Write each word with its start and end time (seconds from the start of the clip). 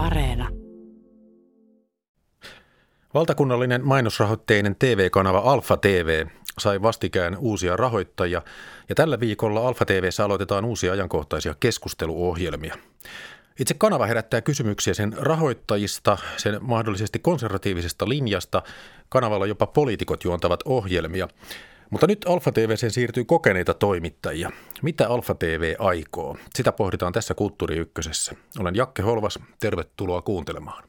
Areena. 0.00 0.48
Valtakunnallinen 3.14 3.86
mainosrahoitteinen 3.86 4.76
TV-kanava 4.78 5.38
Alfa 5.38 5.76
TV 5.76 6.26
sai 6.58 6.82
vastikään 6.82 7.36
uusia 7.38 7.76
rahoittajia 7.76 8.42
ja 8.88 8.94
tällä 8.94 9.20
viikolla 9.20 9.68
Alfa 9.68 9.84
TVssä 9.84 10.24
aloitetaan 10.24 10.64
uusia 10.64 10.92
ajankohtaisia 10.92 11.54
keskusteluohjelmia. 11.60 12.76
Itse 13.60 13.74
kanava 13.74 14.06
herättää 14.06 14.40
kysymyksiä 14.40 14.94
sen 14.94 15.12
rahoittajista, 15.16 16.18
sen 16.36 16.58
mahdollisesti 16.60 17.18
konservatiivisesta 17.18 18.08
linjasta. 18.08 18.62
Kanavalla 19.08 19.46
jopa 19.46 19.66
poliitikot 19.66 20.24
juontavat 20.24 20.60
ohjelmia. 20.64 21.28
Mutta 21.90 22.06
nyt 22.06 22.24
Alfa 22.28 22.52
TV:seen 22.52 22.90
siirtyy 22.90 23.24
kokeneita 23.24 23.74
toimittajia. 23.74 24.50
Mitä 24.82 25.08
Alfa 25.08 25.34
TV 25.34 25.74
aikoo? 25.78 26.36
Sitä 26.54 26.72
pohditaan 26.72 27.12
tässä 27.12 27.34
Kulttuuri 27.34 27.76
Ykkösessä. 27.76 28.34
Olen 28.58 28.76
Jakke 28.76 29.02
Holvas, 29.02 29.38
tervetuloa 29.60 30.22
kuuntelemaan. 30.22 30.84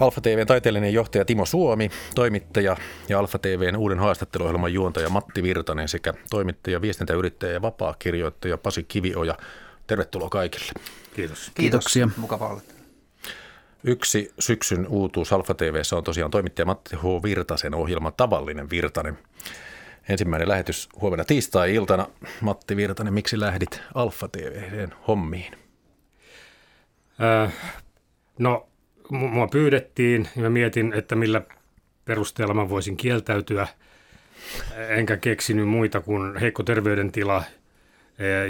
Alfa 0.00 0.20
TVn 0.20 0.46
taiteellinen 0.46 0.92
johtaja 0.92 1.24
Timo 1.24 1.46
Suomi, 1.46 1.90
toimittaja 2.14 2.76
ja 3.08 3.18
Alfa 3.18 3.38
TVn 3.38 3.76
uuden 3.76 3.98
haastatteluohjelman 3.98 4.72
juontaja 4.72 5.08
Matti 5.08 5.42
Virtanen 5.42 5.88
sekä 5.88 6.14
toimittaja, 6.30 6.80
viestintäyrittäjä 6.80 7.52
ja 7.52 7.62
vapaakirjoittaja 7.62 8.58
Pasi 8.58 8.82
Kivioja. 8.82 9.34
Tervetuloa 9.90 10.28
kaikille. 10.28 10.72
Kiitos. 11.14 11.50
Kiitoksia. 11.54 12.08
Mukava 12.16 12.48
olla. 12.48 12.60
Yksi 13.84 14.32
syksyn 14.38 14.86
uutuus 14.86 15.32
Alfa 15.32 15.54
TVssä 15.54 15.96
on 15.96 16.04
tosiaan 16.04 16.30
toimittaja 16.30 16.66
Matti 16.66 16.96
H. 16.96 17.02
Virtasen 17.22 17.74
ohjelma 17.74 18.10
Tavallinen 18.10 18.70
Virtanen. 18.70 19.18
Ensimmäinen 20.08 20.48
lähetys 20.48 20.88
huomenna 21.00 21.24
tiistai-iltana. 21.24 22.06
Matti 22.40 22.76
Virtanen, 22.76 23.14
miksi 23.14 23.40
lähdit 23.40 23.80
Alfa 23.94 24.28
TVn 24.28 24.88
hommiin? 25.08 25.52
Äh, 27.44 27.52
no, 28.38 28.68
mua 29.10 29.48
pyydettiin 29.48 30.28
ja 30.36 30.42
mä 30.42 30.50
mietin, 30.50 30.92
että 30.92 31.16
millä 31.16 31.42
perusteella 32.04 32.54
mä 32.54 32.68
voisin 32.68 32.96
kieltäytyä. 32.96 33.68
Enkä 34.88 35.16
keksinyt 35.16 35.68
muita 35.68 36.00
kuin 36.00 36.36
heikko 36.36 36.62
terveydentila. 36.62 37.44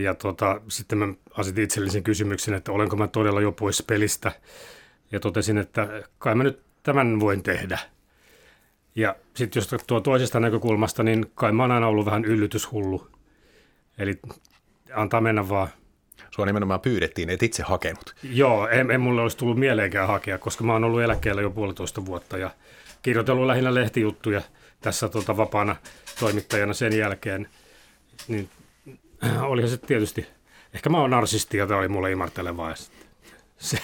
Ja, 0.03 0.15
tota, 0.15 0.61
sitten 0.69 0.99
mä 0.99 1.15
asetin 1.35 1.65
itselleni 1.65 1.93
sen 1.93 2.03
kysymyksen, 2.03 2.55
että 2.55 2.73
olenko 2.73 2.97
mä 2.97 3.09
todella 3.09 3.41
jo 3.41 3.53
pois 3.53 3.83
pelistä. 3.83 4.33
Ja 5.13 5.21
totesin, 5.21 5.59
että 5.59 6.03
kai 6.19 6.35
mä 6.35 6.43
nyt 6.43 6.61
tämän 6.83 7.21
voin 7.21 7.43
tehdä. 7.43 7.79
Ja 8.95 9.17
sitten 9.35 9.61
jos 9.61 9.85
tuo 9.87 10.01
toisesta 10.01 10.41
näkökulmasta, 10.41 11.03
niin 11.03 11.31
kai 11.35 11.53
mä 11.53 11.63
oon 11.63 11.73
aina 11.73 11.87
ollut 11.87 12.07
vähän 12.07 12.25
yllytyshullu. 12.25 13.09
Eli 13.99 14.21
antaa 14.95 15.21
mennä 15.21 15.49
vaan. 15.49 15.69
Sua 16.31 16.47
nimenomaan 16.47 16.81
pyydettiin, 16.81 17.31
et 17.31 17.43
itse 17.43 17.63
hakenut. 17.63 18.15
Joo, 18.23 18.69
en, 18.69 18.91
en 18.91 19.01
mulle 19.01 19.23
olisi 19.23 19.37
tullut 19.37 19.59
mieleenkään 19.59 20.09
hakea, 20.09 20.39
koska 20.39 20.65
mä 20.65 20.73
oon 20.73 20.85
ollut 20.85 21.03
eläkkeellä 21.03 21.43
jo 21.43 21.51
puolitoista 21.51 22.07
vuotta 22.07 22.39
ja 22.39 22.51
kirjoitellut 23.03 23.47
lähinnä 23.47 23.75
lehtijuttuja 23.75 24.43
tässä 24.81 25.09
tota, 25.09 25.37
vapaana 25.37 25.77
toimittajana 26.21 26.73
sen 26.73 26.99
jälkeen. 26.99 27.49
Niin 28.29 28.49
olihan 29.43 29.71
se 29.71 29.77
tietysti, 29.77 30.27
ehkä 30.75 30.91
mä 30.91 31.01
oon 31.01 31.11
narsisti 31.11 31.57
ja 31.57 31.67
tämä 31.67 31.81
oli 31.81 31.89
mulle 31.89 32.13
imartelevaa. 32.13 32.75
Se 33.59 33.79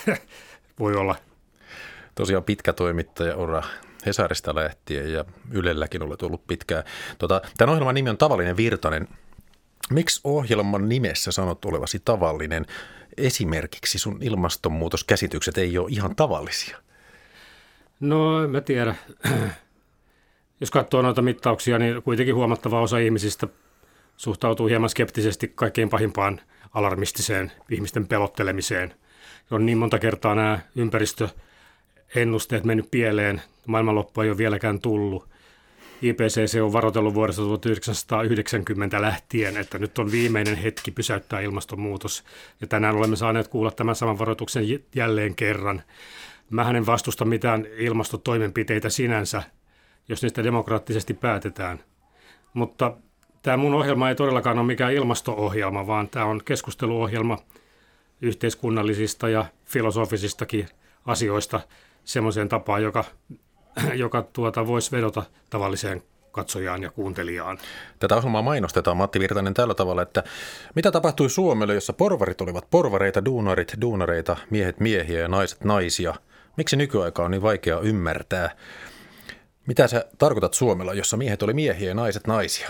voi 0.79 0.97
olla. 0.97 1.17
Tosiaan 2.15 2.45
pitkä 2.45 2.73
toimittaja 2.73 3.37
ura 3.37 3.63
Hesarista 4.07 4.55
lähtien 4.55 5.13
ja 5.13 5.25
Ylelläkin 5.51 6.03
olet 6.03 6.23
ollut 6.23 6.47
pitkään. 6.47 6.85
Tota, 7.19 7.43
tämän 7.57 7.73
ohjelman 7.73 7.95
nimi 7.95 8.11
on 8.11 8.19
Tavallinen 8.19 8.57
Virtanen. 8.57 9.09
Miksi 9.91 10.21
ohjelman 10.25 10.89
nimessä 10.89 11.33
sanot 11.33 11.65
olevasi 11.65 11.99
tavallinen? 12.05 12.67
Esimerkiksi 13.17 13.99
sun 13.99 14.19
ilmastonmuutoskäsitykset 14.23 15.59
ei 15.59 15.79
ole 15.79 15.89
ihan 15.91 16.17
tavallisia. 16.17 16.79
No, 18.01 18.45
en 18.45 18.51
mä 18.51 18.61
tiedä. 18.61 18.95
Jos 20.61 20.71
katsoo 20.71 21.03
noita 21.03 21.23
mittauksia, 21.23 21.79
niin 21.79 22.03
kuitenkin 22.03 22.35
huomattava 22.35 22.81
osa 22.81 22.99
ihmisistä 22.99 23.47
suhtautuu 24.17 24.67
hieman 24.67 24.91
skeptisesti 24.91 25.53
kaikkein 25.55 25.89
pahimpaan 25.89 26.41
alarmistiseen 26.75 27.53
ihmisten 27.71 28.07
pelottelemiseen. 28.07 28.95
On 29.51 29.67
niin 29.67 29.79
monta 29.79 29.99
kertaa 29.99 30.35
nämä 30.35 30.59
ympäristöennusteet 30.77 32.65
mennyt 32.65 32.91
pieleen, 32.91 33.43
maailmanloppu 33.67 34.21
ei 34.21 34.29
ole 34.31 34.39
vieläkään 34.39 34.81
tullut. 34.81 35.29
IPCC 36.03 36.61
on 36.63 36.73
varoitellut 36.73 37.15
vuodesta 37.15 37.43
1990 37.43 39.01
lähtien, 39.01 39.57
että 39.57 39.79
nyt 39.79 39.99
on 39.99 40.13
viimeinen 40.13 40.57
hetki 40.57 40.91
pysäyttää 40.91 41.41
ilmastonmuutos. 41.41 42.25
Ja 42.61 42.67
tänään 42.67 42.97
olemme 42.97 43.17
saaneet 43.17 43.49
kuulla 43.49 43.71
tämän 43.71 43.97
saman 43.97 44.19
varoituksen 44.19 44.65
jälleen 44.95 45.35
kerran. 45.35 45.83
Mä 46.51 46.71
en 46.71 46.87
vastusta 46.87 47.25
mitään 47.25 47.67
ilmastotoimenpiteitä 47.79 48.91
sinänsä, 48.91 49.43
jos 50.09 50.23
niistä 50.23 50.45
demokraattisesti 50.45 51.15
päätetään. 51.15 51.81
Mutta 52.55 52.97
tämä 53.47 53.57
mun 53.57 53.75
ohjelma 53.75 54.09
ei 54.09 54.15
todellakaan 54.15 54.59
ole 54.59 54.67
mikään 54.67 54.93
ilmasto-ohjelma, 54.93 55.87
vaan 55.87 56.09
tämä 56.09 56.25
on 56.25 56.41
keskusteluohjelma 56.45 57.39
yhteiskunnallisista 58.21 59.29
ja 59.29 59.45
filosofisistakin 59.65 60.69
asioista 61.05 61.61
semmoiseen 62.05 62.49
tapaan, 62.49 62.83
joka 62.83 63.05
joka 63.95 64.23
tuota, 64.23 64.67
voisi 64.67 64.93
vedota 64.93 65.23
tavalliseen 65.51 66.03
katsojaan 66.33 66.83
ja 66.83 66.91
kuuntelijaan. 66.91 67.59
Tätä 67.99 68.17
ohjelmaa 68.17 68.43
mainostetaan 68.43 68.97
Matti 68.97 69.21
Virtanen 69.21 69.55
tällä 69.55 69.75
tavalla, 69.75 70.03
että 70.03 70.25
mitä 70.75 70.91
tapahtui 70.91 71.31
Suomelle, 71.31 71.75
jossa 71.75 71.93
porvarit 71.93 72.41
olivat 72.41 72.71
porvareita, 72.71 73.25
duunarit, 73.25 73.75
duunareita, 73.81 74.37
miehet 74.51 74.81
miehiä 74.81 75.21
ja 75.21 75.29
naiset 75.29 75.65
naisia? 75.65 76.15
Miksi 76.57 76.77
nykyaika 76.77 77.25
on 77.25 77.31
niin 77.31 77.43
vaikea 77.43 77.81
ymmärtää? 77.81 78.51
Mitä 79.67 79.89
sä 79.89 80.05
tarkoitat 80.19 80.55
Suomella, 80.55 80.95
jossa 80.95 81.17
miehet 81.17 81.43
oli 81.43 81.55
miehiä 81.55 81.89
ja 81.89 81.95
naiset 81.95 82.27
naisia? 82.27 82.69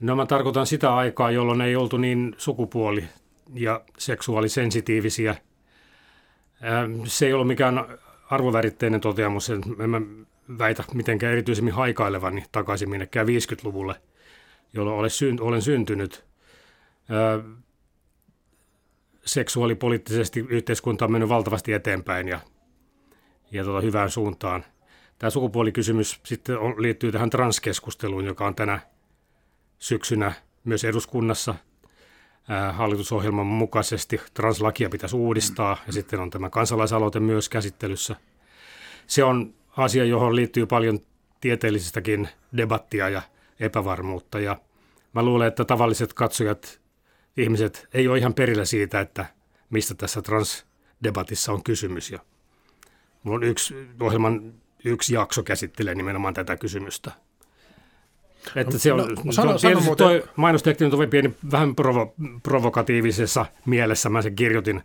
No 0.00 0.16
mä 0.16 0.26
tarkoitan 0.26 0.66
sitä 0.66 0.94
aikaa, 0.94 1.30
jolloin 1.30 1.60
ei 1.60 1.76
oltu 1.76 1.96
niin 1.96 2.34
sukupuoli- 2.38 3.08
ja 3.54 3.80
seksuaalisensitiivisiä. 3.98 5.36
Se 7.04 7.26
ei 7.26 7.32
ollut 7.32 7.46
mikään 7.46 7.98
arvoväritteinen 8.30 9.00
toteamus, 9.00 9.50
en 9.50 9.90
mä 9.90 10.00
väitä 10.58 10.84
mitenkään 10.94 11.32
erityisemmin 11.32 11.74
haikailevani 11.74 12.44
takaisin 12.52 12.90
minnekään 12.90 13.26
50-luvulle, 13.26 13.94
jolloin 14.72 14.98
olen, 14.98 15.10
syn, 15.10 15.40
olen 15.40 15.62
syntynyt. 15.62 16.24
Ö, 17.10 17.42
seksuaalipoliittisesti 19.24 20.46
yhteiskunta 20.48 21.04
on 21.04 21.12
mennyt 21.12 21.28
valtavasti 21.28 21.72
eteenpäin 21.72 22.28
ja, 22.28 22.40
ja 23.50 23.64
tota, 23.64 23.80
hyvään 23.80 24.10
suuntaan. 24.10 24.64
Tämä 25.18 25.30
sukupuolikysymys 25.30 26.20
sitten 26.24 26.56
liittyy 26.58 27.12
tähän 27.12 27.30
transkeskusteluun, 27.30 28.24
joka 28.24 28.46
on 28.46 28.54
tänä 28.54 28.80
syksynä 29.78 30.32
myös 30.64 30.84
eduskunnassa– 30.84 31.54
hallitusohjelman 32.72 33.46
mukaisesti 33.46 34.20
translakia 34.34 34.88
pitäisi 34.88 35.16
uudistaa 35.16 35.76
ja 35.86 35.92
sitten 35.92 36.20
on 36.20 36.30
tämä 36.30 36.50
kansalaisaloite 36.50 37.20
myös 37.20 37.48
käsittelyssä. 37.48 38.16
Se 39.06 39.24
on 39.24 39.54
asia, 39.76 40.04
johon 40.04 40.36
liittyy 40.36 40.66
paljon 40.66 41.00
tieteellisestäkin 41.40 42.28
debattia 42.56 43.08
ja 43.08 43.22
epävarmuutta 43.60 44.40
ja 44.40 44.56
mä 45.12 45.22
luulen, 45.22 45.48
että 45.48 45.64
tavalliset 45.64 46.12
katsojat, 46.12 46.80
ihmiset 47.36 47.88
ei 47.94 48.08
ole 48.08 48.18
ihan 48.18 48.34
perillä 48.34 48.64
siitä, 48.64 49.00
että 49.00 49.26
mistä 49.70 49.94
tässä 49.94 50.22
transdebatissa 50.22 51.52
on 51.52 51.62
kysymys 51.62 52.10
ja 52.10 52.18
on 53.24 53.42
yksi 53.42 53.74
ohjelman 54.00 54.54
yksi 54.84 55.14
jakso 55.14 55.42
käsittelee 55.42 55.94
nimenomaan 55.94 56.34
tätä 56.34 56.56
kysymystä. 56.56 57.12
Että 58.56 58.78
se 58.78 58.92
on, 58.92 58.98
no, 59.24 59.32
sano, 59.32 59.58
sano 59.58 59.80
muuten... 59.80 60.06
toi 60.06 60.24
mainosteksti 60.36 60.84
on 60.84 61.08
pieni, 61.10 61.34
vähän 61.52 61.74
provo, 61.74 62.14
provokatiivisessa 62.42 63.46
mielessä, 63.66 64.08
mä 64.08 64.22
sen 64.22 64.36
kirjoitin, 64.36 64.82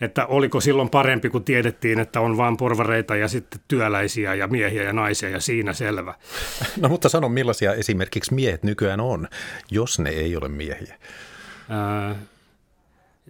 että 0.00 0.26
oliko 0.26 0.60
silloin 0.60 0.90
parempi, 0.90 1.30
kun 1.30 1.44
tiedettiin, 1.44 1.98
että 1.98 2.20
on 2.20 2.36
vain 2.36 2.56
porvareita 2.56 3.16
ja 3.16 3.28
sitten 3.28 3.60
työläisiä 3.68 4.34
ja 4.34 4.46
miehiä 4.46 4.82
ja 4.82 4.92
naisia 4.92 5.28
ja 5.28 5.40
siinä 5.40 5.72
selvä. 5.72 6.14
No 6.80 6.88
mutta 6.88 7.08
sano, 7.08 7.28
millaisia 7.28 7.74
esimerkiksi 7.74 8.34
miehet 8.34 8.62
nykyään 8.62 9.00
on, 9.00 9.28
jos 9.70 9.98
ne 9.98 10.10
ei 10.10 10.36
ole 10.36 10.48
miehiä? 10.48 10.98
Ää, 11.68 12.16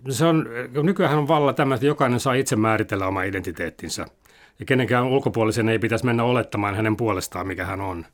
se 0.09 0.25
on, 0.25 0.49
nykyään 0.83 1.19
on 1.19 1.29
valla 1.29 1.53
tämä, 1.53 1.75
että 1.75 1.87
jokainen 1.87 2.21
saa 2.21 2.35
itse 2.35 2.57
määritellä 2.57 3.07
oma 3.07 3.23
identiteettinsä. 3.23 4.07
Ja 4.59 4.67
kenenkään 4.67 5.05
ulkopuolisen 5.05 5.69
ei 5.69 5.79
pitäisi 5.79 6.05
mennä 6.05 6.25
olettamaan 6.25 6.77
hänen 6.77 6.97
puolestaan, 6.97 7.47
mikä 7.47 7.65
hän 7.65 7.81
on 7.81 8.07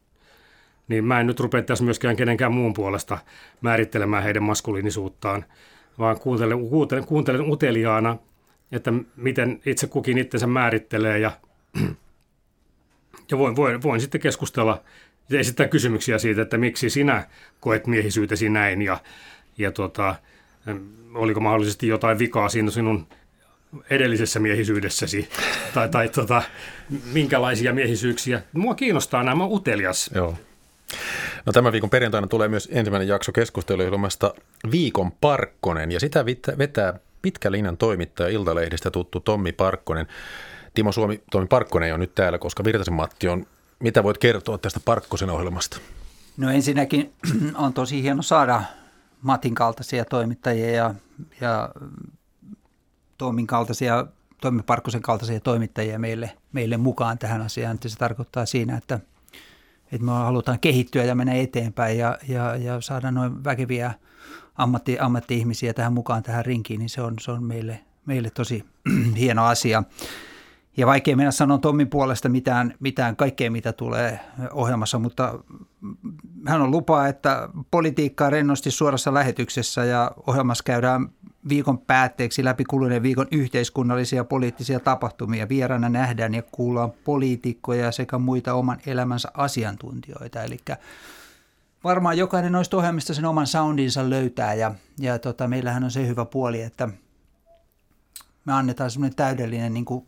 niin 0.88 1.04
mä 1.04 1.20
en 1.20 1.26
nyt 1.26 1.40
rupea 1.40 1.62
tässä 1.62 1.84
myöskään 1.84 2.16
kenenkään 2.16 2.52
muun 2.52 2.74
puolesta 2.74 3.18
määrittelemään 3.60 4.22
heidän 4.22 4.42
maskuliinisuuttaan, 4.42 5.44
vaan 5.98 6.20
kuuntelen, 6.20 6.68
kuuntelen, 6.68 7.04
kuuntelen 7.04 7.50
uteliaana, 7.50 8.16
että 8.72 8.92
miten 9.16 9.60
itse 9.66 9.86
kukin 9.86 10.18
itsensä 10.18 10.46
määrittelee 10.46 11.18
ja, 11.18 11.32
ja 13.30 13.38
voin, 13.38 13.56
voin, 13.56 13.82
voin 13.82 14.00
sitten 14.00 14.20
keskustella 14.20 14.82
esittää 15.30 15.68
kysymyksiä 15.68 16.18
siitä, 16.18 16.42
että 16.42 16.58
miksi 16.58 16.90
sinä 16.90 17.26
koet 17.60 17.86
miehisyytesi 17.86 18.48
näin 18.48 18.82
ja, 18.82 19.00
ja 19.58 19.72
tota, 19.72 20.14
oliko 21.14 21.40
mahdollisesti 21.40 21.88
jotain 21.88 22.18
vikaa 22.18 22.48
siinä 22.48 22.70
sinun 22.70 23.06
edellisessä 23.90 24.40
miehisyydessäsi 24.40 25.28
tai, 25.74 25.88
tai 25.88 26.08
tota, 26.08 26.42
minkälaisia 27.12 27.72
miehisyyksiä. 27.72 28.42
Mua 28.52 28.74
kiinnostaa 28.74 29.22
nämä, 29.22 29.44
utelias. 29.44 30.10
Joo. 30.14 30.38
No 31.46 31.52
tämän 31.52 31.72
viikon 31.72 31.90
perjantaina 31.90 32.26
tulee 32.26 32.48
myös 32.48 32.68
ensimmäinen 32.72 33.08
jakso 33.08 33.32
keskusteluilmasta 33.32 34.34
Viikon 34.70 35.12
Parkkonen 35.12 35.92
ja 35.92 36.00
sitä 36.00 36.24
vetää 36.58 36.98
pitkä 37.22 37.52
linjan 37.52 37.76
toimittaja 37.76 38.28
Iltalehdistä 38.28 38.90
tuttu 38.90 39.20
Tommi 39.20 39.52
Parkkonen. 39.52 40.06
Timo 40.74 40.92
Suomi, 40.92 41.22
Tommi 41.30 41.46
Parkkonen 41.46 41.94
on 41.94 42.00
nyt 42.00 42.14
täällä, 42.14 42.38
koska 42.38 42.64
Virtasen 42.64 42.94
Matti 42.94 43.28
on. 43.28 43.46
Mitä 43.78 44.02
voit 44.02 44.18
kertoa 44.18 44.58
tästä 44.58 44.80
Parkkosen 44.84 45.30
ohjelmasta? 45.30 45.80
No 46.36 46.50
ensinnäkin 46.50 47.12
on 47.54 47.72
tosi 47.72 48.02
hieno 48.02 48.22
saada 48.22 48.62
Matin 49.22 49.54
kaltaisia 49.54 50.04
toimittajia 50.04 50.70
ja, 50.70 50.94
ja 51.40 51.68
Tommin 53.18 53.46
kaltaisia, 53.46 54.06
Tommi 54.40 54.62
Parkkosen 54.62 55.02
kaltaisia 55.02 55.40
toimittajia 55.40 55.98
meille, 55.98 56.30
meille 56.52 56.76
mukaan 56.76 57.18
tähän 57.18 57.40
asiaan. 57.42 57.78
Se 57.86 57.98
tarkoittaa 57.98 58.46
siinä, 58.46 58.76
että, 58.76 59.00
että 59.92 60.04
me 60.04 60.12
halutaan 60.12 60.60
kehittyä 60.60 61.04
ja 61.04 61.14
mennä 61.14 61.34
eteenpäin 61.34 61.98
ja, 61.98 62.18
ja, 62.28 62.56
ja 62.56 62.80
saada 62.80 63.10
noin 63.10 63.44
väkeviä 63.44 63.94
ammatti, 64.54 64.98
ammatti-ihmisiä 65.00 65.74
tähän 65.74 65.92
mukaan 65.92 66.22
tähän 66.22 66.44
rinkiin, 66.44 66.78
niin 66.78 66.88
se 66.88 67.02
on, 67.02 67.14
se 67.20 67.30
on 67.30 67.44
meille, 67.44 67.80
meille 68.06 68.30
tosi 68.30 68.64
hieno 69.20 69.44
asia. 69.44 69.82
Ja 70.76 70.86
vaikea 70.86 71.16
mennä 71.16 71.30
sanoa 71.30 71.58
Tommin 71.58 71.90
puolesta 71.90 72.28
mitään, 72.28 72.74
mitään 72.80 73.16
kaikkea, 73.16 73.50
mitä 73.50 73.72
tulee 73.72 74.20
ohjelmassa, 74.52 74.98
mutta 74.98 75.38
hän 76.46 76.62
on 76.62 76.70
lupaa, 76.70 77.08
että 77.08 77.48
politiikkaa 77.70 78.30
rennosti 78.30 78.70
suorassa 78.70 79.14
lähetyksessä 79.14 79.84
ja 79.84 80.10
ohjelmassa 80.26 80.64
käydään 80.64 81.08
viikon 81.48 81.78
päätteeksi 81.78 82.44
läpi 82.44 82.64
kuluneen 82.64 83.02
viikon 83.02 83.28
yhteiskunnallisia 83.30 84.16
ja 84.16 84.24
poliittisia 84.24 84.80
tapahtumia. 84.80 85.48
Vieraana 85.48 85.88
nähdään 85.88 86.34
ja 86.34 86.42
kuullaan 86.42 86.92
poliitikkoja 87.04 87.92
sekä 87.92 88.18
muita 88.18 88.54
oman 88.54 88.78
elämänsä 88.86 89.28
asiantuntijoita. 89.34 90.42
Eli 90.42 90.58
varmaan 91.84 92.18
jokainen 92.18 92.52
noista 92.52 92.76
ohjelmista 92.76 93.14
sen 93.14 93.24
oman 93.24 93.46
soundinsa 93.46 94.10
löytää 94.10 94.54
ja, 94.54 94.74
ja 94.98 95.18
tota, 95.18 95.48
meillähän 95.48 95.84
on 95.84 95.90
se 95.90 96.06
hyvä 96.06 96.24
puoli, 96.24 96.62
että 96.62 96.88
me 98.44 98.52
annetaan 98.52 98.90
semmoinen 98.90 99.16
täydellinen 99.16 99.74
niin 99.74 99.84
kuin 99.84 100.06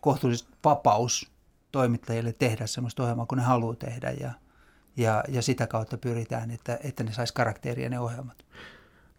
kohtuullisesti 0.00 0.52
vapaus 0.64 1.30
toimittajille 1.72 2.32
tehdä 2.32 2.66
semmoista 2.66 3.02
ohjelmaa, 3.02 3.26
kun 3.26 3.38
ne 3.38 3.44
haluaa 3.44 3.74
tehdä 3.74 4.10
ja, 4.10 4.32
ja, 4.96 5.24
ja 5.28 5.42
sitä 5.42 5.66
kautta 5.66 5.98
pyritään, 5.98 6.50
että, 6.50 6.78
että 6.84 7.04
ne 7.04 7.12
saisi 7.12 7.34
karakteria 7.34 7.88
ne 7.88 8.00
ohjelmat. 8.00 8.44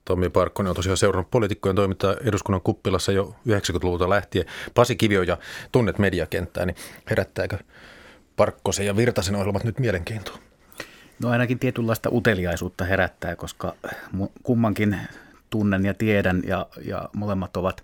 Tommi 0.05 0.29
Parkkonen 0.29 0.69
on 0.69 0.75
tosiaan 0.75 0.97
seurannut 0.97 1.31
poliitikkojen 1.31 1.75
toimintaa 1.75 2.15
eduskunnan 2.23 2.61
kuppilassa 2.61 3.11
jo 3.11 3.35
90-luvulta 3.47 4.09
lähtien. 4.09 4.45
Pasi 4.73 4.95
Kivio 4.95 5.23
ja 5.23 5.37
tunnet 5.71 5.99
mediakenttää, 5.99 6.65
niin 6.65 6.75
herättääkö 7.09 7.57
Parkkosen 8.35 8.85
ja 8.85 8.95
Virtasen 8.95 9.35
ohjelmat 9.35 9.63
nyt 9.63 9.79
mielenkiintoa? 9.79 10.37
No 11.19 11.29
ainakin 11.29 11.59
tietynlaista 11.59 12.09
uteliaisuutta 12.11 12.85
herättää, 12.85 13.35
koska 13.35 13.75
kummankin 14.43 14.97
tunnen 15.49 15.85
ja 15.85 15.93
tiedän 15.93 16.41
ja, 16.45 16.65
ja 16.85 17.09
molemmat 17.13 17.57
ovat 17.57 17.83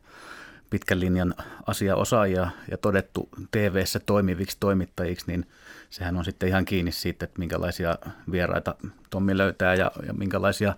pitkän 0.69 0.99
linjan 0.99 1.33
asiaosaajia 1.67 2.49
ja 2.71 2.77
todettu 2.77 3.29
tv 3.51 3.83
toimiviksi 4.05 4.57
toimittajiksi, 4.59 5.25
niin 5.27 5.45
sehän 5.89 6.17
on 6.17 6.25
sitten 6.25 6.49
ihan 6.49 6.65
kiinni 6.65 6.91
siitä, 6.91 7.25
että 7.25 7.39
minkälaisia 7.39 7.97
vieraita 8.31 8.75
Tommi 9.09 9.37
löytää 9.37 9.75
ja, 9.75 9.91
ja 10.07 10.13
minkälaisia 10.13 10.73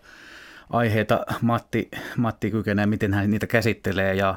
aiheita 0.69 1.25
Matti, 1.42 1.89
Matti 2.18 2.51
kykenee, 2.51 2.86
miten 2.86 3.13
hän 3.13 3.31
niitä 3.31 3.48
käsittelee 3.48 4.16
ja 4.16 4.36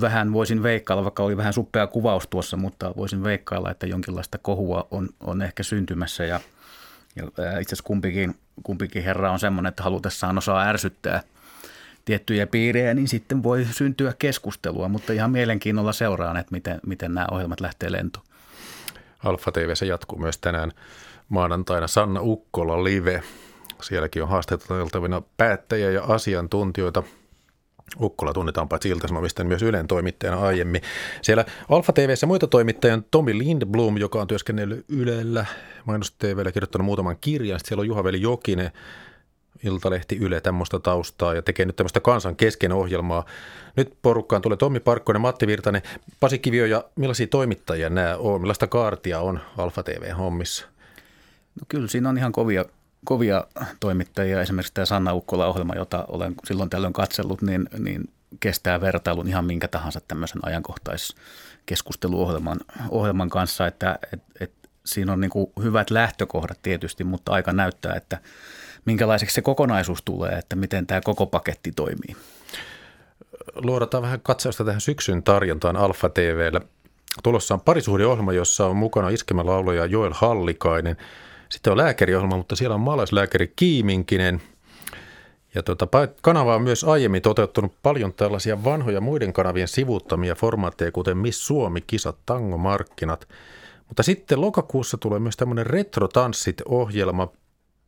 vähän 0.00 0.32
voisin 0.32 0.62
veikkailla, 0.62 1.04
vaikka 1.04 1.22
oli 1.22 1.36
vähän 1.36 1.52
suppea 1.52 1.86
kuvaus 1.86 2.26
tuossa, 2.26 2.56
mutta 2.56 2.94
voisin 2.96 3.24
veikkailla, 3.24 3.70
että 3.70 3.86
jonkinlaista 3.86 4.38
kohua 4.38 4.88
on, 4.90 5.08
on 5.20 5.42
ehkä 5.42 5.62
syntymässä 5.62 6.24
ja, 6.24 6.40
ja 7.16 7.24
itse 7.58 7.68
asiassa 7.68 7.84
kumpikin, 7.84 8.34
kumpikin 8.62 9.02
herra 9.02 9.32
on 9.32 9.38
semmoinen, 9.38 9.68
että 9.68 9.82
halutessaan 9.82 10.38
osaa 10.38 10.62
ärsyttää 10.62 11.22
tiettyjä 12.04 12.46
piirejä, 12.46 12.94
niin 12.94 13.08
sitten 13.08 13.42
voi 13.42 13.66
syntyä 13.70 14.14
keskustelua, 14.18 14.88
mutta 14.88 15.12
ihan 15.12 15.30
mielenkiinnolla 15.30 15.92
seuraan, 15.92 16.36
että 16.36 16.52
miten, 16.52 16.80
miten 16.86 17.14
nämä 17.14 17.26
ohjelmat 17.30 17.60
lähtee 17.60 17.92
lentoon. 17.92 18.26
Alfa 19.24 19.52
TV 19.52 19.74
se 19.74 19.86
jatkuu 19.86 20.18
myös 20.18 20.38
tänään 20.38 20.72
maanantaina 21.28 21.86
Sanna 21.86 22.20
Ukkola 22.22 22.84
live 22.84 23.22
Sielläkin 23.82 24.22
on 24.22 24.28
haastateltavina 24.28 25.22
päättäjiä 25.36 25.90
ja 25.90 26.04
asiantuntijoita. 26.04 27.02
Ukkola 28.00 28.32
tunnetaan 28.32 28.68
paitsi 28.68 28.88
ilta 28.88 29.06
niin 29.38 29.46
myös 29.46 29.62
Ylen 29.62 29.86
toimittajana 29.86 30.40
aiemmin. 30.40 30.82
Siellä 31.22 31.44
Alfa 31.68 31.92
TVssä 31.92 32.26
muita 32.26 32.46
toimittajia 32.46 32.94
on 32.94 33.04
Tomi 33.10 33.38
Lindblom, 33.38 33.96
joka 33.96 34.20
on 34.20 34.26
työskennellyt 34.26 34.84
Ylellä, 34.88 35.46
mainos 35.84 36.12
TVllä 36.12 36.52
kirjoittanut 36.52 36.84
muutaman 36.84 37.16
kirjan. 37.20 37.58
Sitten 37.58 37.68
siellä 37.68 37.80
on 37.80 37.86
Juha-Veli 37.86 38.20
Jokinen, 38.20 38.70
Iltalehti 39.64 40.16
Yle 40.16 40.40
tämmöistä 40.40 40.78
taustaa 40.78 41.34
ja 41.34 41.42
tekee 41.42 41.66
nyt 41.66 41.76
tämmöistä 41.76 42.00
kansan 42.00 42.36
kesken 42.36 42.72
ohjelmaa. 42.72 43.24
Nyt 43.76 43.94
porukkaan 44.02 44.42
tulee 44.42 44.56
Tommi 44.56 44.80
Parkkonen, 44.80 45.22
Matti 45.22 45.46
Virtanen, 45.46 45.82
Pasi 46.20 46.38
Kivio 46.38 46.66
ja 46.66 46.84
millaisia 46.96 47.26
toimittajia 47.26 47.90
nämä 47.90 48.16
on, 48.16 48.40
millaista 48.40 48.66
kaartia 48.66 49.20
on 49.20 49.40
Alfa 49.58 49.82
TV-hommissa? 49.82 50.66
No 51.60 51.64
kyllä 51.68 51.88
siinä 51.88 52.08
on 52.08 52.18
ihan 52.18 52.32
kovia 52.32 52.64
kovia 53.04 53.44
toimittajia, 53.80 54.40
esimerkiksi 54.40 54.74
tämä 54.74 54.84
Sanna 54.84 55.14
Ukkola-ohjelma, 55.14 55.74
jota 55.74 56.04
olen 56.08 56.34
silloin 56.44 56.70
tällöin 56.70 56.92
katsellut, 56.92 57.42
niin, 57.42 57.68
niin 57.78 58.08
kestää 58.40 58.80
vertailun 58.80 59.28
ihan 59.28 59.44
minkä 59.44 59.68
tahansa 59.68 60.00
tämmöisen 60.08 60.44
ajankohtaiskeskusteluohjelman 60.44 62.60
ohjelman 62.90 63.30
kanssa, 63.30 63.66
että 63.66 63.98
et, 64.12 64.22
et, 64.40 64.52
siinä 64.84 65.12
on 65.12 65.20
niin 65.20 65.30
kuin 65.30 65.52
hyvät 65.62 65.90
lähtökohdat 65.90 66.58
tietysti, 66.62 67.04
mutta 67.04 67.32
aika 67.32 67.52
näyttää, 67.52 67.94
että 67.94 68.18
minkälaiseksi 68.84 69.34
se 69.34 69.42
kokonaisuus 69.42 70.02
tulee, 70.02 70.32
että 70.32 70.56
miten 70.56 70.86
tämä 70.86 71.00
koko 71.04 71.26
paketti 71.26 71.72
toimii. 71.72 72.16
Luodataan 73.54 74.02
vähän 74.02 74.20
katsausta 74.20 74.64
tähän 74.64 74.80
syksyn 74.80 75.22
tarjontaan 75.22 75.76
Alfa 75.76 76.08
TVllä. 76.08 76.60
Tulossa 77.22 77.54
on 77.54 77.60
parisuhdeohjelma, 77.60 78.32
jossa 78.32 78.66
on 78.66 78.76
mukana 78.76 79.08
iskemälaulaja 79.08 79.86
Joel 79.86 80.12
Hallikainen– 80.14 80.96
sitten 81.50 81.70
on 81.70 81.76
lääkäriohjelma, 81.76 82.36
mutta 82.36 82.56
siellä 82.56 82.74
on 82.74 82.80
maalaislääkäri 82.80 83.52
Kiiminkinen. 83.56 84.42
Ja 85.54 85.62
tuota, 85.62 85.88
kanava 86.22 86.54
on 86.54 86.62
myös 86.62 86.84
aiemmin 86.84 87.22
toteuttanut 87.22 87.72
paljon 87.82 88.12
tällaisia 88.12 88.64
vanhoja 88.64 89.00
muiden 89.00 89.32
kanavien 89.32 89.68
sivuuttamia 89.68 90.34
formaatteja, 90.34 90.92
kuten 90.92 91.18
Miss 91.18 91.46
Suomi, 91.46 91.80
kisat, 91.80 92.16
tango, 92.26 92.58
markkinat. 92.58 93.28
Mutta 93.88 94.02
sitten 94.02 94.40
lokakuussa 94.40 94.96
tulee 94.96 95.18
myös 95.18 95.36
tämmöinen 95.36 95.66
Retro-tanssit-ohjelma, 95.66 97.28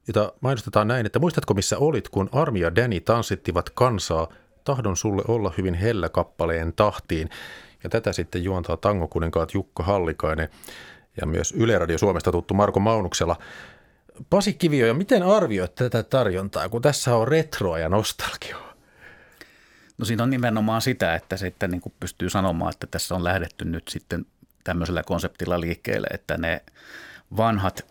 jota 0.07 0.33
mainostetaan 0.41 0.89
näin, 0.89 1.07
että 1.07 1.19
muistatko 1.19 1.55
missä 1.55 1.79
olit, 1.79 2.09
kun 2.09 2.29
Armi 2.33 2.61
ja 2.61 2.75
Danny 2.75 3.01
tanssittivat 3.01 3.71
kansaa 3.71 4.29
tahdon 4.65 4.97
sulle 4.97 5.23
olla 5.29 5.53
hyvin 5.59 5.75
hellä 5.75 6.09
kappaleen 6.09 6.73
tahtiin. 6.73 7.31
Ja 7.85 7.91
tätä 7.91 8.13
sitten 8.13 8.45
juontaa 8.45 8.77
tangokuninkaat 8.77 9.55
Jukka 9.55 9.83
Hallikainen 9.83 10.49
ja 11.21 11.27
myös 11.27 11.53
Yle 11.53 11.79
Radio 11.79 11.99
Suomesta 11.99 12.33
tuttu 12.33 12.55
Marko 12.55 12.81
Maunuksella. 12.81 13.37
Pasi 14.31 14.55
Kivio, 14.55 14.87
ja 14.87 14.95
miten 14.95 15.23
arvioit 15.23 15.75
tätä 15.75 16.03
tarjontaa, 16.03 16.69
kun 16.69 16.83
tässä 16.83 17.17
on 17.17 17.29
retroa 17.29 17.79
ja 17.79 17.89
nostalgioa? 17.89 18.73
No 19.99 20.05
siinä 20.05 20.23
on 20.23 20.31
nimenomaan 20.31 20.83
sitä, 20.83 21.15
että 21.15 21.37
sitten 21.37 21.71
niin 21.71 21.81
kuin 21.81 21.95
pystyy 22.01 22.31
sanomaan, 22.31 22.73
että 22.73 22.87
tässä 22.87 23.15
on 23.15 23.25
lähdetty 23.25 23.65
nyt 23.65 23.89
sitten 23.89 24.27
tämmöisellä 24.65 25.03
konseptilla 25.03 25.61
liikkeelle, 25.61 26.07
että 26.13 26.39
ne 26.39 26.63
vanhat 27.37 27.87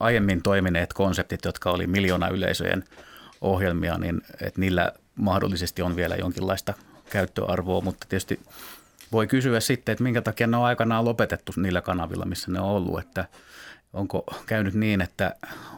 aiemmin 0.00 0.42
toimineet 0.42 0.92
konseptit, 0.92 1.44
jotka 1.44 1.70
oli 1.70 1.86
miljoona 1.86 2.28
yleisöjen 2.28 2.84
ohjelmia, 3.40 3.98
niin 3.98 4.20
että 4.40 4.60
niillä 4.60 4.92
mahdollisesti 5.14 5.82
on 5.82 5.96
vielä 5.96 6.16
jonkinlaista 6.16 6.74
käyttöarvoa, 7.10 7.80
mutta 7.80 8.06
tietysti 8.08 8.40
voi 9.12 9.26
kysyä 9.26 9.60
sitten, 9.60 9.92
että 9.92 10.02
minkä 10.02 10.22
takia 10.22 10.46
ne 10.46 10.56
on 10.56 10.64
aikanaan 10.64 11.04
lopetettu 11.04 11.52
niillä 11.56 11.80
kanavilla, 11.80 12.24
missä 12.24 12.50
ne 12.50 12.60
on 12.60 12.68
ollut, 12.68 13.00
että 13.00 13.24
onko 13.92 14.24
käynyt 14.46 14.74
niin, 14.74 15.00
että 15.00 15.34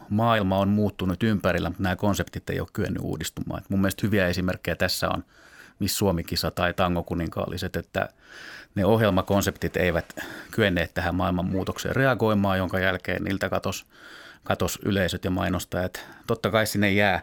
maailma 0.09 0.57
on 0.57 0.69
muuttunut 0.69 1.23
ympärillä, 1.23 1.69
mutta 1.69 1.83
nämä 1.83 1.95
konseptit 1.95 2.49
ei 2.49 2.59
ole 2.59 2.67
kyennyt 2.73 3.03
uudistumaan. 3.03 3.61
Et 3.61 3.69
mun 3.69 3.81
mielestä 3.81 4.07
hyviä 4.07 4.27
esimerkkejä 4.27 4.75
tässä 4.75 5.09
on 5.09 5.23
Miss 5.79 5.97
Suomi-kisa 5.97 6.51
tai 6.51 6.73
Tango 6.73 7.03
kuninkaalliset, 7.03 7.75
että 7.75 8.09
ne 8.75 8.85
ohjelmakonseptit 8.85 9.77
eivät 9.77 10.15
kyenneet 10.51 10.93
tähän 10.93 11.15
maailman 11.15 11.45
muutokseen 11.45 11.95
reagoimaan, 11.95 12.57
jonka 12.57 12.79
jälkeen 12.79 13.23
niiltä 13.23 13.49
katos, 13.49 13.85
katos 14.43 14.79
yleisöt 14.85 15.25
ja 15.25 15.31
mainostajat. 15.31 16.05
Totta 16.27 16.51
kai 16.51 16.67
sinne 16.67 16.91
jää 16.91 17.21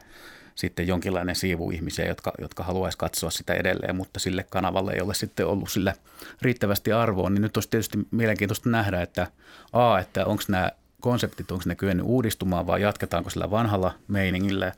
sitten 0.58 0.86
jonkinlainen 0.86 1.36
siivu 1.36 1.70
ihmisiä, 1.70 2.06
jotka, 2.06 2.32
jotka 2.40 2.62
haluaisi 2.62 2.98
katsoa 2.98 3.30
sitä 3.30 3.54
edelleen, 3.54 3.96
mutta 3.96 4.20
sille 4.20 4.46
kanavalle 4.50 4.92
ei 4.92 5.00
ole 5.00 5.14
sitten 5.14 5.46
ollut 5.46 5.70
sillä 5.70 5.94
riittävästi 6.42 6.92
arvoa, 6.92 7.30
niin 7.30 7.42
nyt 7.42 7.56
olisi 7.56 7.70
tietysti 7.70 7.98
mielenkiintoista 8.10 8.68
nähdä, 8.68 9.02
että 9.02 9.26
A, 9.72 9.98
että 9.98 10.26
onko 10.26 10.42
nämä 10.48 10.70
konseptit, 11.00 11.50
onko 11.50 11.64
ne 11.66 11.74
kyennyt 11.74 12.06
uudistumaan 12.06 12.66
vai 12.66 12.82
jatketaanko 12.82 13.30
sillä 13.30 13.50
vanhalla 13.50 13.94
meiningillä 14.08 14.72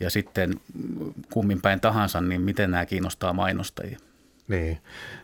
ja 0.00 0.10
sitten 0.10 0.60
kummin 1.32 1.60
päin 1.60 1.80
tahansa, 1.80 2.20
niin 2.20 2.40
miten 2.40 2.70
nämä 2.70 2.86
kiinnostaa 2.86 3.32
mainostajia. 3.32 3.98
Niin, 4.48 4.78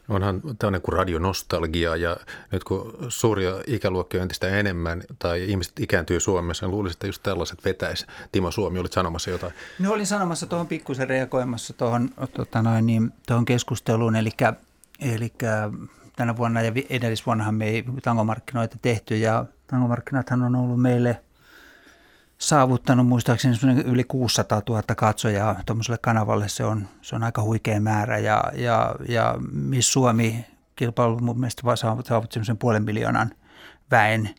onhan 0.09 0.43
tämmöinen 0.59 0.83
kuin 0.83 0.93
radionostalgia 0.93 1.97
ja 1.97 2.17
nyt 2.53 2.65
kun 2.65 2.97
suuria 3.09 3.53
ikäluokkia 3.67 4.21
on 4.21 4.23
entistä 4.23 4.49
enemmän 4.49 5.03
tai 5.19 5.45
ihmiset 5.45 5.81
ikääntyy 5.81 6.21
Suomessa, 6.21 6.67
niin 6.67 6.71
luulisin, 6.71 6.97
että 6.97 7.07
just 7.07 7.23
tällaiset 7.23 7.65
vetäisi. 7.65 8.07
Timo 8.33 8.51
Suomi, 8.51 8.79
olit 8.79 8.93
sanomassa 8.93 9.31
jotain. 9.31 9.53
No 9.79 9.93
olin 9.93 10.07
sanomassa 10.07 10.47
tuohon 10.47 10.67
pikkusen 10.67 11.09
reagoimassa 11.09 11.73
tuohon, 11.73 12.11
tota 12.33 12.63
noin, 12.63 12.87
niin, 12.87 13.13
tuohon 13.27 13.45
keskusteluun, 13.45 14.17
eli, 14.17 14.31
eli 15.01 15.33
tänä 16.17 16.37
vuonna 16.37 16.63
ja 16.63 16.73
edellisvuonnahan 16.91 17.55
me 17.55 17.69
ei 17.69 17.85
tangomarkkinoita 18.03 18.77
tehty 18.83 19.17
ja 19.17 19.45
tangomarkkinathan 19.67 20.43
on 20.43 20.57
ollut 20.57 20.83
meille 20.83 21.21
saavuttanut 22.41 23.07
muistaakseni 23.07 23.57
yli 23.85 24.05
600 24.05 24.63
000 24.69 24.83
katsojaa 24.83 25.61
tuommoiselle 25.67 25.99
kanavalle. 25.99 26.49
Se 26.49 26.65
on, 26.65 26.89
se 27.03 27.17
on 27.17 27.23
aika 27.23 27.43
huikea 27.43 27.81
määrä 27.81 28.19
ja, 28.19 28.45
ja, 28.55 28.95
ja 29.09 29.35
Miss 29.53 29.93
Suomi 29.93 30.47
kilpailu 30.77 31.19
mun 31.19 31.41
mielestä 31.41 31.63
saavutti 31.77 32.35
semmoisen 32.35 32.59
puolen 32.59 32.85
miljoonan 32.85 33.31
väen. 33.91 34.31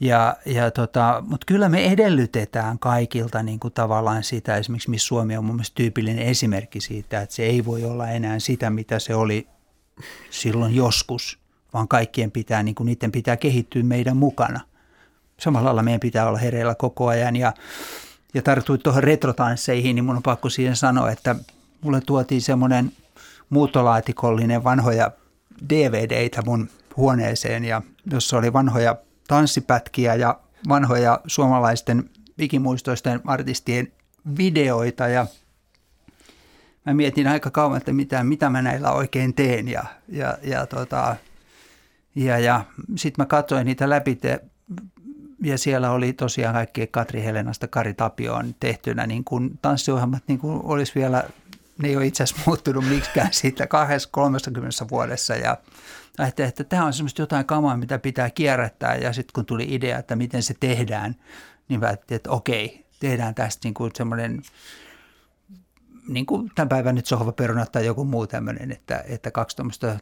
Ja, 0.00 0.36
ja 0.46 0.70
tota, 0.70 1.22
mutta 1.26 1.44
kyllä 1.46 1.68
me 1.68 1.84
edellytetään 1.84 2.78
kaikilta 2.78 3.42
niin 3.42 3.60
kuin 3.60 3.74
tavallaan 3.74 4.24
sitä, 4.24 4.56
esimerkiksi 4.56 4.90
Miss 4.90 5.06
Suomi 5.06 5.36
on 5.36 5.44
mun 5.44 5.54
mielestä 5.54 5.74
tyypillinen 5.74 6.26
esimerkki 6.26 6.80
siitä, 6.80 7.20
että 7.20 7.34
se 7.34 7.42
ei 7.42 7.64
voi 7.64 7.84
olla 7.84 8.08
enää 8.08 8.38
sitä, 8.38 8.70
mitä 8.70 8.98
se 8.98 9.14
oli 9.14 9.48
silloin 10.30 10.74
joskus, 10.74 11.38
vaan 11.74 11.88
kaikkien 11.88 12.30
pitää, 12.30 12.62
niin 12.62 12.74
kuin 12.74 12.86
niiden 12.86 13.12
pitää 13.12 13.36
kehittyä 13.36 13.82
meidän 13.82 14.16
mukana. 14.16 14.60
Samalla 15.40 15.66
lailla 15.66 15.82
meidän 15.82 16.00
pitää 16.00 16.28
olla 16.28 16.38
hereillä 16.38 16.74
koko 16.74 17.06
ajan 17.06 17.36
ja, 17.36 17.52
ja 18.34 18.42
tarttuit 18.42 18.82
tuohon 18.82 19.04
retrotansseihin, 19.04 19.96
niin 19.96 20.04
mun 20.04 20.16
on 20.16 20.22
pakko 20.22 20.48
siihen 20.48 20.76
sanoa, 20.76 21.10
että 21.10 21.36
mulle 21.80 22.00
tuotiin 22.00 22.42
semmoinen 22.42 22.92
muutolaatikollinen 23.50 24.64
vanhoja 24.64 25.10
DVDitä 25.68 26.42
mun 26.42 26.68
huoneeseen, 26.96 27.64
ja 27.64 27.82
jossa 28.10 28.38
oli 28.38 28.52
vanhoja 28.52 28.96
tanssipätkiä 29.28 30.14
ja 30.14 30.40
vanhoja 30.68 31.20
suomalaisten 31.26 32.10
ikimuistoisten 32.38 33.20
artistien 33.24 33.92
videoita 34.38 35.08
ja 35.08 35.26
mä 36.86 36.94
mietin 36.94 37.26
aika 37.26 37.50
kauan, 37.50 37.76
että 37.76 37.92
mitä, 37.92 38.24
mitä 38.24 38.50
mä 38.50 38.62
näillä 38.62 38.92
oikein 38.92 39.34
teen 39.34 39.68
ja, 39.68 39.84
ja, 40.08 40.38
ja, 40.42 40.66
tota, 40.66 41.16
ja, 42.14 42.38
ja 42.38 42.64
sitten 42.96 43.22
mä 43.22 43.26
katsoin 43.26 43.66
niitä 43.66 43.90
läpi 43.90 44.18
ja 45.40 45.58
siellä 45.58 45.90
oli 45.90 46.12
tosiaan 46.12 46.54
kaikki 46.54 46.86
Katri 46.86 47.24
Helenasta 47.24 47.68
Kari 47.68 47.94
Tapioon 47.94 48.54
tehtynä 48.60 49.06
niin 49.06 49.24
kuin 49.24 49.58
tanssiohjelmat 49.62 50.22
niin 50.26 50.38
kuin 50.38 50.60
olisi 50.64 50.92
vielä, 50.94 51.24
ne 51.78 51.88
ei 51.88 51.96
ole 51.96 52.06
itse 52.06 52.22
asiassa 52.22 52.42
muuttunut 52.46 52.88
miksikään 52.88 53.32
siitä 53.32 53.66
30 54.10 54.70
vuodessa. 54.90 55.34
Ja 55.34 55.56
ajattelin, 56.18 56.48
että 56.48 56.64
tämä 56.64 56.84
on 56.84 56.92
semmoista 56.92 57.22
jotain 57.22 57.46
kamaa, 57.46 57.76
mitä 57.76 57.98
pitää 57.98 58.30
kierrättää. 58.30 58.96
Ja 58.96 59.12
sitten 59.12 59.32
kun 59.34 59.46
tuli 59.46 59.66
idea, 59.68 59.98
että 59.98 60.16
miten 60.16 60.42
se 60.42 60.54
tehdään, 60.60 61.16
niin 61.68 61.80
päätettiin, 61.80 62.16
että 62.16 62.30
okei, 62.30 62.86
tehdään 63.00 63.34
tästä 63.34 63.60
niin 63.64 63.74
kuin 63.74 63.90
semmoinen 63.94 64.42
niin 66.08 66.26
kuin 66.26 66.50
tämän 66.54 66.68
päivän 66.68 66.94
nyt 66.94 67.06
sohvaperunat 67.06 67.72
tai 67.72 67.86
joku 67.86 68.04
muu 68.04 68.26
tämmöinen, 68.26 68.72
että, 68.72 69.04
että 69.08 69.30
kaksi 69.30 69.56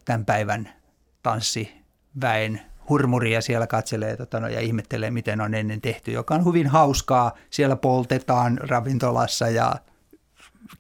tämän 0.04 0.25
päivän 0.25 0.68
tanssiväen 1.23 2.61
hurmuria 2.88 3.40
siellä 3.40 3.66
katselee 3.66 4.16
tota, 4.16 4.40
no, 4.40 4.49
ja 4.49 4.61
ihmettelee, 4.61 5.11
miten 5.11 5.40
on 5.40 5.54
ennen 5.54 5.80
tehty, 5.80 6.12
joka 6.12 6.35
on 6.35 6.45
hyvin 6.45 6.66
hauskaa. 6.66 7.33
Siellä 7.50 7.76
poltetaan 7.76 8.59
ravintolassa 8.59 9.49
ja 9.49 9.75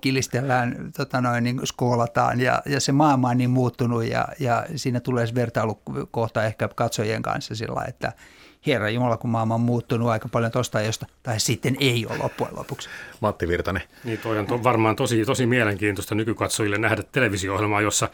kilistellään, 0.00 0.90
tota 0.96 1.20
noin, 1.20 1.44
niin 1.44 1.60
skoolataan 1.64 2.40
ja, 2.40 2.62
ja 2.66 2.80
se 2.80 2.92
maailma 2.92 3.28
on 3.28 3.38
niin 3.38 3.50
muuttunut 3.50 4.04
ja, 4.04 4.28
ja 4.40 4.66
siinä 4.76 5.00
tulee 5.00 5.26
vertailukohta 5.34 6.44
ehkä 6.44 6.68
katsojien 6.68 7.22
kanssa 7.22 7.54
sillä, 7.54 7.84
että– 7.88 8.12
Herra 8.66 8.90
Jumala, 8.90 9.16
kun 9.16 9.30
maailma 9.30 9.54
on 9.54 9.60
muuttunut 9.60 10.08
aika 10.08 10.28
paljon 10.28 10.52
tuosta 10.52 10.80
josta, 10.80 11.06
tai 11.22 11.40
sitten 11.40 11.76
ei 11.80 12.06
ole 12.06 12.18
loppujen 12.18 12.56
lopuksi. 12.56 12.88
Matti 13.20 13.48
Virtanen. 13.48 13.82
Niin 14.04 14.18
toi 14.18 14.38
on 14.38 14.46
to, 14.46 14.62
varmaan 14.62 14.96
tosi, 14.96 15.24
tosi 15.24 15.46
mielenkiintoista 15.46 16.14
nykykatsojille 16.14 16.78
nähdä 16.78 17.02
televisio-ohjelmaa, 17.12 17.80
jossa 17.80 18.08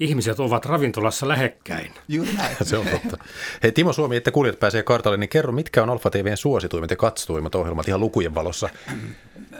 ihmiset 0.00 0.40
ovat 0.40 0.66
ravintolassa 0.66 1.28
lähekkäin. 1.28 1.92
Juuri 2.08 2.32
näin. 2.32 2.56
Se 2.62 2.76
on 2.76 2.86
totta. 2.86 3.24
Hei 3.62 3.72
Timo 3.72 3.92
Suomi, 3.92 4.16
että 4.16 4.30
kuulijat 4.30 4.60
pääsee 4.60 4.82
kartalle, 4.82 5.16
niin 5.16 5.28
kerro, 5.28 5.52
mitkä 5.52 5.82
on 5.82 5.90
Alfa 5.90 6.10
TVn 6.10 6.36
suosituimmat 6.36 6.90
ja 6.90 6.96
katsotuimmat 6.96 7.54
ohjelmat 7.54 7.88
ihan 7.88 8.00
lukujen 8.00 8.34
valossa? 8.34 8.68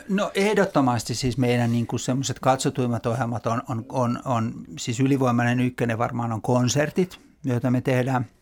No 0.09 0.31
ehdottomasti 0.35 1.15
siis 1.15 1.39
meidän 1.39 1.73
niin 1.73 1.87
kuin 1.87 2.01
semmoiset 2.01 2.39
katsotuimmat 2.39 3.07
ohjelmat 3.07 3.47
on, 3.47 3.63
on, 3.69 3.85
on, 3.89 4.19
on, 4.25 4.53
siis 4.79 5.01
ylivoimainen 5.01 5.61
ykkönen 5.61 5.99
varmaan 5.99 6.33
on 6.33 6.43
konsertit, 6.43 7.19
joita 7.45 7.71
me 7.71 7.81
tehdään– 7.81 8.27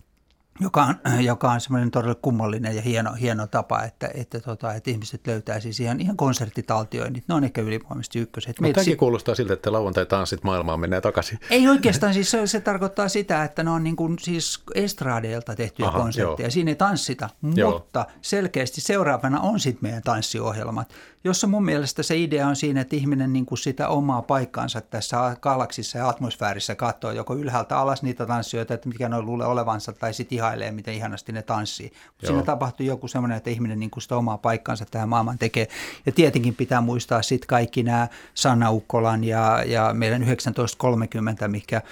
joka 0.61 0.83
on, 0.83 1.25
joka 1.25 1.53
on 1.53 1.61
semmoinen 1.61 1.91
todella 1.91 2.15
kummallinen 2.15 2.77
ja 2.77 2.83
hieno, 2.83 3.13
hieno 3.13 3.47
tapa, 3.47 3.83
että, 3.83 4.11
että, 4.15 4.41
tota, 4.41 4.75
että 4.75 4.91
ihmiset 4.91 5.27
löytää 5.27 5.61
siis 5.61 5.81
ihan, 5.81 6.01
ihan 6.01 6.17
konserttitaltioinnit. 6.17 7.25
Ne 7.29 7.35
on 7.35 7.45
ehkä 7.45 7.61
ylivoimaisesti 7.61 8.19
ykköset. 8.19 8.61
No, 8.61 8.73
tämäkin 8.73 8.97
kuulostaa 8.97 9.35
siltä, 9.35 9.55
että 9.55 9.73
lauantai-tanssit 9.73 10.45
maailmaan 10.45 10.81
mennään 10.81 11.03
takaisin. 11.03 11.39
Ei 11.51 11.69
oikeastaan, 11.69 12.15
siis 12.15 12.31
se, 12.31 12.47
se 12.47 12.61
tarkoittaa 12.61 13.09
sitä, 13.09 13.45
että 13.45 13.63
ne 13.63 13.71
on 13.71 13.85
niin 13.85 13.97
kuin 13.97 14.19
siis 14.19 14.63
estraadeilta 14.75 15.55
tehtyjä 15.55 15.89
Aha, 15.89 15.99
konsertteja. 15.99 16.47
Joo. 16.47 16.51
Siinä 16.51 16.71
ei 16.71 16.75
tanssita, 16.75 17.31
joo. 17.55 17.71
mutta 17.73 18.07
selkeästi 18.23 18.81
seuraavana 18.81 19.41
on 19.41 19.61
sitten 19.61 19.89
meidän 19.89 20.03
tanssiohjelmat, 20.03 20.93
jossa 21.25 21.47
mun 21.47 21.65
mielestä 21.65 22.03
se 22.03 22.17
idea 22.17 22.49
on 22.49 22.57
siinä, 22.57 22.81
että 22.81 22.97
ihminen 22.97 23.33
niin 23.33 23.47
kuin 23.47 23.59
sitä 23.59 23.89
omaa 23.89 24.23
paikkaansa 24.23 24.81
tässä 24.81 25.37
galaksissa 25.41 25.99
ja 25.99 26.09
atmosfäärissä 26.09 26.75
katsoo 26.75 27.11
joko 27.11 27.37
ylhäältä 27.37 27.79
alas 27.79 28.03
niitä 28.03 28.27
tanssijoita, 28.27 28.75
että 28.75 28.89
mikä 28.89 29.09
ne 29.09 29.23
luulee 29.23 29.47
olevansa, 29.47 29.93
tai 29.93 30.15
sitten 30.15 30.37
ihailee, 30.49 30.71
miten 30.71 30.95
ihanasti 30.95 31.33
ne 31.33 31.43
tanssii. 31.43 31.93
Mutta 32.07 32.27
siinä 32.27 32.43
tapahtuu 32.43 32.87
joku 32.87 33.09
semmoinen, 33.09 33.37
että 33.37 33.51
ihminen 33.51 33.81
niin 33.81 33.91
kuin 33.91 34.03
sitä 34.03 34.17
omaa 34.17 34.39
paikkaansa 34.39 34.85
tähän 34.91 35.09
maailmaan 35.09 35.39
tekee. 35.39 35.69
Ja 36.07 36.13
tietenkin 36.13 36.55
pitää 36.55 36.81
muistaa 36.81 37.23
sitten 37.23 37.47
kaikki 37.47 37.83
nämä 37.83 38.09
Sanna 38.35 38.71
Ukkolan 38.71 39.25
ja, 39.25 39.63
ja 39.67 39.95
meidän 39.95 40.21
1930, 40.21 41.49
mikä 41.49 41.83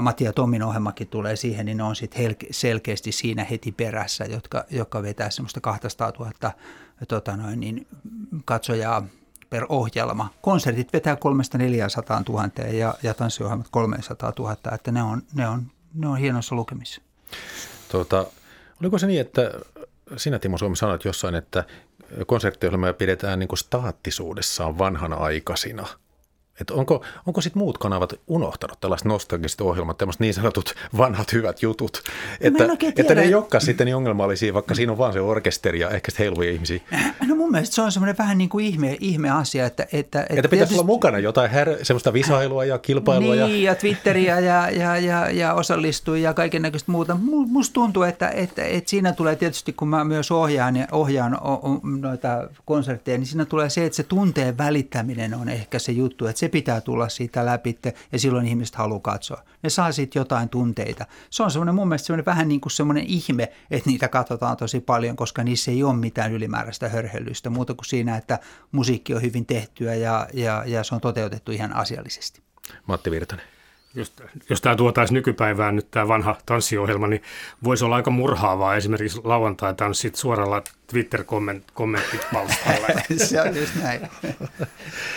Mattia 0.00 0.32
Tommin 0.32 0.62
ohjelmakin 0.62 1.08
tulee 1.08 1.36
siihen, 1.36 1.66
niin 1.66 1.76
ne 1.76 1.82
on 1.82 1.96
sitten 1.96 2.36
selkeästi 2.50 3.12
siinä 3.12 3.44
heti 3.44 3.72
perässä, 3.72 4.24
jotka, 4.24 4.64
jotka 4.70 5.02
vetää 5.02 5.30
semmoista 5.30 5.60
200 5.60 6.12
000 6.18 6.52
tota 7.08 7.36
noin, 7.36 7.60
niin 7.60 7.86
katsojaa 8.44 9.02
per 9.50 9.66
ohjelma. 9.68 10.30
Konsertit 10.40 10.92
vetää 10.92 11.16
300 11.16 12.22
000 12.28 12.48
ja, 12.72 12.94
ja 13.02 13.14
tanssiohjelmat 13.14 13.68
300 13.70 14.32
000, 14.38 14.56
että 14.72 14.92
ne 14.92 15.02
on, 15.02 15.22
ne 15.34 15.48
on, 15.48 15.66
ne 15.94 16.08
on 16.08 16.16
hienossa 16.16 16.54
lukemissa. 16.54 17.02
Tuota, 17.88 18.26
oliko 18.80 18.98
se 18.98 19.06
niin, 19.06 19.20
että 19.20 19.50
sinä 20.16 20.38
Timo 20.38 20.58
Suomi 20.58 20.76
sanoit 20.76 21.04
jossain, 21.04 21.34
että 21.34 21.64
konserttiohjelmia 22.26 22.92
pidetään 22.92 23.38
niin 23.38 23.48
kuin 23.48 23.58
staattisuudessaan 23.58 24.78
vanhanaikaisina– 24.78 25.86
että 26.60 26.74
onko, 26.74 27.04
onko 27.26 27.40
sitten 27.40 27.60
muut 27.62 27.78
kanavat 27.78 28.14
unohtanut 28.26 28.80
tällaiset 28.80 29.06
nostalgiset 29.06 29.60
ohjelmat, 29.60 29.98
tämmöiset 29.98 30.20
niin 30.20 30.34
sanotut 30.34 30.74
vanhat 30.96 31.32
hyvät 31.32 31.62
jutut, 31.62 32.02
että, 32.40 32.68
että 32.96 33.14
ne 33.14 33.22
ei 33.22 33.34
olekaan 33.34 33.60
sitten 33.60 33.84
niin 33.84 33.96
ongelmallisia, 33.96 34.54
vaikka 34.54 34.74
siinä 34.74 34.92
on 34.92 34.98
vaan 34.98 35.12
se 35.12 35.20
orkesteri 35.20 35.80
ja 35.80 35.90
ehkä 35.90 36.12
heiluvia 36.18 36.50
ihmisiä. 36.50 36.80
No 37.26 37.36
mun 37.36 37.50
mielestä 37.50 37.74
se 37.74 37.82
on 37.82 37.92
semmoinen 37.92 38.18
vähän 38.18 38.38
niin 38.38 38.50
kuin 38.50 38.64
ihme, 38.64 38.96
ihme 39.00 39.30
asia, 39.30 39.66
että... 39.66 39.82
Että, 39.82 39.98
että, 39.98 40.20
että 40.20 40.34
pitäisi 40.34 40.50
tietysti... 40.50 40.74
olla 40.74 40.86
mukana 40.86 41.18
jotain 41.18 41.50
her, 41.50 41.76
semmoista 41.82 42.12
visailua 42.12 42.64
ja 42.64 42.78
kilpailua. 42.78 43.34
Niin, 43.34 43.62
ja, 43.64 43.70
ja 43.70 43.74
Twitteriä 43.74 44.40
ja, 44.40 44.70
ja, 44.70 44.98
ja, 44.98 45.30
ja 45.30 45.54
osallistui 45.54 46.22
ja 46.22 46.34
kaiken 46.34 46.62
näköistä 46.62 46.92
muuta. 46.92 47.16
Musta 47.20 47.74
tuntuu, 47.74 48.02
että, 48.02 48.28
että, 48.28 48.64
että 48.64 48.90
siinä 48.90 49.12
tulee 49.12 49.36
tietysti, 49.36 49.72
kun 49.72 49.88
mä 49.88 50.04
myös 50.04 50.30
ohjaan, 50.30 50.76
ja 50.76 50.86
ohjaan 50.92 51.38
noita 52.00 52.48
konsertteja, 52.64 53.18
niin 53.18 53.26
siinä 53.26 53.44
tulee 53.44 53.70
se, 53.70 53.84
että 53.84 53.96
se 53.96 54.02
tunteen 54.02 54.58
välittäminen 54.58 55.34
on 55.34 55.48
ehkä 55.48 55.78
se 55.78 55.92
juttu, 55.92 56.26
että 56.26 56.38
se 56.38 56.47
se 56.48 56.52
pitää 56.52 56.80
tulla 56.80 57.08
siitä 57.08 57.46
läpi 57.46 57.78
ja 58.12 58.18
silloin 58.18 58.46
ihmiset 58.46 58.74
haluaa 58.74 59.00
katsoa. 59.00 59.42
Ne 59.62 59.70
saa 59.70 59.92
siitä 59.92 60.18
jotain 60.18 60.48
tunteita. 60.48 61.06
Se 61.30 61.42
on 61.42 61.50
semmoinen 61.50 61.74
mun 61.74 61.88
mielestä 61.88 62.06
semmoinen 62.06 62.24
vähän 62.24 62.48
niin 62.48 62.60
kuin 62.60 62.72
semmoinen 62.72 63.04
ihme, 63.06 63.52
että 63.70 63.90
niitä 63.90 64.08
katsotaan 64.08 64.56
tosi 64.56 64.80
paljon, 64.80 65.16
koska 65.16 65.44
niissä 65.44 65.70
ei 65.70 65.82
ole 65.82 65.96
mitään 65.96 66.32
ylimääräistä 66.32 66.88
hörhelystä 66.88 67.50
muuta 67.50 67.74
kuin 67.74 67.86
siinä, 67.86 68.16
että 68.16 68.38
musiikki 68.72 69.14
on 69.14 69.22
hyvin 69.22 69.46
tehtyä 69.46 69.94
ja, 69.94 70.28
ja, 70.34 70.62
ja 70.66 70.84
se 70.84 70.94
on 70.94 71.00
toteutettu 71.00 71.52
ihan 71.52 71.76
asiallisesti. 71.76 72.42
Matti 72.86 73.10
Virtanen 73.10 73.57
jos, 73.98 74.12
jos 74.50 74.60
tämä 74.60 74.76
tuotaisiin 74.76 75.14
nykypäivään 75.14 75.76
nyt 75.76 75.90
tämä 75.90 76.08
vanha 76.08 76.36
tanssiohjelma, 76.46 77.06
niin 77.06 77.22
voisi 77.64 77.84
olla 77.84 77.96
aika 77.96 78.10
murhaavaa 78.10 78.76
esimerkiksi 78.76 79.20
lauantai-tanssit 79.24 80.14
suoralla 80.14 80.62
Twitter-kommenttipalstalla. 80.86 82.86
Se 83.16 83.40
on 83.40 83.56
just 83.56 83.74
näin. 83.82 84.00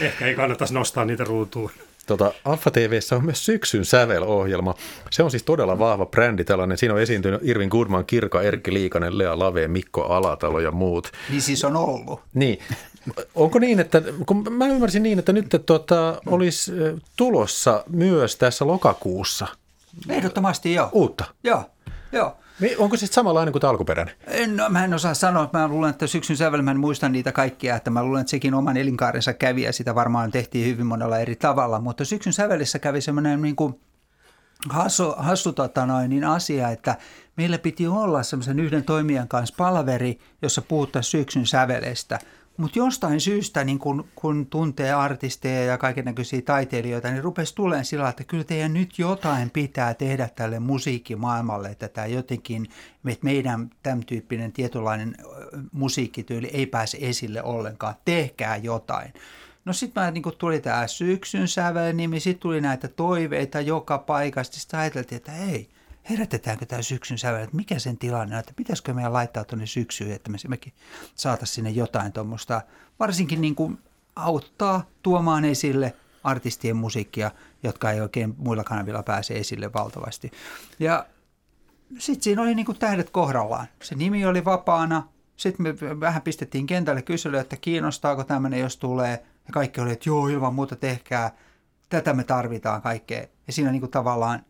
Ehkä 0.01 0.25
ei 0.25 0.35
kannattaisi 0.35 0.73
nostaa 0.73 1.05
niitä 1.05 1.23
ruutuun. 1.23 1.71
Tota, 2.17 2.33
Alfa 2.45 2.71
TVssä 2.71 3.15
on 3.15 3.25
myös 3.25 3.45
syksyn 3.45 3.85
sävelohjelma. 3.85 4.75
Se 5.11 5.23
on 5.23 5.31
siis 5.31 5.43
todella 5.43 5.79
vahva 5.79 6.05
brändi 6.05 6.43
tällainen. 6.43 6.77
Siinä 6.77 6.93
on 6.93 7.01
esiintynyt 7.01 7.41
Irvin 7.43 7.69
Goodman, 7.69 8.05
Kirka, 8.05 8.41
Erkki 8.41 8.73
Liikanen, 8.73 9.17
Lea 9.17 9.39
Lave, 9.39 9.67
Mikko 9.67 10.01
Alatalo 10.03 10.59
ja 10.59 10.71
muut. 10.71 11.11
Niin 11.29 11.41
siis 11.41 11.63
on 11.63 11.75
ollut. 11.75 12.21
Niin. 12.33 12.59
Onko 13.35 13.59
niin, 13.59 13.79
että 13.79 14.01
kun 14.25 14.53
mä 14.53 14.67
ymmärsin 14.67 15.03
niin, 15.03 15.19
että 15.19 15.33
nyt 15.33 15.63
tuota, 15.65 16.21
olisi 16.25 16.71
tulossa 17.15 17.83
myös 17.89 18.35
tässä 18.35 18.67
lokakuussa 18.67 19.47
Ehdottomasti 20.09 20.73
joo. 20.73 20.89
uutta? 20.91 21.25
Joo, 21.43 21.63
joo. 22.11 22.37
Onko 22.77 22.97
se 22.97 23.07
samanlainen 23.07 23.51
kuin 23.51 23.65
alkuperäinen? 23.65 24.15
En, 24.27 24.57
no, 24.57 24.69
mä 24.69 24.85
en 24.85 24.93
osaa 24.93 25.13
sanoa. 25.13 25.49
Mä 25.53 25.67
luulen, 25.67 25.89
että 25.89 26.07
syksyn 26.07 26.37
sävel, 26.37 26.61
mä 26.61 26.71
en 26.71 26.79
muista 26.79 27.09
niitä 27.09 27.31
kaikkia. 27.31 27.75
Että 27.75 27.89
mä 27.89 28.03
luulen, 28.03 28.21
että 28.21 28.31
sekin 28.31 28.53
oman 28.53 28.77
elinkaarensa 28.77 29.33
kävi 29.33 29.61
ja 29.61 29.73
sitä 29.73 29.95
varmaan 29.95 30.31
tehtiin 30.31 30.67
hyvin 30.67 30.85
monella 30.85 31.19
eri 31.19 31.35
tavalla. 31.35 31.79
Mutta 31.79 32.05
syksyn 32.05 32.33
sävelissä 32.33 32.79
kävi 32.79 33.01
semmoinen 33.01 33.41
niin 33.41 33.55
kuin 33.55 33.79
hassu, 34.69 35.13
hassu 35.17 35.53
tota 35.53 35.85
noin, 35.85 36.09
niin 36.09 36.23
asia, 36.23 36.69
että 36.69 36.95
meillä 37.37 37.57
piti 37.57 37.87
olla 37.87 38.23
semmoisen 38.23 38.59
yhden 38.59 38.83
toimijan 38.83 39.27
kanssa 39.27 39.55
palaveri, 39.57 40.19
jossa 40.41 40.61
puhuttaisiin 40.61 41.21
syksyn 41.21 41.45
sävelestä– 41.45 42.19
mutta 42.57 42.79
jostain 42.79 43.21
syystä, 43.21 43.63
niin 43.63 43.79
kun, 43.79 44.07
kun 44.15 44.45
tuntee 44.45 44.93
artisteja 44.93 45.63
ja 45.65 45.77
kaikenlaisia 45.77 46.41
taiteilijoita, 46.41 47.11
niin 47.11 47.23
rupesi 47.23 47.55
tulemaan 47.55 47.85
sillä 47.85 48.09
että 48.09 48.23
kyllä 48.23 48.43
teidän 48.43 48.73
nyt 48.73 48.99
jotain 48.99 49.49
pitää 49.49 49.93
tehdä 49.93 50.29
tälle 50.35 50.59
musiikkimaailmalle, 50.59 51.69
että 51.69 51.87
tämä 51.87 52.07
jotenkin, 52.07 52.67
että 53.05 53.25
meidän 53.25 53.69
tämän 53.83 54.05
tyyppinen 54.05 54.51
tietynlainen 54.51 55.15
musiikkityyli 55.71 56.47
ei 56.53 56.65
pääse 56.65 56.97
esille 57.01 57.43
ollenkaan. 57.43 57.95
Tehkää 58.05 58.57
jotain. 58.57 59.13
No 59.65 59.73
sitten 59.73 60.13
niin 60.13 60.23
tuli 60.37 60.59
tämä 60.59 60.87
syksyn 60.87 61.47
sävel 61.47 61.93
nimi, 61.93 62.19
sitten 62.19 62.41
tuli 62.41 62.61
näitä 62.61 62.87
toiveita 62.87 63.61
joka 63.61 63.97
paikasta. 63.97 64.59
Sitten 64.59 64.79
ajateltiin, 64.79 65.17
että 65.17 65.35
ei, 65.35 65.69
herätetäänkö 66.09 66.65
tämä 66.65 66.81
syksyn 66.81 67.17
sävel, 67.17 67.43
että 67.43 67.55
mikä 67.55 67.79
sen 67.79 67.97
tilanne 67.97 68.35
on, 68.35 68.39
että 68.39 68.53
pitäisikö 68.55 68.93
meidän 68.93 69.13
laittaa 69.13 69.43
tuonne 69.43 69.65
syksyyn, 69.65 70.11
että 70.11 70.31
me 70.31 70.37
mekin 70.47 70.73
saataisiin 71.15 71.55
sinne 71.55 71.69
jotain 71.69 72.11
tuommoista, 72.11 72.61
varsinkin 72.99 73.41
niin 73.41 73.55
kuin 73.55 73.79
auttaa 74.15 74.83
tuomaan 75.01 75.45
esille 75.45 75.95
artistien 76.23 76.75
musiikkia, 76.75 77.31
jotka 77.63 77.91
ei 77.91 78.01
oikein 78.01 78.35
muilla 78.37 78.63
kanavilla 78.63 79.03
pääse 79.03 79.33
esille 79.33 79.73
valtavasti. 79.73 80.31
Ja 80.79 81.05
sitten 81.97 82.23
siinä 82.23 82.41
oli 82.41 82.55
niin 82.55 82.65
kuin 82.65 82.79
tähdet 82.79 83.09
kohdallaan. 83.09 83.67
Se 83.83 83.95
nimi 83.95 84.25
oli 84.25 84.45
vapaana. 84.45 85.07
Sitten 85.37 85.63
me 85.63 85.99
vähän 85.99 86.21
pistettiin 86.21 86.67
kentälle 86.67 87.01
kyselyä, 87.01 87.41
että 87.41 87.57
kiinnostaako 87.57 88.23
tämmöinen, 88.23 88.59
jos 88.59 88.77
tulee. 88.77 89.25
Ja 89.47 89.53
kaikki 89.53 89.81
oli, 89.81 89.91
että 89.91 90.09
joo, 90.09 90.27
ilman 90.27 90.55
muuta 90.55 90.75
tehkää. 90.75 91.31
Tätä 91.89 92.13
me 92.13 92.23
tarvitaan 92.23 92.81
kaikkea. 92.81 93.25
Ja 93.47 93.53
siinä 93.53 93.71
niin 93.71 93.79
kuin 93.79 93.91
tavallaan 93.91 94.45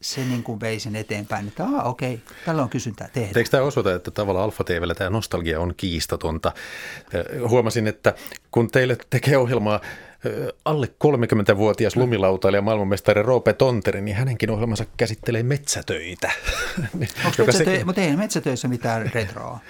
se 0.00 0.24
niin 0.24 0.42
kuin 0.42 0.60
vei 0.60 0.80
sen 0.80 0.96
eteenpäin, 0.96 1.48
että 1.48 1.64
ah, 1.64 1.86
okei, 1.86 2.14
okay, 2.14 2.36
tällä 2.44 2.62
on 2.62 2.68
kysyntää 2.68 3.08
tehdä. 3.12 3.32
Eikö 3.36 3.50
tämä 3.50 3.62
osoita, 3.62 3.94
että 3.94 4.10
tavallaan 4.10 4.44
Alfa 4.44 4.64
TVllä 4.64 4.94
tämä 4.94 5.10
nostalgia 5.10 5.60
on 5.60 5.74
kiistatonta? 5.76 6.52
Huomasin, 7.48 7.86
että 7.86 8.14
kun 8.50 8.70
teille 8.70 8.96
tekee 9.10 9.36
ohjelmaa 9.36 9.80
alle 10.64 10.86
30-vuotias 11.04 11.96
lumilautailija 11.96 12.62
maailmanmestari 12.62 13.22
Roope 13.22 13.52
Tonteri, 13.52 14.00
niin 14.00 14.16
hänenkin 14.16 14.50
ohjelmansa 14.50 14.84
käsittelee 14.96 15.42
metsätöitä. 15.42 16.30
Onko 17.24 17.44
metsätö... 17.46 17.76
se... 17.78 17.84
Mutta 17.84 18.00
ei 18.00 18.16
metsätöissä 18.16 18.68
mitään 18.68 19.10
retroa. 19.14 19.60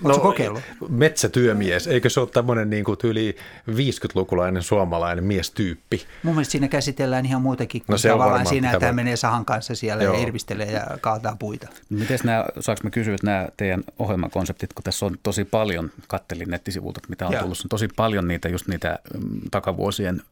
No, 0.00 0.18
kokeillut? 0.18 0.62
Metsätyömies, 0.88 1.86
eikö 1.86 2.10
se 2.10 2.20
ole 2.20 2.28
tämmöinen 2.28 2.70
niin 2.70 2.84
kuin 2.84 2.98
yli 3.04 3.36
50-lukulainen 3.70 4.62
suomalainen 4.62 5.24
miestyyppi? 5.24 6.06
Mun 6.22 6.34
mielestä 6.34 6.52
siinä 6.52 6.68
käsitellään 6.68 7.26
ihan 7.26 7.42
muutakin 7.42 7.82
kuin 7.86 7.94
no 7.94 7.98
se 7.98 8.08
tavallaan 8.08 8.46
siinä, 8.46 8.72
että 8.72 8.86
hän 8.86 8.94
menee 8.94 9.16
sahan 9.16 9.44
kanssa 9.44 9.74
siellä 9.74 10.02
Joo. 10.02 10.14
ja 10.14 10.20
irvistelee 10.20 10.72
ja 10.72 10.86
kaataa 11.00 11.36
puita. 11.38 11.68
Miten 11.90 12.18
nämä, 12.24 12.44
saanko 12.60 12.80
mä 12.84 12.90
kysyä, 12.90 13.14
että 13.14 13.26
nämä 13.26 13.48
teidän 13.56 13.84
ohjelmakonseptit, 13.98 14.72
kun 14.72 14.84
tässä 14.84 15.06
on 15.06 15.16
tosi 15.22 15.44
paljon, 15.44 15.90
kattelin 16.08 16.50
nettisivulta, 16.50 17.00
mitä 17.08 17.26
on 17.26 17.32
Joo. 17.32 17.42
tullut, 17.42 17.60
on 17.64 17.68
tosi 17.68 17.88
paljon 17.96 18.28
niitä 18.28 18.48
just 18.48 18.68
niitä 18.68 18.98
mm, 19.14 19.40
takavuosien 19.50 20.22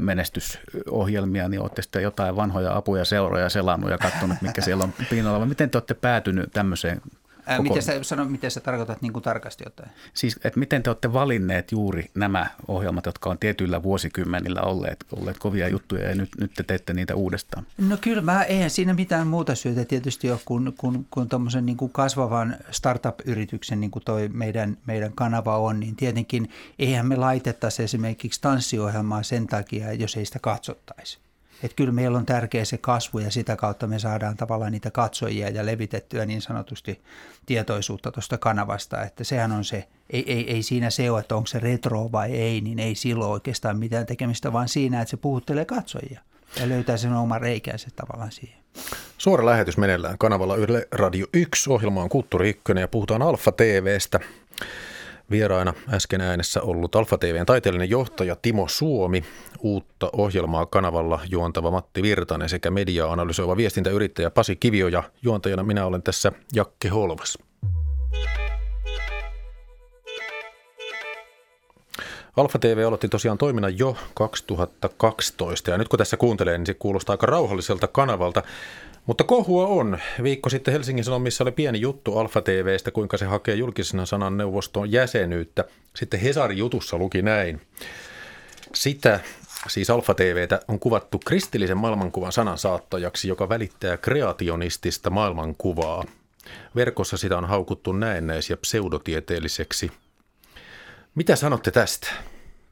menestysohjelmia, 0.00 1.48
niin 1.48 1.60
olette 1.60 1.82
sitten 1.82 2.02
jotain 2.02 2.36
vanhoja 2.36 2.76
apuja, 2.76 3.04
seuroja 3.04 3.48
selannut 3.48 3.90
ja 3.90 3.98
katsonut, 3.98 4.42
mikä 4.42 4.60
siellä 4.60 4.84
on 4.84 4.92
pinnalla. 5.10 5.46
Miten 5.46 5.70
te 5.70 5.78
olette 5.78 5.94
päätynyt 5.94 6.50
tämmöiseen 6.52 7.00
Ää, 7.46 7.62
miten, 7.62 7.82
sä, 7.82 8.02
sano, 8.02 8.24
miten 8.24 8.50
sä 8.50 8.60
tarkoitat 8.60 9.02
niin 9.02 9.12
kuin 9.12 9.22
tarkasti 9.22 9.64
jotain? 9.66 9.90
Siis, 10.14 10.40
että 10.44 10.60
miten 10.60 10.82
te 10.82 10.90
olette 10.90 11.12
valinneet 11.12 11.72
juuri 11.72 12.10
nämä 12.14 12.46
ohjelmat, 12.68 13.06
jotka 13.06 13.30
on 13.30 13.38
tietyillä 13.38 13.82
vuosikymmenillä 13.82 14.60
olleet, 14.60 15.04
olleet 15.12 15.38
kovia 15.38 15.68
juttuja 15.68 16.08
ja 16.08 16.14
nyt, 16.14 16.28
nyt 16.40 16.54
te 16.54 16.62
teette 16.62 16.92
niitä 16.92 17.14
uudestaan? 17.14 17.66
No 17.88 17.96
kyllä, 18.00 18.22
mä, 18.22 18.42
eihän 18.42 18.70
siinä 18.70 18.94
mitään 18.94 19.26
muuta 19.26 19.54
syytä 19.54 19.84
tietysti 19.84 20.30
ole 20.30 20.40
kuin, 20.44 20.74
kuin, 20.78 21.06
kuin 21.10 21.28
tuommoisen 21.28 21.66
niin 21.66 21.76
kuin 21.76 21.92
kasvavan 21.92 22.56
startup-yrityksen, 22.70 23.80
niin 23.80 23.90
kuin 23.90 24.04
toi 24.04 24.28
meidän, 24.28 24.76
meidän 24.86 25.12
kanava 25.14 25.58
on, 25.58 25.80
niin 25.80 25.96
tietenkin 25.96 26.50
eihän 26.78 27.06
me 27.06 27.16
laitettaisi 27.16 27.82
esimerkiksi 27.82 28.40
tanssiohjelmaa 28.40 29.22
sen 29.22 29.46
takia, 29.46 29.92
jos 29.92 30.16
ei 30.16 30.24
sitä 30.24 30.38
katsottaisi. 30.38 31.18
Että 31.62 31.76
kyllä 31.76 31.92
meillä 31.92 32.18
on 32.18 32.26
tärkeä 32.26 32.64
se 32.64 32.78
kasvu 32.78 33.18
ja 33.18 33.30
sitä 33.30 33.56
kautta 33.56 33.86
me 33.86 33.98
saadaan 33.98 34.36
tavallaan 34.36 34.72
niitä 34.72 34.90
katsojia 34.90 35.48
ja 35.48 35.66
levitettyä 35.66 36.26
niin 36.26 36.42
sanotusti 36.42 37.02
tietoisuutta 37.46 38.12
tuosta 38.12 38.38
kanavasta. 38.38 39.02
Että 39.02 39.24
sehän 39.24 39.52
on 39.52 39.64
se, 39.64 39.88
ei, 40.10 40.32
ei, 40.32 40.52
ei 40.52 40.62
siinä 40.62 40.90
se 40.90 41.10
ole, 41.10 41.20
että 41.20 41.36
onko 41.36 41.46
se 41.46 41.58
retro 41.58 42.12
vai 42.12 42.32
ei, 42.32 42.60
niin 42.60 42.78
ei 42.78 42.94
silloin 42.94 43.32
oikeastaan 43.32 43.78
mitään 43.78 44.06
tekemistä, 44.06 44.52
vaan 44.52 44.68
siinä, 44.68 45.00
että 45.00 45.10
se 45.10 45.16
puhuttelee 45.16 45.64
katsojia 45.64 46.20
ja 46.60 46.68
löytää 46.68 46.96
sen 46.96 47.12
oman 47.12 47.40
reikänsä 47.40 47.88
tavallaan 47.96 48.32
siihen. 48.32 48.62
Suora 49.18 49.46
lähetys 49.46 49.76
meneillään 49.76 50.18
kanavalla 50.18 50.56
Yle 50.56 50.88
Radio 50.92 51.26
1. 51.34 51.70
Ohjelma 51.70 52.02
on 52.02 52.08
Kulttuuri 52.08 52.48
1 52.48 52.62
ja 52.80 52.88
puhutaan 52.88 53.22
Alfa 53.22 53.52
TVstä. 53.52 54.20
Vieraina 55.32 55.74
äsken 55.92 56.20
äänessä 56.20 56.62
ollut 56.62 56.96
Alfa 56.96 57.18
TVn 57.18 57.46
taiteellinen 57.46 57.90
johtaja 57.90 58.36
Timo 58.42 58.68
Suomi, 58.68 59.24
uutta 59.60 60.10
ohjelmaa 60.12 60.66
kanavalla 60.66 61.20
juontava 61.30 61.70
Matti 61.70 62.02
Virtanen 62.02 62.48
sekä 62.48 62.70
mediaa 62.70 63.12
analysoiva 63.12 63.56
viestintäyrittäjä 63.56 64.30
Pasi 64.30 64.56
Kivio 64.56 64.88
ja 64.88 65.02
juontajana 65.22 65.62
minä 65.62 65.86
olen 65.86 66.02
tässä 66.02 66.32
Jakke 66.54 66.88
Holvas. 66.88 67.38
Alfa 72.36 72.58
TV 72.58 72.84
aloitti 72.86 73.08
tosiaan 73.08 73.38
toiminnan 73.38 73.78
jo 73.78 73.96
2012 74.14 75.70
ja 75.70 75.78
nyt 75.78 75.88
kun 75.88 75.98
tässä 75.98 76.16
kuuntelee, 76.16 76.58
niin 76.58 76.66
se 76.66 76.74
kuulostaa 76.74 77.12
aika 77.14 77.26
rauhalliselta 77.26 77.88
kanavalta. 77.88 78.42
Mutta 79.06 79.24
kohua 79.24 79.66
on. 79.66 79.98
Viikko 80.22 80.50
sitten 80.50 80.72
Helsingin 80.72 81.04
Sanomissa 81.04 81.44
oli 81.44 81.52
pieni 81.52 81.80
juttu 81.80 82.18
Alfa 82.18 82.40
TVstä, 82.40 82.90
kuinka 82.90 83.16
se 83.16 83.24
hakee 83.24 83.54
julkisena 83.54 84.06
sanan 84.06 84.36
neuvoston 84.36 84.92
jäsenyyttä. 84.92 85.64
Sitten 85.96 86.20
Hesarin 86.20 86.58
jutussa 86.58 86.98
luki 86.98 87.22
näin. 87.22 87.60
Sitä, 88.74 89.20
siis 89.68 89.90
Alfa 89.90 90.14
TVtä, 90.14 90.60
on 90.68 90.78
kuvattu 90.78 91.18
kristillisen 91.18 91.76
maailmankuvan 91.76 92.32
sanansaattajaksi, 92.32 93.28
joka 93.28 93.48
välittää 93.48 93.96
kreationistista 93.96 95.10
maailmankuvaa. 95.10 96.04
Verkossa 96.76 97.16
sitä 97.16 97.38
on 97.38 97.44
haukuttu 97.44 97.92
näennäis- 97.92 98.50
ja 98.50 98.56
pseudotieteelliseksi. 98.56 99.90
Mitä 101.14 101.36
sanotte 101.36 101.70
tästä? 101.70 102.08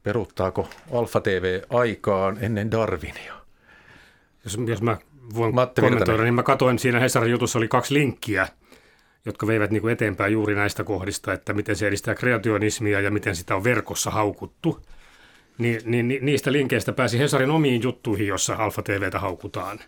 Peruuttaako 0.03 0.69
Alfa 0.93 1.21
TV 1.21 1.61
aikaan 1.69 2.37
ennen 2.41 2.71
Darwinia? 2.71 3.33
Jos, 4.43 4.57
jos 4.67 4.81
mä 4.81 4.97
voin 5.35 5.55
Matti 5.55 5.81
kommentoida, 5.81 6.11
Virtanen. 6.11 6.25
niin 6.25 6.33
mä 6.33 6.43
katsoin 6.43 6.79
siinä 6.79 6.99
Hesarin 6.99 7.31
jutussa 7.31 7.59
oli 7.59 7.67
kaksi 7.67 7.93
linkkiä, 7.93 8.47
jotka 9.25 9.47
veivät 9.47 9.71
niin 9.71 9.81
kuin 9.81 9.93
eteenpäin 9.93 10.33
juuri 10.33 10.55
näistä 10.55 10.83
kohdista, 10.83 11.33
että 11.33 11.53
miten 11.53 11.75
se 11.75 11.87
edistää 11.87 12.15
kreationismia 12.15 13.01
ja 13.01 13.11
miten 13.11 13.35
sitä 13.35 13.55
on 13.55 13.63
verkossa 13.63 14.11
haukuttu. 14.11 14.85
Ni, 15.57 15.77
niin, 15.85 16.07
ni, 16.07 16.19
niistä 16.21 16.51
linkeistä 16.51 16.93
pääsi 16.93 17.19
Hesarin 17.19 17.49
omiin 17.49 17.83
juttuihin, 17.83 18.27
jossa 18.27 18.55
Alfa 18.55 18.81
TVtä 18.81 19.19
haukutaan. 19.19 19.79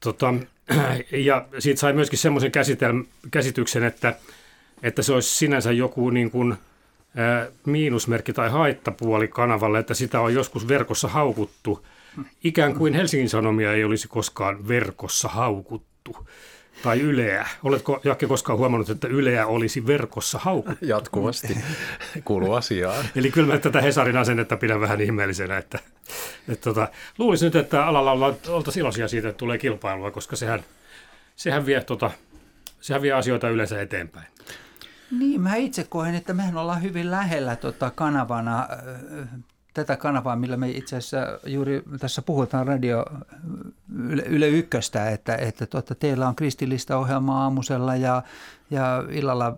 Tota, 0.00 0.34
ja 1.28 1.46
siitä 1.58 1.80
sai 1.80 1.92
myöskin 1.92 2.18
semmoisen 2.18 2.52
käsityksen, 3.30 3.82
että, 3.82 4.14
että 4.82 5.02
se 5.02 5.12
olisi 5.12 5.36
sinänsä 5.36 5.72
joku 5.72 6.10
niin 6.10 6.30
kuin, 6.30 6.54
ää, 7.16 7.46
miinusmerkki 7.66 8.32
tai 8.32 8.50
haittapuoli 8.50 9.28
kanavalle, 9.28 9.78
että 9.78 9.94
sitä 9.94 10.20
on 10.20 10.34
joskus 10.34 10.68
verkossa 10.68 11.08
haukuttu– 11.08 11.86
Ikään 12.44 12.74
kuin 12.74 12.94
Helsingin 12.94 13.28
Sanomia 13.28 13.72
ei 13.72 13.84
olisi 13.84 14.08
koskaan 14.08 14.68
verkossa 14.68 15.28
haukuttu. 15.28 16.28
Tai 16.82 17.00
Yleä. 17.00 17.48
Oletko, 17.62 18.00
Jakke, 18.04 18.26
koskaan 18.26 18.58
huomannut, 18.58 18.90
että 18.90 19.08
Yleä 19.08 19.46
olisi 19.46 19.86
verkossa 19.86 20.38
haukuttu? 20.38 20.84
Jatkuvasti. 20.86 21.58
Kuuluu 22.24 22.54
asiaan. 22.54 23.04
Eli 23.16 23.30
kyllä 23.30 23.52
mä 23.52 23.58
tätä 23.58 23.80
Hesarin 23.80 24.16
asennetta 24.16 24.56
pidän 24.56 24.80
vähän 24.80 25.00
ihmeellisenä. 25.00 25.58
Että, 25.58 25.78
että 26.48 26.64
tota, 26.64 26.88
luulisin 27.18 27.46
nyt, 27.46 27.56
että 27.56 27.86
alalla 27.86 28.34
oltaisiin 28.48 28.80
iloisia 28.80 29.08
siitä, 29.08 29.28
että 29.28 29.38
tulee 29.38 29.58
kilpailua, 29.58 30.10
koska 30.10 30.36
sehän, 30.36 30.64
sehän, 31.36 31.66
vie, 31.66 31.80
tota, 31.80 32.10
sehän 32.80 33.02
vie 33.02 33.12
asioita 33.12 33.48
yleensä 33.48 33.82
eteenpäin. 33.82 34.26
Niin, 35.18 35.40
mä 35.40 35.56
itse 35.56 35.84
koen, 35.84 36.14
että 36.14 36.32
mehän 36.32 36.56
ollaan 36.56 36.82
hyvin 36.82 37.10
lähellä 37.10 37.56
tota 37.56 37.90
kanavana 37.90 38.68
tätä 39.74 39.96
kanavaa, 39.96 40.36
millä 40.36 40.56
me 40.56 40.70
itse 40.70 40.96
asiassa 40.96 41.38
juuri 41.46 41.82
tässä 42.00 42.22
puhutaan 42.22 42.66
radio 42.66 43.04
Yle, 43.98 44.22
Yle 44.22 44.48
Ykköstä, 44.48 45.10
että, 45.10 45.36
että 45.36 45.66
tuota, 45.66 45.94
teillä 45.94 46.28
on 46.28 46.36
kristillistä 46.36 46.98
ohjelmaa 46.98 47.42
aamusella 47.42 47.96
ja, 47.96 48.22
ja 48.70 49.04
illalla 49.10 49.56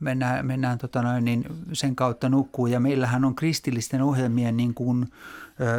mennään, 0.00 0.46
mennään 0.46 0.78
tota 0.78 1.02
noin, 1.02 1.24
niin 1.24 1.44
sen 1.72 1.96
kautta 1.96 2.28
nukkuu. 2.28 2.66
Ja 2.66 2.80
meillähän 2.80 3.24
on 3.24 3.34
kristillisten 3.34 4.02
ohjelmien 4.02 4.56
niin 4.56 4.74
kuin, 4.74 5.12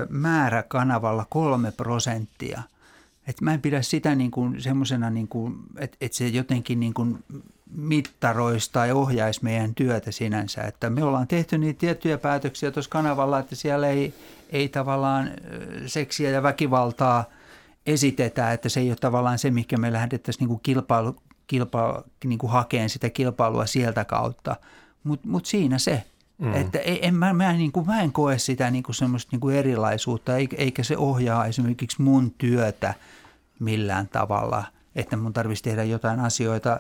määrä 0.10 0.64
kanavalla 0.64 1.26
kolme 1.30 1.72
prosenttia– 1.72 2.64
et 3.30 3.42
mä 3.42 3.54
en 3.54 3.62
pidä 3.62 3.82
sitä 3.82 4.16
niin 4.16 4.32
kuin 4.32 4.62
semmoisena, 4.62 5.10
niin 5.10 5.28
kuin, 5.28 5.56
että, 5.78 5.98
että 6.02 6.18
se 6.18 6.28
jotenkin 6.28 6.80
niin 6.80 6.94
kuin 6.94 7.24
mittaroisi 7.70 8.70
tai 8.74 8.92
ohjaisi 8.92 9.44
meidän 9.44 9.76
työtä 9.76 10.12
sinänsä. 10.12 10.62
Että 10.62 10.90
me 10.90 11.04
ollaan 11.04 11.28
tehty 11.28 11.58
niitä 11.58 11.80
tiettyjä 11.80 12.18
päätöksiä 12.18 12.72
tuossa 12.72 12.92
kanavalla, 12.92 13.40
että 13.40 13.56
siellä 13.56 13.88
ei, 13.88 14.14
ei 14.50 14.70
tavallaan 14.70 15.32
seksiä 15.86 16.30
ja 16.30 16.44
väkivaltaa 16.44 17.26
esitetä, 17.86 18.54
että 18.54 18.70
se 18.70 18.80
ei 18.80 18.90
ole 18.90 18.98
tavallaan 19.02 19.40
se, 19.40 19.52
mikä 19.52 19.78
me 19.78 19.94
lähdettäisiin 19.94 20.42
niin 20.42 20.48
kuin 20.48 20.60
kilpailu, 20.64 21.16
kilpa, 21.48 22.04
niin 22.26 22.40
kuin 22.40 22.52
hakeen 22.52 22.90
sitä 22.90 23.10
kilpailua 23.10 23.66
sieltä 23.66 24.06
kautta. 24.06 24.56
Mutta 25.04 25.28
mut 25.28 25.46
siinä 25.46 25.78
se, 25.78 26.04
Mm. 26.40 26.56
Että 26.56 26.80
en, 26.80 27.16
mä, 27.16 27.34
mä, 27.34 27.54
niin 27.54 27.72
kuin, 27.72 27.86
mä 27.86 28.02
en 28.02 28.12
koe 28.12 28.38
sitä 28.38 28.72
niin 28.72 28.84
kuin 28.84 28.96
semmoista 28.96 29.30
niin 29.32 29.40
kuin 29.40 29.56
erilaisuutta, 29.56 30.32
eikä 30.38 30.84
se 30.84 30.98
ohjaa 30.98 31.46
esimerkiksi 31.46 32.02
mun 32.02 32.32
työtä 32.38 32.94
millään 33.60 34.08
tavalla, 34.08 34.64
että 34.96 35.18
mun 35.18 35.34
tarvitsisi 35.34 35.64
tehdä 35.64 35.84
jotain 35.84 36.20
asioita, 36.20 36.80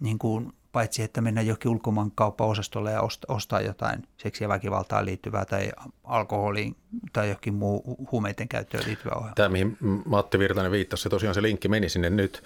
niin 0.00 0.18
kuin, 0.18 0.52
paitsi 0.72 1.02
että 1.02 1.20
mennä 1.20 1.42
jokin 1.42 1.70
ulkomaankauppaosastolle 1.70 2.92
ja 2.92 3.02
ostaa 3.28 3.60
jotain 3.60 4.02
seksiä 4.16 4.44
ja 4.44 4.48
väkivaltaan 4.48 5.06
liittyvää 5.06 5.44
tai 5.44 5.70
alkoholiin 6.04 6.76
tai 7.12 7.28
jokin 7.28 7.54
muu 7.54 8.06
huumeiden 8.12 8.48
käyttöön 8.48 8.84
liittyvää 8.86 9.14
ohjelma. 9.16 9.34
Tämä, 9.34 9.48
mihin 9.48 9.76
Matti 10.04 10.38
Virtanen 10.38 10.72
viittasi, 10.72 11.02
se 11.02 11.08
tosiaan 11.08 11.34
se 11.34 11.42
linkki 11.42 11.68
meni 11.68 11.88
sinne 11.88 12.10
nyt 12.10 12.42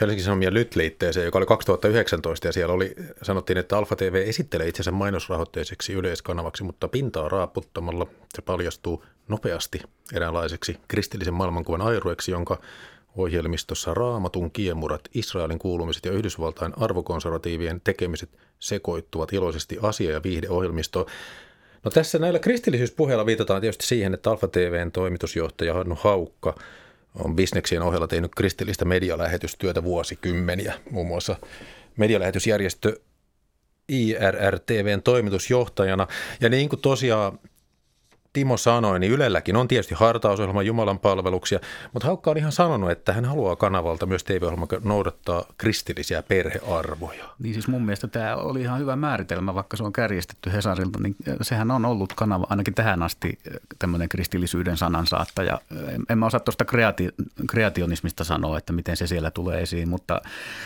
Helsingin 0.00 0.24
Sanomien 0.24 0.54
Lyt-liitteeseen, 0.54 1.24
joka 1.24 1.38
oli 1.38 1.46
2019, 1.46 2.48
ja 2.48 2.52
siellä 2.52 2.74
oli, 2.74 2.94
sanottiin, 3.22 3.58
että 3.58 3.78
Alfa 3.78 3.96
TV 3.96 4.24
esittelee 4.26 4.68
itsensä 4.68 4.90
mainosrahoitteiseksi 4.90 5.92
yleiskanavaksi, 5.92 6.64
mutta 6.64 6.88
pintaa 6.88 7.28
raaputtamalla 7.28 8.06
se 8.34 8.42
paljastuu 8.42 9.04
nopeasti 9.28 9.80
eräänlaiseksi 10.12 10.76
kristillisen 10.88 11.34
maailmankuvan 11.34 11.82
airueksi, 11.82 12.30
jonka 12.30 12.60
ohjelmistossa 13.16 13.94
raamatun 13.94 14.50
kiemurat, 14.50 15.00
Israelin 15.14 15.58
kuulumiset 15.58 16.04
ja 16.04 16.12
Yhdysvaltain 16.12 16.72
arvokonservatiivien 16.76 17.80
tekemiset 17.80 18.30
sekoittuvat 18.58 19.32
iloisesti 19.32 19.78
asia- 19.82 20.12
ja 20.12 20.22
viihdeohjelmistoon. 20.22 21.06
No 21.84 21.90
tässä 21.90 22.18
näillä 22.18 22.38
kristillisyyspuheilla 22.38 23.26
viitataan 23.26 23.60
tietysti 23.60 23.86
siihen, 23.86 24.14
että 24.14 24.30
Alfa 24.30 24.48
TVn 24.48 24.92
toimitusjohtaja 24.92 25.74
Hannu 25.74 25.94
Haukka– 25.94 26.54
on 27.14 27.36
bisneksien 27.36 27.82
ohella 27.82 28.06
tehnyt 28.06 28.34
kristillistä 28.34 28.84
medialähetystyötä 28.84 29.82
vuosikymmeniä, 29.82 30.74
muun 30.90 31.06
muassa 31.06 31.36
medialähetysjärjestö 31.96 33.00
IRRTVn 33.88 35.02
toimitusjohtajana. 35.04 36.06
Ja 36.40 36.48
niin 36.48 36.68
kuin 36.68 36.80
tosiaan 36.80 37.38
Timo 38.32 38.56
sanoi, 38.56 39.00
niin 39.00 39.12
Ylelläkin 39.12 39.56
on 39.56 39.68
tietysti 39.68 39.94
hartausohjelma 39.94 40.62
Jumalan 40.62 40.98
palveluksia, 40.98 41.58
mutta 41.92 42.06
Haukka 42.06 42.30
on 42.30 42.36
ihan 42.36 42.52
sanonut, 42.52 42.90
että 42.90 43.12
hän 43.12 43.24
haluaa 43.24 43.56
kanavalta 43.56 44.06
myös 44.06 44.24
TV-ohjelma 44.24 44.66
noudattaa 44.84 45.44
kristillisiä 45.58 46.22
perhearvoja. 46.22 47.24
Niin 47.38 47.54
siis 47.54 47.68
mun 47.68 47.84
mielestä 47.84 48.08
tämä 48.08 48.36
oli 48.36 48.60
ihan 48.60 48.80
hyvä 48.80 48.96
määritelmä, 48.96 49.54
vaikka 49.54 49.76
se 49.76 49.82
on 49.82 49.92
kärjestetty 49.92 50.52
Hesarilta, 50.52 50.98
niin 51.02 51.16
sehän 51.42 51.70
on 51.70 51.84
ollut 51.84 52.12
kanava 52.12 52.46
ainakin 52.50 52.74
tähän 52.74 53.02
asti 53.02 53.38
tämmöinen 53.78 54.08
kristillisyyden 54.08 54.76
sanansaattaja. 54.76 55.60
En 56.08 56.18
mä 56.18 56.26
osaa 56.26 56.40
tuosta 56.40 56.64
kreati- 56.64 57.24
kreationismista 57.50 58.24
sanoa, 58.24 58.58
että 58.58 58.72
miten 58.72 58.96
se 58.96 59.06
siellä 59.06 59.30
tulee 59.30 59.62
esiin, 59.62 59.88
mutta 59.88 60.22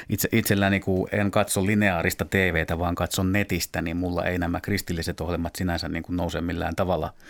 itse, 0.08 0.28
itselläni 0.32 0.80
kun 0.80 1.08
en 1.12 1.30
katso 1.30 1.66
lineaarista 1.66 2.24
TVtä, 2.24 2.78
vaan 2.78 2.94
katson 2.94 3.32
netistä, 3.32 3.82
niin 3.82 3.96
mulla 3.96 4.24
ei 4.24 4.38
nämä 4.38 4.60
kristilliset 4.60 5.20
ohjelmat 5.20 5.56
sinänsä 5.56 5.88
niin 5.88 6.02
kuin 6.02 6.16
nouse 6.16 6.40
millään 6.40 6.76
tavalla– 6.76 7.12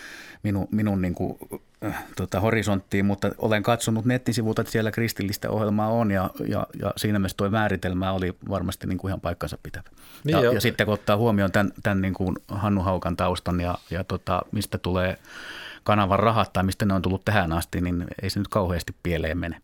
minun, 0.44 0.68
minun 0.70 1.02
niin 1.02 1.14
kuin, 1.14 1.38
äh, 1.84 2.04
tota, 2.16 2.40
horisonttiin, 2.40 3.04
mutta 3.04 3.30
olen 3.38 3.62
katsonut 3.62 4.04
nettisivulta, 4.04 4.62
että 4.62 4.72
siellä 4.72 4.90
kristillistä 4.90 5.50
ohjelmaa 5.50 5.88
on 5.88 6.10
ja, 6.10 6.30
ja, 6.48 6.66
ja 6.82 6.92
siinä 6.96 7.18
mielessä 7.18 7.36
tuo 7.36 7.50
määritelmä 7.50 8.12
oli 8.12 8.34
varmasti 8.48 8.86
niin 8.86 8.98
kuin 8.98 9.08
ihan 9.10 9.20
paikkansa 9.20 9.58
pitävä. 9.62 9.88
Niin 10.24 10.42
ja, 10.42 10.52
ja 10.52 10.60
sitten 10.60 10.86
kun 10.86 10.94
ottaa 10.94 11.16
huomioon 11.16 11.52
tämän, 11.52 11.72
tämän 11.82 12.00
niin 12.00 12.14
kuin 12.14 12.36
Hannu 12.48 12.82
Haukan 12.82 13.16
taustan 13.16 13.60
ja, 13.60 13.78
ja 13.90 14.04
tota, 14.04 14.42
mistä 14.52 14.78
tulee 14.78 15.18
kanavan 15.84 16.18
rahat 16.18 16.52
tai 16.52 16.64
mistä 16.64 16.84
ne 16.84 16.94
on 16.94 17.02
tullut 17.02 17.24
tähän 17.24 17.52
asti, 17.52 17.80
niin 17.80 18.04
ei 18.22 18.30
se 18.30 18.38
nyt 18.38 18.48
kauheasti 18.48 18.94
pieleen 19.02 19.38
mene. 19.38 19.60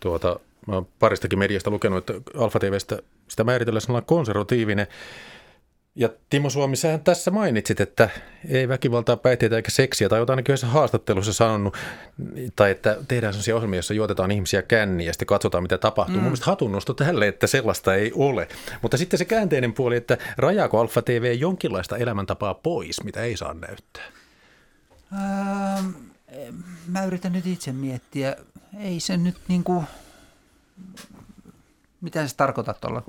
Tuota, 0.00 0.40
mä 0.66 0.74
olen 0.74 0.86
paristakin 0.98 1.38
mediasta 1.38 1.70
lukenut, 1.70 2.10
että 2.10 2.30
Alfa 2.38 2.58
TVstä 2.58 2.98
sitä 3.28 3.44
määritellään 3.44 3.80
sellainen 3.80 4.06
konservatiivinen 4.06 4.86
ja 5.94 6.08
Timo 6.30 6.50
Suomi, 6.50 6.76
sähän 6.76 7.00
tässä 7.00 7.30
mainitsit, 7.30 7.80
että 7.80 8.10
ei 8.48 8.68
väkivaltaa, 8.68 9.16
päihteitä 9.16 9.56
eikä 9.56 9.70
seksiä, 9.70 10.08
tai 10.08 10.18
jotain 10.18 10.34
ainakin 10.34 10.52
yhdessä 10.52 10.66
haastattelussa 10.66 11.32
sanonut, 11.32 11.76
tai 12.56 12.70
että 12.70 12.96
tehdään 13.08 13.32
sellaisia 13.32 13.56
ohjelmia, 13.56 13.76
joissa 13.76 13.94
juotetaan 13.94 14.30
ihmisiä 14.30 14.62
känniä 14.62 15.06
ja 15.06 15.12
sitten 15.12 15.26
katsotaan, 15.26 15.62
mitä 15.62 15.78
tapahtuu. 15.78 16.16
Mm. 16.16 16.20
Mun 16.20 16.24
mielestä 16.24 16.46
hatunnosto 16.46 16.94
tälle, 16.94 17.28
että 17.28 17.46
sellaista 17.46 17.94
ei 17.94 18.12
ole. 18.14 18.48
Mutta 18.82 18.96
sitten 18.96 19.18
se 19.18 19.24
käänteinen 19.24 19.72
puoli, 19.72 19.96
että 19.96 20.18
rajaako 20.36 20.80
Alfa 20.80 21.02
TV 21.02 21.36
jonkinlaista 21.38 21.96
elämäntapaa 21.96 22.54
pois, 22.54 23.04
mitä 23.04 23.22
ei 23.22 23.36
saa 23.36 23.54
näyttää? 23.54 24.04
Ähm, 25.12 25.90
mä 26.86 27.04
yritän 27.04 27.32
nyt 27.32 27.46
itse 27.46 27.72
miettiä. 27.72 28.36
Ei 28.80 29.00
se 29.00 29.16
nyt 29.16 29.36
niin 29.48 29.64
kuin, 29.64 29.84
mitä 32.00 32.26
se 32.26 32.36
tarkoittaa 32.36 32.74
tuolla? 32.74 33.02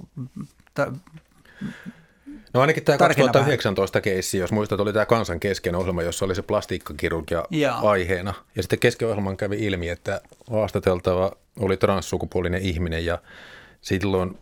No 2.54 2.62
ainakin 2.62 2.84
tämä 2.84 2.98
2019 2.98 4.02
keissi, 4.02 4.38
jos 4.38 4.52
muistat, 4.52 4.80
oli 4.80 4.94
tämä 4.94 5.06
kansan 5.06 5.40
kesken 5.40 5.76
ohjelma, 5.76 6.02
jossa 6.02 6.26
oli 6.26 6.36
se 6.36 6.42
plastiikkakirurgia 6.42 7.44
Jaa. 7.50 7.90
aiheena. 7.90 8.34
Ja 8.56 8.64
sitten 8.64 8.80
kesken 8.80 9.08
ohjelman 9.08 9.38
kävi 9.38 9.66
ilmi, 9.66 9.90
että 9.90 10.22
haastateltava 10.52 11.32
oli 11.60 11.78
transsukupuolinen 11.78 12.62
ihminen 12.62 13.06
ja 13.06 13.18
silloin 13.82 14.38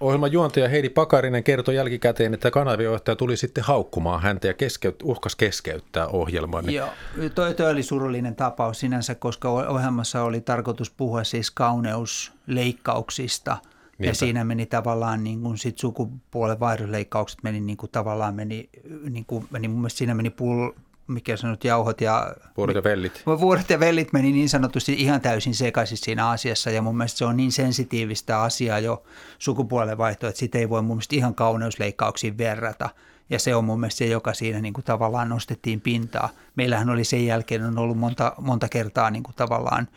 ohjelman 0.00 0.32
juontaja 0.32 0.68
Heidi 0.68 0.88
Pakarinen 0.88 1.44
kertoi 1.44 1.74
jälkikäteen, 1.74 2.34
että 2.34 2.50
kanaviohtaja 2.50 3.16
tuli 3.16 3.36
sitten 3.36 3.64
haukkumaan 3.64 4.22
häntä 4.22 4.46
ja 4.46 4.54
keskeyt, 4.54 5.02
uhkas 5.02 5.36
keskeyttää 5.36 6.06
ohjelman. 6.06 6.72
Joo, 6.72 6.88
toi, 7.34 7.54
toi 7.54 7.70
oli 7.70 7.82
surullinen 7.82 8.36
tapaus 8.36 8.80
sinänsä, 8.80 9.14
koska 9.14 9.50
ohjelmassa 9.50 10.22
oli 10.22 10.40
tarkoitus 10.40 10.90
puhua 10.90 11.24
siis 11.24 11.50
kauneusleikkauksista– 11.50 13.56
Niinpä. 14.00 14.10
Ja 14.10 14.14
siinä 14.14 14.44
meni 14.44 14.66
tavallaan 14.66 15.24
niin 15.24 15.40
kuin 15.40 15.58
sit 15.58 15.78
sukupuolen 15.78 16.60
vaihdosleikkaukset 16.60 17.42
meni 17.42 17.60
niin 17.60 17.76
kuin 17.76 17.90
tavallaan 17.92 18.34
meni, 18.34 18.70
niin 19.10 19.24
kuin, 19.24 19.46
meni 19.50 19.68
mun 19.68 19.78
mielestä 19.78 19.98
siinä 19.98 20.14
meni 20.14 20.30
pul, 20.30 20.70
mikä 21.06 21.36
sanot, 21.36 21.64
jauhot 21.64 22.00
ja... 22.00 22.34
Vuodet 22.56 22.76
ja 22.76 22.84
vellit. 22.84 23.22
Vuodet 23.26 23.70
ja 23.70 23.80
vellit 23.80 24.12
meni 24.12 24.32
niin 24.32 24.48
sanotusti 24.48 24.92
ihan 24.92 25.20
täysin 25.20 25.54
sekaisin 25.54 25.98
siinä 25.98 26.28
asiassa 26.28 26.70
ja 26.70 26.82
mun 26.82 26.96
mielestä 26.96 27.18
se 27.18 27.24
on 27.24 27.36
niin 27.36 27.52
sensitiivistä 27.52 28.42
asiaa 28.42 28.78
jo 28.78 29.02
sukupuolen 29.38 29.98
vaihto, 29.98 30.28
että 30.28 30.38
sitä 30.38 30.58
ei 30.58 30.68
voi 30.68 30.82
mun 30.82 30.96
mielestä 30.96 31.16
ihan 31.16 31.34
kauneusleikkauksiin 31.34 32.38
verrata. 32.38 32.90
Ja 33.30 33.38
se 33.38 33.54
on 33.54 33.64
mun 33.64 33.80
mielestä 33.80 33.98
se, 33.98 34.06
joka 34.06 34.34
siinä 34.34 34.60
niin 34.60 34.72
kuin 34.72 34.84
tavallaan 34.84 35.28
nostettiin 35.28 35.80
pintaa. 35.80 36.28
Meillähän 36.56 36.90
oli 36.90 37.04
sen 37.04 37.26
jälkeen 37.26 37.64
on 37.64 37.78
ollut 37.78 37.98
monta, 37.98 38.32
monta 38.40 38.68
kertaa 38.68 39.10
niin 39.10 39.22
kuin 39.22 39.34
tavallaan 39.36 39.88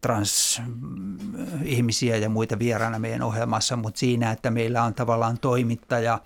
transihmisiä 0.00 2.16
ja 2.16 2.28
muita 2.28 2.58
vieraana 2.58 2.98
meidän 2.98 3.22
ohjelmassa, 3.22 3.76
mutta 3.76 3.98
siinä, 3.98 4.30
että 4.30 4.50
meillä 4.50 4.82
on 4.82 4.94
tavallaan 4.94 5.38
toimittaja 5.38 6.18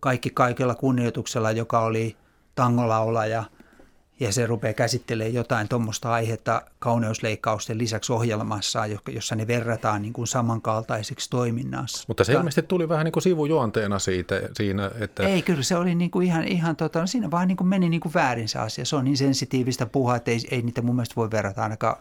kaikki 0.00 0.30
kaikella 0.30 0.74
kunnioituksella, 0.74 1.50
joka 1.50 1.80
oli 1.80 2.16
tangolaulaja 2.54 3.44
ja 4.20 4.32
se 4.32 4.46
rupeaa 4.46 4.74
käsittelemään 4.74 5.34
jotain 5.34 5.68
tuommoista 5.68 6.12
aihetta 6.12 6.62
kauneusleikkausten 6.78 7.78
lisäksi 7.78 8.12
ohjelmassa, 8.12 8.82
jossa 9.12 9.34
ne 9.34 9.46
verrataan 9.46 10.02
niin 10.02 10.12
kuin 10.12 10.26
samankaltaiseksi 10.26 11.30
toiminnassa. 11.30 12.04
Mutta 12.08 12.24
se 12.24 12.32
ilmeisesti 12.32 12.62
tuli 12.62 12.88
vähän 12.88 13.04
niin 13.04 13.12
kuin 13.12 13.22
sivujuonteena 13.22 13.98
siitä, 13.98 14.40
siinä, 14.52 14.90
että... 15.00 15.22
Ei, 15.22 15.42
kyllä 15.42 15.62
se 15.62 15.76
oli 15.76 15.94
niin 15.94 16.10
kuin 16.10 16.26
ihan, 16.26 16.44
ihan 16.44 16.76
tota, 16.76 17.00
no 17.00 17.06
siinä 17.06 17.30
vaan 17.30 17.48
niin 17.48 17.56
kuin 17.56 17.68
meni 17.68 17.88
niin 17.88 18.00
kuin 18.00 18.14
väärin 18.14 18.48
se 18.48 18.58
asia. 18.58 18.84
Se 18.84 18.96
on 18.96 19.04
niin 19.04 19.16
sensitiivistä 19.16 19.86
puhua, 19.86 20.16
että 20.16 20.30
ei, 20.30 20.40
ei 20.50 20.62
niitä 20.62 20.82
mun 20.82 20.96
mielestä 20.96 21.16
voi 21.16 21.30
verrata 21.30 21.62
ainakaan 21.62 21.96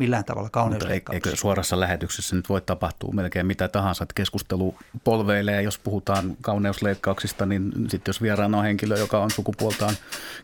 millään 0.00 0.24
tavalla 0.24 0.50
kauneusleikkauksessa. 0.50 1.28
Eikö 1.30 1.40
suorassa 1.40 1.80
lähetyksessä 1.80 2.36
nyt 2.36 2.48
voi 2.48 2.60
tapahtua 2.60 3.10
melkein 3.12 3.46
mitä 3.46 3.68
tahansa, 3.68 4.04
että 4.04 4.14
keskustelu 4.14 4.74
polveilee, 5.04 5.62
jos 5.62 5.78
puhutaan 5.78 6.36
kauneusleikkauksista, 6.40 7.46
niin 7.46 7.72
sitten 7.88 8.08
jos 8.12 8.22
vieraana 8.22 8.58
on 8.58 8.64
henkilö, 8.64 8.98
joka 8.98 9.18
on 9.18 9.30
sukupuoltaan 9.30 9.94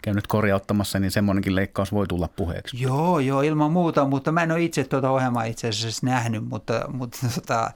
käynyt 0.02 0.26
korjauttamassa, 0.26 0.98
niin 0.98 1.10
semmoinenkin 1.10 1.54
leikkaus 1.54 1.92
voi 1.92 2.06
tulla 2.06 2.28
puheeksi. 2.28 2.82
Joo, 2.82 3.18
joo, 3.18 3.42
ilman 3.42 3.72
muuta, 3.72 4.04
mutta 4.04 4.32
mä 4.32 4.42
en 4.42 4.52
ole 4.52 4.62
itse 4.62 4.84
tuota 4.84 5.10
ohjelmaa 5.10 5.44
itse 5.44 5.68
asiassa 5.68 6.06
nähnyt, 6.06 6.48
mutta, 6.48 6.84
mutta, 6.92 7.18
tota, 7.34 7.70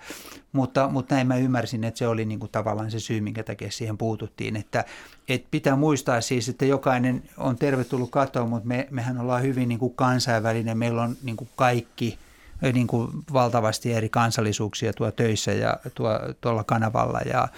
mutta, 0.52 0.88
mutta 0.88 1.14
näin 1.14 1.26
mä 1.26 1.36
ymmärsin, 1.36 1.84
että 1.84 1.98
se 1.98 2.06
oli 2.06 2.24
niin 2.24 2.40
kuin 2.40 2.52
tavallaan 2.52 2.90
se 2.90 3.00
syy, 3.00 3.20
minkä 3.20 3.42
takia 3.42 3.70
siihen 3.70 3.98
puututtiin. 3.98 4.56
Että, 4.56 4.84
että 5.28 5.48
pitää 5.50 5.76
muistaa 5.76 6.20
siis, 6.20 6.48
että 6.48 6.64
jokainen 6.64 7.22
on 7.36 7.56
tervetullut 7.56 8.10
katsoa, 8.10 8.46
mutta 8.46 8.68
me, 8.68 8.88
mehän 8.90 9.18
ollaan 9.18 9.42
hyvin 9.42 9.68
niin 9.68 9.78
kuin 9.78 9.94
kansainvälinen, 9.94 10.78
meillä 10.78 11.02
on 11.02 11.16
niin 11.22 11.36
kuin 11.36 11.48
kaikki 11.56 12.18
niin 12.72 12.86
kuin 12.86 13.10
valtavasti 13.32 13.92
eri 13.92 14.08
kansallisuuksia 14.08 14.92
tuo 14.92 15.10
töissä 15.10 15.52
ja 15.52 15.76
tuo, 15.94 16.10
tuolla 16.40 16.64
kanavalla. 16.64 17.20
Ja, 17.20 17.48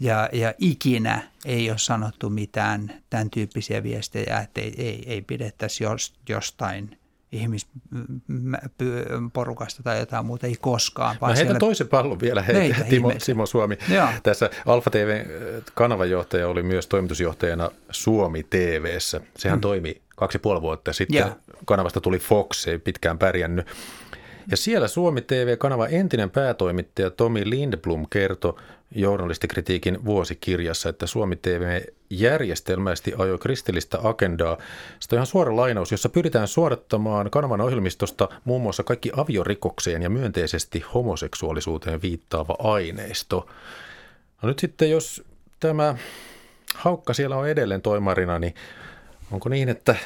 ja, 0.00 0.28
ja 0.32 0.54
ikinä 0.58 1.22
ei 1.44 1.70
ole 1.70 1.78
sanottu 1.78 2.30
mitään 2.30 2.92
tämän 3.10 3.30
tyyppisiä 3.30 3.82
viestejä, 3.82 4.38
että 4.38 4.60
ei, 4.60 4.74
ei, 4.78 5.02
ei 5.06 5.22
pidettäisi 5.22 5.84
jostain 6.28 6.98
ihmisporukasta 7.32 9.82
tai 9.82 9.98
jotain 9.98 10.26
muuta, 10.26 10.46
ei 10.46 10.56
koskaan. 10.60 11.16
Vaan 11.20 11.30
no 11.30 11.36
heitä 11.36 11.48
siellä... 11.48 11.58
toisen 11.58 11.88
pallon 11.88 12.20
vielä, 12.20 12.42
hei, 12.42 12.74
Timo, 12.88 13.12
Simo 13.18 13.46
Suomi. 13.46 13.78
Joo. 13.88 14.08
Tässä 14.22 14.50
Alfa 14.66 14.90
TV 14.90 15.24
kanavajohtaja 15.74 16.48
oli 16.48 16.62
myös 16.62 16.86
toimitusjohtajana 16.86 17.70
Suomi 17.90 18.42
TVssä. 18.42 19.20
Sehän 19.36 19.56
hmm. 19.56 19.60
toimi 19.60 20.02
kaksi 20.16 20.36
ja 20.36 20.40
puoli 20.40 20.62
vuotta 20.62 20.92
sitten. 20.92 21.18
Ja. 21.18 21.36
Kanavasta 21.64 22.00
tuli 22.00 22.18
Fox, 22.18 22.68
ei 22.68 22.78
pitkään 22.78 23.18
pärjännyt. 23.18 23.66
Ja 24.50 24.56
siellä 24.56 24.88
Suomi 24.88 25.20
TV-kanava 25.20 25.86
entinen 25.86 26.30
päätoimittaja 26.30 27.10
Tomi 27.10 27.50
Lindblom 27.50 28.06
kertoi 28.10 28.54
journalistikritiikin 28.94 30.04
vuosikirjassa, 30.04 30.88
että 30.88 31.06
Suomi 31.06 31.36
TV 31.36 31.80
järjestelmästi 32.20 33.12
ajoi 33.18 33.38
kristillistä 33.38 33.98
agendaa. 34.02 34.58
Sitä 35.00 35.16
on 35.16 35.18
ihan 35.18 35.26
suora 35.26 35.56
lainaus, 35.56 35.90
jossa 35.90 36.08
pyritään 36.08 36.48
suodattamaan 36.48 37.30
kanavan 37.30 37.60
ohjelmistosta 37.60 38.28
muun 38.44 38.62
muassa 38.62 38.82
kaikki 38.82 39.12
aviorikokseen 39.16 40.02
ja 40.02 40.10
myönteisesti 40.10 40.84
homoseksuaalisuuteen 40.94 42.02
viittaava 42.02 42.56
aineisto. 42.58 43.46
No 44.42 44.48
nyt 44.48 44.58
sitten, 44.58 44.90
jos 44.90 45.24
tämä 45.60 45.96
haukka 46.74 47.14
siellä 47.14 47.36
on 47.36 47.48
edelleen 47.48 47.82
toimarina, 47.82 48.38
niin 48.38 48.54
onko 49.32 49.48
niin, 49.48 49.68
että 49.68 49.96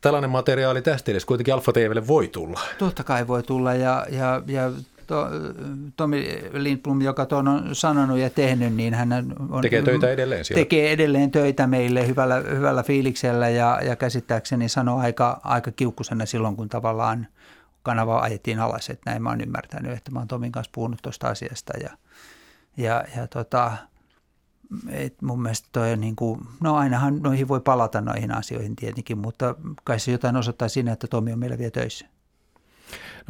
tällainen 0.00 0.30
materiaali 0.30 0.82
tästä 0.82 1.10
edes 1.10 1.24
kuitenkin 1.24 1.54
Alfa 1.54 1.72
TVlle 1.72 2.06
voi 2.06 2.28
tulla? 2.28 2.60
Totta 2.78 3.04
kai 3.04 3.26
voi 3.28 3.42
tulla 3.42 3.74
ja, 3.74 4.06
ja, 4.10 4.42
ja 4.46 4.72
to, 5.10 5.26
Tomi 5.96 6.24
Lindblom, 6.52 7.02
joka 7.02 7.26
tuon 7.26 7.48
on 7.48 7.74
sanonut 7.74 8.18
ja 8.18 8.30
tehnyt, 8.30 8.74
niin 8.74 8.94
hän 8.94 9.12
on, 9.50 9.62
tekee 9.62 9.82
töitä 9.82 10.10
edelleen 10.10 10.44
siellä. 10.44 10.60
Tekee 10.60 10.92
edelleen 10.92 11.30
töitä 11.30 11.66
meille 11.66 12.06
hyvällä, 12.06 12.36
hyvällä 12.36 12.82
fiiliksellä 12.82 13.48
ja, 13.48 13.80
ja 13.84 13.96
käsittääkseni 13.96 14.68
sanoo 14.68 14.98
aika, 14.98 15.40
aika 15.44 15.70
kiukkusena 15.72 16.26
silloin, 16.26 16.56
kun 16.56 16.68
tavallaan 16.68 17.26
kanava 17.82 18.20
ajettiin 18.20 18.60
alas. 18.60 18.90
Että 18.90 19.10
näin 19.10 19.22
mä 19.22 19.28
oon 19.28 19.40
ymmärtänyt, 19.40 19.92
että 19.92 20.10
mä 20.10 20.18
oon 20.18 20.28
Tomin 20.28 20.52
kanssa 20.52 20.70
puhunut 20.74 20.98
tuosta 21.02 21.28
asiasta 21.28 21.72
ja, 21.82 21.90
ja, 22.76 23.04
ja 23.16 23.26
tota, 23.26 23.72
et 24.88 25.22
mun 25.22 25.42
mielestä 25.42 25.68
toi 25.72 25.92
on 25.92 26.00
niin 26.00 26.16
kuin, 26.16 26.40
no 26.60 26.76
ainahan 26.76 27.20
noihin 27.22 27.48
voi 27.48 27.60
palata 27.60 28.00
noihin 28.00 28.34
asioihin 28.34 28.76
tietenkin, 28.76 29.18
mutta 29.18 29.54
kai 29.84 30.00
se 30.00 30.12
jotain 30.12 30.36
osoittaa 30.36 30.68
siinä, 30.68 30.92
että 30.92 31.06
Tomi 31.06 31.32
on 31.32 31.38
meillä 31.38 31.58
vielä 31.58 31.70
töissä. 31.70 32.06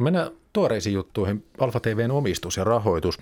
Mennään 0.01 0.31
tuoreisiin 0.53 0.93
juttuihin. 0.93 1.45
Alfa 1.59 1.79
TVn 1.79 2.11
omistus 2.11 2.57
ja 2.57 2.63
rahoitus. 2.63 3.19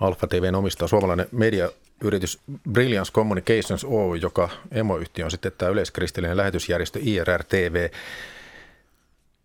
Alfa 0.00 0.26
TVn 0.26 0.54
omistaa 0.54 0.88
suomalainen 0.88 1.26
mediayritys 1.32 2.38
Brilliance 2.72 3.12
Communications 3.12 3.84
Oy, 3.84 4.16
joka 4.16 4.48
emoyhtiö 4.72 5.24
on 5.24 5.30
sitten 5.30 5.52
tämä 5.58 5.70
yleiskristillinen 5.70 6.36
lähetysjärjestö 6.36 6.98
IRR 7.02 7.44
TV, 7.44 7.88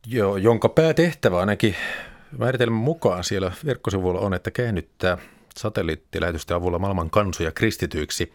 jo, 0.07 0.37
jonka 0.37 0.69
päätehtävä 0.69 1.39
ainakin 1.39 1.75
määritelmän 2.37 2.81
mukaan 2.81 3.23
siellä 3.23 3.51
verkkosivuilla 3.65 4.19
on, 4.19 4.33
että 4.33 4.51
käännyttää 4.51 5.17
satelliittilähetysten 5.57 6.57
avulla 6.57 6.79
maailman 6.79 7.09
kansoja 7.09 7.51
kristityiksi. 7.51 8.33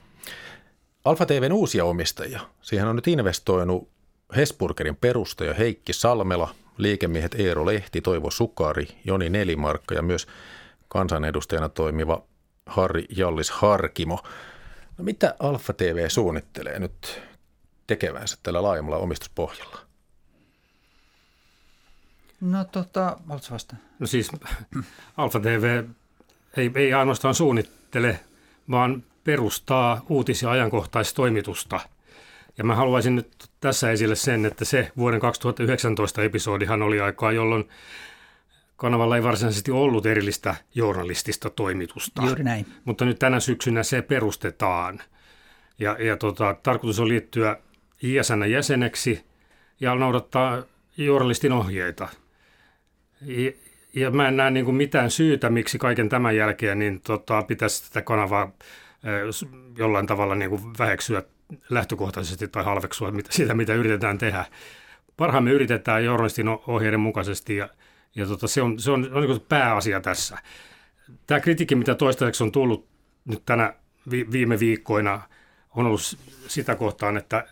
Alfa 1.05 1.27
TVn 1.27 1.53
uusia 1.53 1.85
omistajia. 1.85 2.41
Siihen 2.63 2.89
on 2.89 2.97
nyt 2.97 3.09
investoinut 3.09 3.89
Hesburgerin 4.37 4.97
perustaja 4.97 5.55
Heikki 5.55 5.93
Salmela, 5.93 6.55
liikemiehet 6.77 7.35
Eero 7.35 7.67
Lehti, 7.67 8.01
Toivo 8.01 8.31
Sukari, 8.31 8.89
Joni 9.05 9.31
Nelimarkka 9.31 9.95
ja 9.95 10.03
myös 10.03 10.27
kansanedustajana 10.89 11.69
toimiva 11.69 12.23
Harri 12.67 13.07
Jallis 13.17 13.51
Harkimo. 13.51 14.19
No 14.99 15.05
mitä 15.05 15.35
Alfa 15.39 15.73
TV 15.73 16.09
suunnittelee 16.09 16.79
nyt 16.79 17.23
tekevänsä 17.87 18.37
tällä 18.43 18.63
laajemmalla 18.63 18.99
omistuspohjalla? 18.99 19.79
No 22.41 22.65
tota, 22.65 23.17
vasta? 23.29 23.77
No 23.99 24.07
siis 24.07 24.31
Alfa 25.17 25.41
TV 25.41 25.85
ei, 26.57 26.71
ei 26.75 26.93
ainoastaan 26.93 27.35
suunnittele, 27.35 28.21
vaan 28.71 29.03
perustaa 29.25 30.05
uutis- 30.09 30.43
ja 30.43 30.51
ajankohtaistoimitusta– 30.51 31.81
ja 32.61 32.65
mä 32.65 32.75
haluaisin 32.75 33.17
nyt 33.17 33.29
tässä 33.61 33.91
esille 33.91 34.17
sen, 34.17 34.47
että 34.47 34.65
se 34.65 34.93
vuoden 34.97 35.21
2019 35.21 36.23
episodihan 36.23 36.83
oli 36.83 37.01
aikaa, 37.01 37.33
jolloin 37.33 37.69
kanavalla 38.77 39.17
ei 39.17 39.23
varsinaisesti 39.23 39.71
ollut 39.71 40.07
erillistä 40.07 40.55
journalistista 40.75 41.51
toimitusta. 41.51 42.23
Juuri 42.27 42.45
näin. 42.45 42.67
Mutta 42.85 43.05
nyt 43.05 43.19
tänä 43.19 43.41
syksynä 43.41 43.83
se 43.83 44.03
perustetaan. 44.03 45.03
Ja, 45.79 45.97
ja 46.01 46.17
tota, 46.17 46.57
tarkoitus 46.63 47.01
on 47.01 47.09
liittyä 47.09 47.57
ISN 48.03 48.51
jäseneksi 48.51 49.25
ja 49.81 49.95
noudattaa 49.95 50.63
journalistin 50.97 51.53
ohjeita. 51.53 52.09
Ja, 53.27 53.53
ja 53.95 54.11
mä 54.11 54.29
en 54.29 54.37
näe 54.37 54.51
niin 54.51 54.65
kuin 54.65 54.77
mitään 54.77 55.11
syytä, 55.11 55.51
miksi 55.51 55.79
kaiken 55.79 56.09
tämän 56.09 56.37
jälkeen 56.37 56.79
niin 56.79 57.01
tota, 57.01 57.43
pitäisi 57.43 57.89
tätä 57.89 58.03
kanavaa 58.03 58.53
jollain 59.79 60.07
tavalla 60.07 60.35
niin 60.35 60.51
kuin 60.51 60.63
väheksyä 60.79 61.23
lähtökohtaisesti 61.71 62.49
tai 62.49 62.65
halveksua 62.65 63.13
sitä, 63.31 63.55
mitä 63.55 63.75
yritetään 63.75 64.19
tehdä. 64.19 64.45
Parhaamme 65.17 65.51
yritetään 65.51 66.05
journalistin 66.05 66.49
ohjeiden 66.49 67.01
mukaisesti 67.01 67.57
ja, 67.57 67.69
ja 68.15 68.27
tota, 68.27 68.49
se 68.49 68.63
on, 68.63 68.79
se 68.79 68.91
on, 68.91 69.09
on 69.13 69.23
niin 69.23 69.41
pääasia 69.49 70.01
tässä. 70.01 70.39
Tämä 71.27 71.41
kritiikki, 71.41 71.75
mitä 71.75 71.95
toistaiseksi 71.95 72.45
on 72.45 72.53
tullut 72.53 72.89
nyt 73.25 73.43
tänä 73.47 73.75
vi, 74.11 74.27
viime 74.33 74.61
viikkoina, 74.61 75.21
on 75.71 75.87
ollut 75.87 76.01
sitä 76.47 76.75
kohtaan, 76.75 77.17
että, 77.17 77.45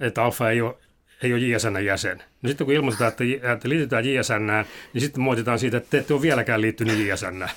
että 0.00 0.24
Alfa 0.24 0.50
ei 0.50 0.60
ole 0.60 0.76
ei 1.22 1.32
ole 1.32 1.40
JSN 1.40 1.84
jäsen. 1.84 2.22
No 2.42 2.48
sitten 2.48 2.64
kun 2.64 2.74
ilmoitetaan, 2.74 3.08
että, 3.08 3.52
että 3.52 3.68
liitytään 3.68 4.04
JSN, 4.04 4.64
niin 4.92 5.02
sitten 5.02 5.22
muotitaan 5.22 5.58
siitä, 5.58 5.76
että 5.76 5.90
te 5.90 5.98
ette 5.98 6.14
ole 6.14 6.22
vieläkään 6.22 6.60
liittynyt 6.60 6.98
JSN. 6.98 7.48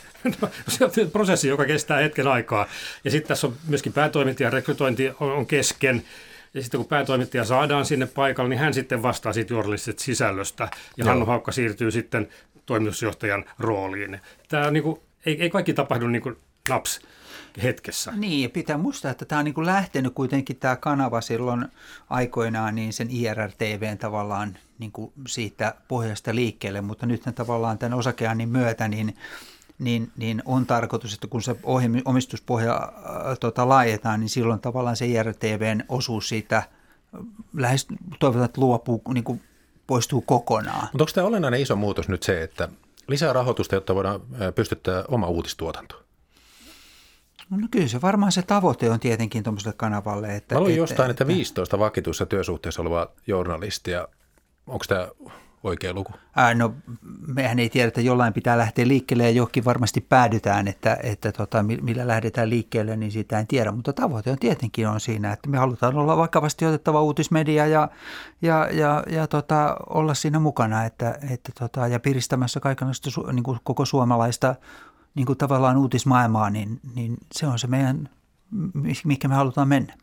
No, 0.41 0.49
se 0.67 0.85
on 0.85 0.91
prosessi, 1.11 1.47
joka 1.47 1.65
kestää 1.65 1.97
hetken 1.97 2.27
aikaa. 2.27 2.67
Ja 3.03 3.11
sitten 3.11 3.27
tässä 3.27 3.47
on 3.47 3.53
myöskin 3.67 3.93
päätoimittajan 3.93 4.53
rekrytointi 4.53 5.09
on, 5.19 5.31
on 5.31 5.45
kesken. 5.45 6.03
Ja 6.53 6.61
sitten 6.61 6.77
kun 6.77 6.87
päätoimittaja 6.87 7.45
saadaan 7.45 7.85
sinne 7.85 8.05
paikalle, 8.05 8.49
niin 8.49 8.59
hän 8.59 8.73
sitten 8.73 9.03
vastaa 9.03 9.33
siitä 9.33 9.53
journalistisesta 9.53 10.03
sisällöstä. 10.03 10.69
Ja. 10.97 11.05
Hannu 11.05 11.25
Haukka 11.25 11.51
siirtyy 11.51 11.91
sitten 11.91 12.27
toimitusjohtajan 12.65 13.45
rooliin. 13.59 14.19
Tämä 14.47 14.71
niin 14.71 14.83
kuin, 14.83 14.99
ei, 15.25 15.41
ei 15.41 15.49
kaikki 15.49 15.73
tapahdu 15.73 16.07
niin 16.07 16.21
kuin 16.21 16.37
naps 16.69 17.01
hetkessä. 17.63 18.11
Niin, 18.11 18.43
ja 18.43 18.49
pitää 18.49 18.77
muistaa, 18.77 19.11
että 19.11 19.25
tämä 19.25 19.39
on 19.39 19.45
niin 19.45 19.65
lähtenyt 19.65 20.13
kuitenkin 20.13 20.55
tämä 20.55 20.75
kanava 20.75 21.21
silloin 21.21 21.65
aikoinaan 22.09 22.75
niin 22.75 22.93
sen 22.93 23.09
IRR-TVn 23.09 23.97
tavallaan 23.97 24.57
niin 24.79 24.91
kuin 24.91 25.13
siitä 25.27 25.75
pohjasta 25.87 26.35
liikkeelle, 26.35 26.81
mutta 26.81 27.05
nyt 27.05 27.23
tavallaan 27.35 27.77
tämän 27.77 27.97
osakeannin 27.97 28.49
myötä 28.49 28.87
niin, 28.87 29.15
niin, 29.79 30.11
niin 30.17 30.41
on 30.45 30.65
tarkoitus, 30.65 31.13
että 31.13 31.27
kun 31.27 31.41
se 31.41 31.55
omistuspohja 32.05 32.75
äh, 32.75 33.39
tota, 33.39 33.69
laajetaan, 33.69 34.19
niin 34.19 34.29
silloin 34.29 34.59
tavallaan 34.59 34.95
se 34.95 35.05
IRR-TVn 35.05 35.83
osuus 35.89 36.29
siitä 36.29 36.57
äh, 36.57 36.65
lähes 37.57 37.87
toivotaan, 38.19 38.45
että 38.45 38.61
luopuu, 38.61 39.01
niin 39.13 39.23
kuin 39.23 39.41
poistuu 39.87 40.21
kokonaan. 40.21 40.89
Mutta 40.93 41.03
onko 41.03 41.11
tämä 41.15 41.27
olennainen 41.27 41.61
iso 41.61 41.75
muutos 41.75 42.09
nyt 42.09 42.23
se, 42.23 42.43
että 42.43 42.69
lisää 43.07 43.33
rahoitusta, 43.33 43.75
jotta 43.75 43.95
voidaan 43.95 44.21
äh, 44.41 44.53
pystyttää 44.55 45.03
oma 45.07 45.27
uutistuotanto? 45.27 46.08
No 47.49 47.67
kyllä 47.71 47.87
se 47.87 48.01
varmaan 48.01 48.31
se 48.31 48.41
tavoite 48.41 48.89
on 48.89 48.99
tietenkin 48.99 49.43
tuommoiselle 49.43 49.73
kanavalle. 49.77 50.35
Että, 50.35 50.55
Mä 50.55 50.61
luin 50.61 50.75
jostain, 50.75 51.11
että 51.11 51.27
15 51.27 51.79
vakituissa 51.79 52.25
työsuhteessa 52.25 52.81
oleva 52.81 53.11
journalistia, 53.27 54.07
onko 54.67 54.85
tämä 54.87 55.07
oikea 55.63 55.93
luku? 55.93 56.13
Ää, 56.35 56.53
no 56.53 56.73
mehän 57.27 57.59
ei 57.59 57.69
tiedä, 57.69 57.87
että 57.87 58.01
jollain 58.01 58.33
pitää 58.33 58.57
lähteä 58.57 58.87
liikkeelle 58.87 59.23
ja 59.23 59.29
johonkin 59.29 59.65
varmasti 59.65 60.01
päädytään, 60.01 60.67
että, 60.67 60.97
että 61.03 61.31
tota, 61.31 61.63
millä 61.63 62.07
lähdetään 62.07 62.49
liikkeelle, 62.49 62.95
niin 62.95 63.11
sitä 63.11 63.39
en 63.39 63.47
tiedä. 63.47 63.71
Mutta 63.71 63.93
tavoite 63.93 64.31
on 64.31 64.39
tietenkin 64.39 64.87
on 64.87 64.99
siinä, 64.99 65.33
että 65.33 65.49
me 65.49 65.57
halutaan 65.57 65.97
olla 65.97 66.17
vakavasti 66.17 66.65
otettava 66.65 67.01
uutismedia 67.01 67.67
ja, 67.67 67.89
ja, 68.41 68.67
ja, 68.71 69.03
ja 69.07 69.27
tota, 69.27 69.75
olla 69.89 70.13
siinä 70.13 70.39
mukana 70.39 70.85
että, 70.85 71.19
että 71.31 71.51
tota, 71.59 71.87
ja 71.87 71.99
piristämässä 71.99 72.59
kaikenlaista 72.59 73.09
niin 73.33 73.43
koko 73.63 73.85
suomalaista 73.85 74.55
niin 75.15 75.25
kuin 75.25 75.37
tavallaan 75.37 75.77
uutismaailmaa, 75.77 76.49
niin, 76.49 76.79
niin 76.95 77.17
se 77.31 77.47
on 77.47 77.59
se 77.59 77.67
meidän, 77.67 78.09
mikä 79.03 79.27
me 79.27 79.35
halutaan 79.35 79.67
mennä. 79.67 79.93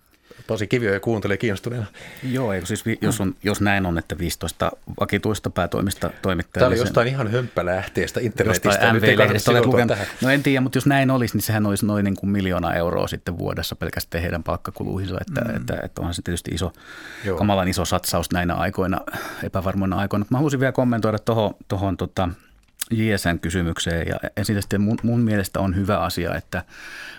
Pasi 0.47 0.66
Kivio 0.66 1.01
kuuntelee 1.01 1.37
kiinnostuneena. 1.37 1.87
Joo, 2.23 2.53
eikö 2.53 2.66
siis, 2.66 2.85
jos, 3.01 3.21
on, 3.21 3.35
jos 3.42 3.61
näin 3.61 3.87
on, 3.87 3.99
että 3.99 4.19
15 4.19 4.73
vakituista 5.01 5.51
päätoimista 5.51 6.11
toimittajaa. 6.23 6.61
Tämä 6.61 6.69
oli 6.69 6.79
jostain 6.79 7.09
ihan 7.09 7.31
hömppälähteestä 7.31 8.21
internetistä. 8.21 8.92
MV-lehdestä 8.92 9.51
olet 9.51 9.66
lukenut. 9.66 9.99
No 10.23 10.31
en 10.31 10.42
tiedä, 10.42 10.61
mutta 10.61 10.77
jos 10.77 10.87
näin 10.87 11.11
olisi, 11.11 11.37
niin 11.37 11.42
sehän 11.42 11.66
olisi 11.66 11.87
noin 11.87 12.05
niin 12.05 12.16
kuin 12.16 12.31
miljoona 12.31 12.75
euroa 12.75 13.07
sitten 13.07 13.38
vuodessa 13.38 13.77
pelkästään 13.77 14.23
heidän 14.23 14.42
palkkakuluihinsa. 14.42 15.19
Että, 15.21 15.40
mm. 15.40 15.57
että, 15.57 15.79
että 15.83 16.01
onhan 16.01 16.14
se 16.14 16.23
tietysti 16.23 16.51
iso, 16.51 16.73
Joo. 17.25 17.38
kamalan 17.38 17.69
iso 17.69 17.85
satsaus 17.85 18.31
näinä 18.33 18.55
aikoina, 18.55 19.01
epävarmoina 19.42 19.97
aikoina. 19.97 20.27
Mä 20.31 20.38
haluaisin 20.38 20.61
vielä 20.61 20.73
kommentoida 20.73 21.19
tuohon, 21.19 21.55
tohon, 21.69 21.97
tota, 22.91 23.03
JSN-kysymykseen 23.03 24.09
ja 24.09 24.17
ensinnäkin 24.37 24.81
mun, 24.81 24.99
mun 25.03 25.21
mielestä 25.21 25.61
on 25.61 25.77
hyvä 25.77 25.99
asia, 25.99 26.35
että 26.35 26.65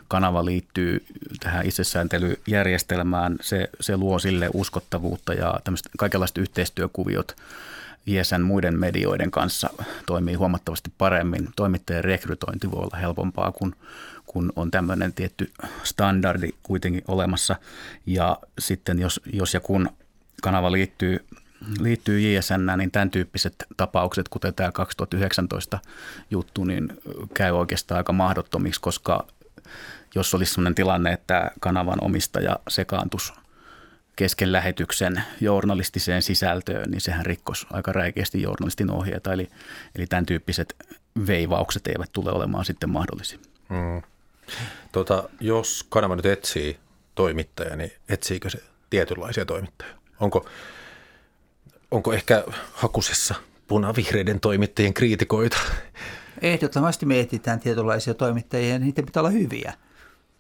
kanava 0.08 0.46
liittyy 0.46 1.06
tähän 1.40 1.66
itsesääntelyjärjestelmään. 1.66 3.36
Se, 3.42 3.70
se 3.80 3.98
luo 3.98 4.20
sille 4.20 4.50
uskottavuutta 4.54 5.34
ja 5.34 5.60
tämmöistä 5.64 5.90
kaikenlaiset 5.98 6.38
yhteistyökuviot 6.38 7.36
JSN 8.08 8.42
muiden 8.42 8.80
medioiden 8.80 9.32
kanssa 9.32 9.70
toimii 10.06 10.36
huomattavasti 10.36 10.92
paremmin. 10.98 11.50
Toimittajien 11.56 12.04
rekrytointi 12.04 12.72
voi 12.72 12.84
olla 12.84 12.98
helpompaa, 12.98 13.52
kun, 13.52 13.76
kun 14.26 14.54
on 14.56 14.72
tämmöinen 14.72 15.14
tietty 15.14 15.52
standardi 15.84 16.50
kuitenkin 16.64 17.04
olemassa. 17.08 17.56
Ja 18.06 18.38
sitten 18.60 19.00
jos, 19.00 19.22
jos 19.34 19.54
ja 19.54 19.60
kun 19.60 19.90
kanava 20.42 20.72
liittyy 20.72 21.26
liittyy 21.80 22.20
JSN, 22.20 22.78
niin 22.78 22.92
tämän 22.92 23.12
tyyppiset 23.12 23.56
tapaukset, 23.78 24.30
kuten 24.30 24.54
tämä 24.54 24.72
2019 24.72 25.80
juttu, 26.32 26.64
niin 26.64 26.90
käy 27.34 27.52
oikeastaan 27.52 27.98
aika 27.98 28.14
mahdottomiksi, 28.14 28.82
koska 28.82 29.28
jos 30.16 30.34
olisi 30.34 30.54
sellainen 30.54 30.76
tilanne, 30.76 31.14
että 31.14 31.52
kanavan 31.60 31.98
omistaja 32.02 32.60
sekaantus 32.68 33.34
kesken 34.16 34.52
lähetyksen 34.52 35.24
journalistiseen 35.42 36.22
sisältöön, 36.22 36.92
niin 36.92 37.02
sehän 37.02 37.26
rikkosi 37.26 37.68
aika 37.72 37.92
räikeästi 37.92 38.42
journalistin 38.42 38.92
ohjeita. 38.92 39.34
Eli, 39.34 39.50
eli 39.96 40.08
tämän 40.08 40.26
tyyppiset 40.26 40.76
veivaukset 41.28 41.88
eivät 41.88 42.10
tule 42.14 42.32
olemaan 42.32 42.66
sitten 42.66 42.90
mahdollisia. 42.90 43.40
Mm. 43.70 44.02
Tota, 44.92 45.30
jos 45.40 45.86
kanava 45.90 46.16
nyt 46.16 46.26
etsii 46.26 46.80
toimittajia, 47.16 47.76
niin 47.76 47.92
etsiikö 48.10 48.50
se 48.50 48.60
tietynlaisia 48.90 49.46
toimittajia? 49.46 49.96
Onko 50.20 50.50
onko 51.92 52.14
ehkä 52.14 52.44
hakusessa 52.74 53.36
punavihreiden 53.68 54.40
toimittajien 54.40 54.94
kriitikoita? 54.94 55.58
Ehdottomasti 56.42 57.06
me 57.06 57.20
etsitään 57.20 57.60
tietynlaisia 57.60 58.14
toimittajia 58.14 58.70
ja 58.70 58.80
niiden 58.80 59.06
pitää 59.06 59.22
olla 59.22 59.30
hyviä. 59.30 59.74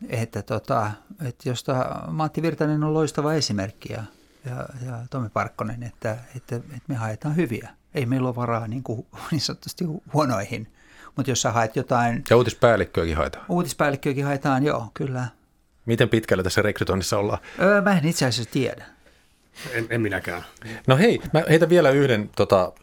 Että, 0.09 0.41
tota, 0.41 0.91
että 1.25 1.49
josta 1.49 2.01
Matti 2.07 2.41
Virtanen 2.41 2.83
on 2.83 2.93
loistava 2.93 3.33
esimerkki 3.33 3.93
ja, 3.93 4.03
ja, 4.45 4.65
ja 4.85 4.99
Tomi 5.09 5.29
Parkkonen, 5.29 5.83
että, 5.83 6.17
että, 6.35 6.55
että 6.55 6.81
me 6.87 6.95
haetaan 6.95 7.35
hyviä. 7.35 7.69
Ei 7.93 8.05
meillä 8.05 8.27
ole 8.27 8.35
varaa 8.35 8.67
niin, 8.67 8.83
kuin, 8.83 9.05
niin 9.31 9.41
sanotusti 9.41 9.85
huonoihin. 10.13 10.67
Mutta 11.15 11.31
jos 11.31 11.41
sä 11.41 11.51
haet 11.51 11.75
jotain... 11.75 12.23
Ja 12.29 12.37
uutispäällikköäkin 12.37 13.17
haetaan. 13.17 13.45
Uutispäällikköäkin 13.49 14.25
haetaan, 14.25 14.63
joo, 14.63 14.87
kyllä. 14.93 15.27
Miten 15.85 16.09
pitkällä 16.09 16.43
tässä 16.43 16.61
rekrytoinnissa 16.61 17.17
ollaan? 17.17 17.39
Öö, 17.59 17.81
mä 17.81 17.97
en 17.97 18.05
itse 18.05 18.25
asiassa 18.25 18.51
tiedä. 18.51 18.85
En, 19.71 19.87
en 19.89 20.01
minäkään. 20.01 20.43
No 20.87 20.97
hei, 20.97 21.19
mä 21.33 21.43
heitän 21.49 21.69
vielä 21.69 21.89
yhden, 21.89 22.29
tota, 22.35 22.73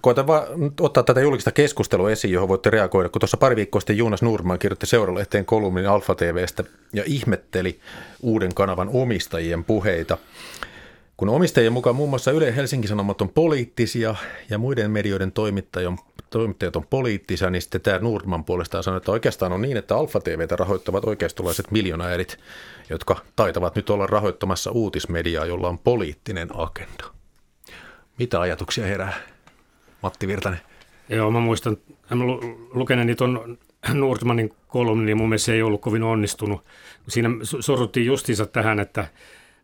koitan 0.00 0.26
vaan 0.26 0.46
ottaa 0.80 1.02
tätä 1.02 1.20
julkista 1.20 1.52
keskustelua 1.52 2.10
esiin, 2.10 2.32
johon 2.32 2.48
voitte 2.48 2.70
reagoida. 2.70 3.08
Kun 3.08 3.20
tuossa 3.20 3.36
pari 3.36 3.56
viikkoa 3.56 3.80
sitten 3.80 3.98
Jonas 3.98 4.22
Nurman 4.22 4.58
kirjoitti 4.58 4.86
seuralehteen 4.86 5.44
kolumnin 5.44 5.88
Alfa 5.88 6.14
TVstä 6.14 6.64
ja 6.92 7.02
ihmetteli 7.06 7.78
uuden 8.22 8.54
kanavan 8.54 8.90
omistajien 8.92 9.64
puheita. 9.64 10.18
Kun 11.16 11.28
omistajien 11.28 11.72
mukaan 11.72 11.96
muun 11.96 12.10
muassa 12.10 12.30
Yle 12.30 12.56
Helsingin 12.56 12.88
Sanomat 12.88 13.20
on 13.20 13.28
poliittisia 13.28 14.14
ja 14.50 14.58
muiden 14.58 14.90
medioiden 14.90 15.32
toimittajien 15.32 15.98
toimittajat 16.30 16.76
on 16.76 16.86
poliittisia, 16.86 17.50
niin 17.50 17.62
sitten 17.62 17.80
tämä 17.80 17.98
Nordman 17.98 18.44
puolestaan 18.44 18.84
sanoi, 18.84 18.96
että 18.96 19.12
oikeastaan 19.12 19.52
on 19.52 19.62
niin, 19.62 19.76
että 19.76 19.96
Alfa 19.96 20.20
TVtä 20.20 20.56
rahoittavat 20.56 21.04
oikeistolaiset 21.04 21.70
miljonäärit, 21.70 22.38
jotka 22.90 23.16
taitavat 23.36 23.76
nyt 23.76 23.90
olla 23.90 24.06
rahoittamassa 24.06 24.70
uutismediaa, 24.70 25.46
jolla 25.46 25.68
on 25.68 25.78
poliittinen 25.78 26.48
agenda. 26.54 27.04
Mitä 28.18 28.40
ajatuksia 28.40 28.86
herää, 28.86 29.12
Matti 30.02 30.28
Virtanen? 30.28 30.60
Joo, 31.08 31.30
mä 31.30 31.40
muistan, 31.40 31.76
mä 32.10 32.24
lukeneeni 32.74 33.14
tuon 33.14 33.58
Nordmanin 33.94 34.54
kolumni, 34.68 35.06
niin 35.06 35.16
mun 35.16 35.28
mielestä 35.28 35.46
se 35.46 35.52
ei 35.52 35.62
ollut 35.62 35.80
kovin 35.80 36.02
onnistunut. 36.02 36.64
Siinä 37.08 37.28
sorruttiin 37.60 38.06
justiinsa 38.06 38.46
tähän, 38.46 38.80
että 38.80 39.08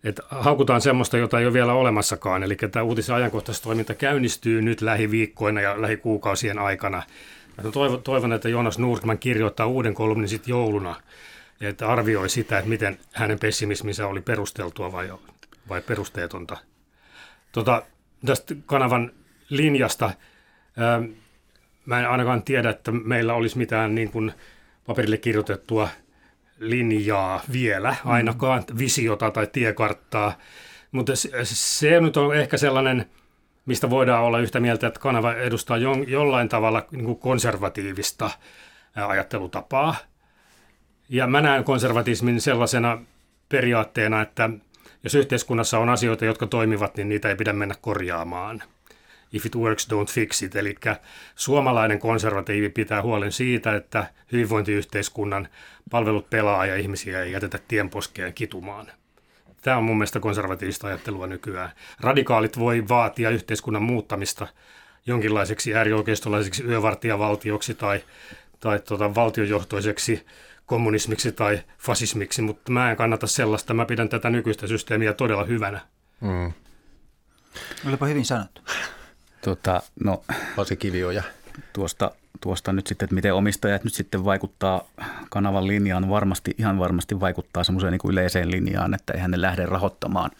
että 0.04 0.22
haukutaan 0.28 0.80
semmoista, 0.80 1.18
jota 1.18 1.38
ei 1.38 1.46
ole 1.46 1.52
vielä 1.52 1.72
olemassakaan. 1.72 2.42
Eli 2.42 2.56
tämä 2.56 2.82
uutisen 2.82 3.14
ajankohtaistoiminta 3.14 3.94
käynnistyy 3.94 4.62
nyt 4.62 4.80
lähiviikkoina 4.80 5.60
ja 5.60 5.82
lähikuukausien 5.82 6.58
aikana. 6.58 7.02
Mä 7.64 7.70
toivon, 7.70 8.02
toivon, 8.02 8.32
että 8.32 8.48
Jonas 8.48 8.78
Nurkman 8.78 9.18
kirjoittaa 9.18 9.66
uuden 9.66 9.94
kolumnin 9.94 10.28
sitten 10.28 10.50
jouluna, 10.50 10.96
että 11.60 11.88
arvioi 11.88 12.28
sitä, 12.28 12.58
että 12.58 12.68
miten 12.68 12.98
hänen 13.12 13.38
pessimisminsä 13.38 14.06
oli 14.06 14.20
perusteltua 14.20 14.92
vai, 14.92 15.12
vai 15.68 15.80
perusteetonta. 15.80 16.56
Tota, 17.52 17.82
tästä 18.26 18.54
kanavan 18.66 19.10
linjasta, 19.48 20.10
ää, 20.76 21.02
mä 21.86 22.00
en 22.00 22.08
ainakaan 22.08 22.42
tiedä, 22.42 22.70
että 22.70 22.92
meillä 22.92 23.34
olisi 23.34 23.58
mitään 23.58 23.94
niin 23.94 24.10
kuin 24.10 24.32
paperille 24.86 25.16
kirjoitettua– 25.16 25.88
linjaa 26.58 27.40
vielä, 27.52 27.96
ainakaan 28.04 28.64
visiota 28.78 29.30
tai 29.30 29.46
tiekarttaa. 29.46 30.38
Mutta 30.92 31.16
se, 31.16 31.30
se 31.44 32.00
nyt 32.00 32.16
on 32.16 32.36
ehkä 32.36 32.56
sellainen, 32.56 33.06
mistä 33.66 33.90
voidaan 33.90 34.24
olla 34.24 34.38
yhtä 34.38 34.60
mieltä, 34.60 34.86
että 34.86 35.00
kanava 35.00 35.34
edustaa 35.34 35.76
jollain 36.06 36.48
tavalla 36.48 36.86
niin 36.90 37.04
kuin 37.04 37.18
konservatiivista 37.18 38.30
ajattelutapaa. 38.94 39.96
Ja 41.08 41.26
mä 41.26 41.40
näen 41.40 41.64
konservatismin 41.64 42.40
sellaisena 42.40 43.02
periaatteena, 43.48 44.22
että 44.22 44.50
jos 45.02 45.14
yhteiskunnassa 45.14 45.78
on 45.78 45.88
asioita, 45.88 46.24
jotka 46.24 46.46
toimivat, 46.46 46.96
niin 46.96 47.08
niitä 47.08 47.28
ei 47.28 47.36
pidä 47.36 47.52
mennä 47.52 47.74
korjaamaan– 47.80 48.62
if 49.34 49.46
it 49.46 49.56
works, 49.56 49.88
don't 49.92 50.12
fix 50.12 50.42
it. 50.42 50.56
Eli 50.56 50.74
suomalainen 51.34 51.98
konservatiivi 51.98 52.68
pitää 52.68 53.02
huolen 53.02 53.32
siitä, 53.32 53.76
että 53.76 54.06
hyvinvointiyhteiskunnan 54.32 55.48
palvelut 55.90 56.30
pelaa 56.30 56.66
ja 56.66 56.76
ihmisiä 56.76 57.22
ei 57.22 57.32
jätetä 57.32 57.58
tienposkeen 57.68 58.34
kitumaan. 58.34 58.86
Tämä 59.62 59.76
on 59.76 59.84
mun 59.84 59.96
mielestä 59.96 60.20
konservatiivista 60.20 60.86
ajattelua 60.86 61.26
nykyään. 61.26 61.70
Radikaalit 62.00 62.58
voi 62.58 62.88
vaatia 62.88 63.30
yhteiskunnan 63.30 63.82
muuttamista 63.82 64.46
jonkinlaiseksi 65.06 65.74
äärioikeistolaiseksi 65.74 66.64
yövartijavaltioksi 66.64 67.74
tai, 67.74 68.04
tai 68.60 68.78
tota, 68.78 69.14
valtiojohtoiseksi 69.14 70.26
kommunismiksi 70.66 71.32
tai 71.32 71.62
fasismiksi, 71.78 72.42
mutta 72.42 72.72
mä 72.72 72.90
en 72.90 72.96
kannata 72.96 73.26
sellaista. 73.26 73.74
Mä 73.74 73.84
pidän 73.84 74.08
tätä 74.08 74.30
nykyistä 74.30 74.66
systeemiä 74.66 75.12
todella 75.12 75.44
hyvänä. 75.44 75.80
Mm. 76.20 76.52
Olipa 77.88 78.06
hyvin 78.06 78.24
sanottu. 78.24 78.62
Tota, 79.44 79.82
no, 80.04 80.24
Pasi 80.56 80.76
Kivioja. 80.76 81.22
Tuosta, 81.72 82.10
tuosta 82.40 82.72
nyt 82.72 82.86
sitten, 82.86 83.06
että 83.06 83.14
miten 83.14 83.34
omistajat 83.34 83.84
nyt 83.84 83.94
sitten 83.94 84.24
vaikuttaa 84.24 84.84
kanavan 85.30 85.66
linjaan, 85.66 86.08
varmasti, 86.08 86.54
ihan 86.58 86.78
varmasti 86.78 87.20
vaikuttaa 87.20 87.64
semmoiseen 87.64 87.92
niin 87.92 87.98
kuin 87.98 88.12
yleiseen 88.12 88.50
linjaan, 88.50 88.94
että 88.94 89.12
eihän 89.12 89.30
ne 89.30 89.40
lähde 89.40 89.66
rahoittamaan 89.66 90.30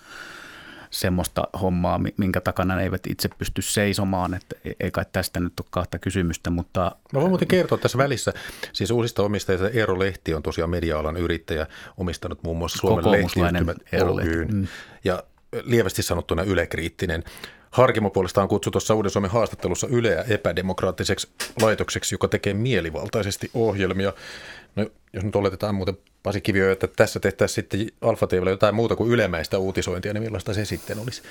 semmoista 0.91 1.49
hommaa, 1.61 2.01
minkä 2.17 2.41
takana 2.41 2.77
ne 2.77 2.83
eivät 2.83 3.07
itse 3.07 3.29
pysty 3.39 3.63
seisomaan, 3.63 4.35
että 4.35 4.57
e-, 4.65 4.73
ei 4.81 4.91
kai 4.91 5.05
tästä 5.13 5.41
nyt 5.41 5.61
ole 5.61 5.67
kahta 5.71 5.99
kysymystä, 5.99 6.51
mutta... 6.51 6.97
No 7.13 7.21
voin 7.21 7.31
muuten 7.31 7.49
kertoa 7.49 7.79
tässä 7.79 7.99
välissä, 7.99 8.33
siis 8.73 8.91
uusista 8.91 9.23
omistajista 9.23 9.69
Eero 9.69 9.99
Lehti 9.99 10.35
on 10.35 10.43
tosiaan 10.43 10.71
media-alan 10.71 11.17
yrittäjä, 11.17 11.67
omistanut 11.97 12.43
muun 12.43 12.59
muassa 12.59 12.79
Suomen 12.79 13.11
lehtiyhtymät 13.13 13.77
Lehti. 13.93 14.53
Mm. 14.53 14.67
Ja 15.05 15.23
lievästi 15.63 16.03
sanottuna 16.03 16.43
ylekriittinen. 16.43 17.25
Harkimo 17.75 18.11
puolestaan 18.11 18.49
kutsui 18.49 18.71
tuossa 18.71 18.95
Uuden 18.95 19.11
Suomen 19.11 19.31
haastattelussa 19.31 19.87
Yleä 19.91 20.25
epädemokraattiseksi 20.29 21.29
laitokseksi, 21.63 22.15
joka 22.15 22.29
tekee 22.29 22.55
mielivaltaisesti 22.55 23.51
ohjelmia. 23.55 24.13
No, 24.77 24.87
jos 25.13 25.25
nyt 25.25 25.37
oletetaan 25.37 25.75
muuten 25.75 25.99
Pasi 26.23 26.41
Kivio, 26.41 26.73
että 26.73 26.87
tässä 26.87 27.21
tehtäisiin 27.21 27.55
sitten 27.55 27.87
Alfa 28.01 28.29
jotain 28.51 28.75
muuta 28.75 28.97
kuin 28.97 29.11
ylemäistä 29.11 29.59
uutisointia, 29.59 30.13
niin 30.13 30.23
millaista 30.23 30.55
se 30.55 30.65
sitten 30.65 30.99
olisi? 30.99 31.23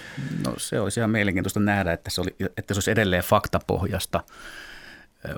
No 0.45 0.53
se 0.57 0.79
olisi 0.79 0.99
ihan 0.99 1.09
mielenkiintoista 1.09 1.59
nähdä, 1.59 1.93
että 1.93 2.09
se, 2.09 2.21
oli, 2.21 2.35
että 2.57 2.73
se 2.73 2.77
olisi 2.77 2.91
edelleen 2.91 3.23
faktapohjasta 3.23 4.23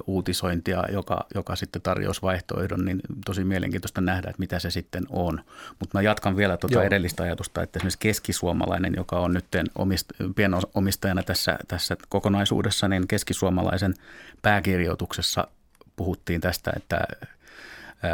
uutisointia, 0.08 0.84
joka, 0.92 1.26
joka 1.36 1.56
sitten 1.56 1.82
tarjosi 1.82 2.22
vaihtoehdon, 2.22 2.86
niin 2.86 3.00
tosi 3.26 3.44
mielenkiintoista 3.44 4.02
nähdä, 4.02 4.30
että 4.30 4.40
mitä 4.40 4.60
se 4.60 4.72
sitten 4.72 5.04
on. 5.10 5.42
Mutta 5.80 5.98
mä 5.98 6.02
jatkan 6.02 6.38
vielä 6.38 6.58
tuota 6.58 6.84
edellistä 6.84 7.24
ajatusta, 7.24 7.64
että 7.64 7.80
esimerkiksi 7.80 8.00
keskisuomalainen, 8.00 8.94
joka 8.98 9.20
on 9.20 9.34
nyt 9.34 9.46
omist, 9.76 10.08
pienomistajana 10.36 11.24
tässä, 11.24 11.58
tässä 11.68 11.98
kokonaisuudessa, 12.10 12.88
niin 12.88 13.08
keskisuomalaisen 13.08 13.94
pääkirjoituksessa 14.42 15.48
puhuttiin 15.96 16.42
tästä, 16.42 16.74
että 16.76 17.08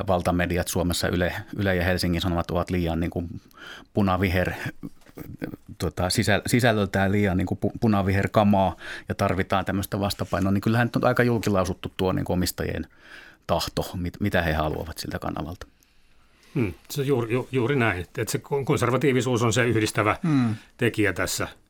valtamediat 0.07 0.67
Suomessa, 0.67 1.07
Yle, 1.07 1.33
Yle 1.57 1.75
ja 1.75 1.83
Helsingin 1.83 2.21
Sanomat 2.21 2.51
ovat 2.51 2.69
liian 2.69 2.99
niin 2.99 3.09
kuin 3.09 3.41
punaviher 3.93 4.51
tota, 5.77 6.07
sisällöltään 6.47 7.11
liian 7.11 7.37
niin 7.37 7.47
kuin 7.47 7.59
punaviherkamaa 7.79 8.75
ja 9.09 9.15
tarvitaan 9.15 9.65
tämmöistä 9.65 9.99
vastapainoa, 9.99 10.51
niin 10.51 10.61
kyllähän 10.61 10.87
nyt 10.87 10.95
on 10.95 11.05
aika 11.05 11.23
julkilausuttu 11.23 11.91
tuo 11.97 12.11
niin 12.13 12.25
omistajien 12.29 12.87
tahto, 13.47 13.91
mit, 13.95 14.13
mitä 14.19 14.41
he 14.41 14.53
haluavat 14.53 14.97
siltä 14.97 15.19
kanavalta. 15.19 15.67
Hmm, 16.55 16.73
se 16.89 17.03
juuri, 17.03 17.33
ju, 17.33 17.47
juuri 17.51 17.75
näin, 17.75 17.99
että 17.99 18.31
se 18.31 18.41
konservatiivisuus 18.65 19.43
on 19.43 19.53
se 19.53 19.65
yhdistävä 19.65 20.17
hmm. 20.23 20.55
tekijä 20.77 21.13
tässä– 21.13 21.47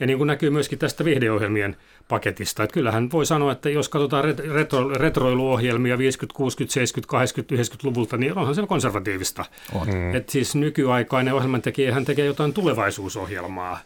ja 0.00 0.06
niin 0.06 0.18
kuin 0.18 0.26
näkyy 0.26 0.50
myöskin 0.50 0.78
tästä 0.78 1.04
viihdeohjelmien 1.04 1.76
paketista, 2.08 2.62
että 2.62 2.74
kyllähän 2.74 3.10
voi 3.12 3.26
sanoa, 3.26 3.52
että 3.52 3.70
jos 3.70 3.88
katsotaan 3.88 4.24
retro, 4.54 4.88
retroiluohjelmia 4.88 5.98
50, 5.98 6.36
60, 6.36 6.74
70, 6.74 7.10
80, 7.10 7.54
90-luvulta, 7.54 8.16
niin 8.16 8.38
onhan 8.38 8.54
se 8.54 8.66
konservatiivista. 8.66 9.44
On. 9.72 9.88
Mm. 9.88 10.14
Että 10.14 10.32
siis 10.32 10.54
nykyaikainen 10.54 11.34
ohjelmantekijä 11.34 11.94
hän 11.94 12.04
tekee 12.04 12.26
jotain 12.26 12.52
tulevaisuusohjelmaa 12.52 13.78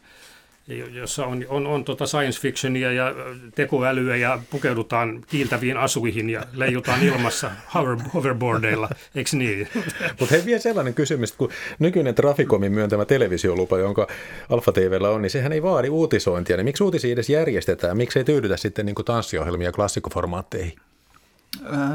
jossa 0.77 1.27
on, 1.27 1.45
on, 1.49 1.67
on 1.67 1.85
tota 1.85 2.07
science 2.07 2.41
fictionia 2.41 2.93
ja 2.93 3.15
tekoälyä 3.55 4.17
ja 4.17 4.39
pukeudutaan 4.51 5.25
kiiltäviin 5.27 5.77
asuihin 5.77 6.31
ja 6.31 6.43
leijutaan 6.53 7.03
ilmassa 7.03 7.51
hover, 7.75 7.97
hoverboardeilla, 8.15 8.89
eikö 9.15 9.31
niin? 9.37 9.69
Mutta 10.21 10.35
hei 10.35 10.45
vielä 10.45 10.61
sellainen 10.61 10.95
kysymys, 10.95 11.33
kun 11.33 11.51
nykyinen 11.79 12.15
Traficomin 12.15 12.73
myöntämä 12.73 13.05
televisiolupa, 13.05 13.79
jonka 13.79 14.07
Alfa 14.51 14.73
TVllä 14.73 15.11
on, 15.11 15.23
niin 15.23 15.31
sehän 15.31 15.53
ei 15.53 15.63
vaadi 15.63 15.89
uutisointia, 15.89 16.57
niin 16.57 16.65
miksi 16.65 16.85
uutisia 16.85 17.13
edes 17.13 17.31
järjestetään? 17.31 17.97
Miksi 17.97 18.19
ei 18.19 18.25
tyydytä 18.25 18.57
sitten 18.57 18.87
niin 18.87 18.97
tanssiohjelmia 19.05 19.73
klassikoformaatteihin? 19.73 20.73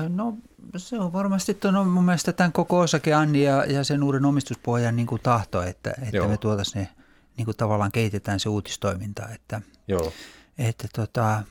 No 0.10 0.38
se 0.78 1.00
on 1.00 1.14
varmasti 1.14 1.54
tuon, 1.54 1.88
mun 1.88 2.06
mielestä 2.06 2.34
tämän 2.34 2.52
koko 2.52 2.80
osake 2.80 3.14
Anni 3.14 3.44
ja, 3.44 3.66
ja 3.66 3.84
sen 3.84 4.04
uuden 4.04 4.26
omistuspohjan 4.26 4.96
niin 4.96 5.08
kuin 5.08 5.22
tahto, 5.24 5.62
että, 5.62 5.94
että 6.08 6.28
me 6.28 6.38
tuotaisiin 6.38 6.82
ne 6.82 7.03
niin 7.38 7.46
kuin 7.46 7.58
tavallaan 7.58 7.92
kehitetään 7.92 8.40
se 8.40 8.50
uutistoiminta. 8.50 9.30
Että, 9.36 9.62
Joo. 9.88 10.14
että 10.58 10.88
tota, 10.96 11.44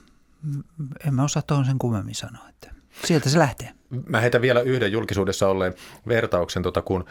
en 1.07 1.15
mä 1.15 1.25
osaa 1.25 1.43
tuohon 1.43 1.65
sen 1.65 1.79
kummemmin 1.79 2.15
sanoa, 2.15 2.49
että 2.49 2.75
sieltä 3.05 3.29
se 3.29 3.39
lähtee. 3.39 3.75
Mä 4.07 4.21
heitän 4.21 4.43
vielä 4.43 4.61
yhden 4.61 4.93
julkisuudessa 4.93 5.49
olleen 5.49 5.75
vertauksen, 6.09 6.63
tota, 6.63 6.83
kun 6.83 7.05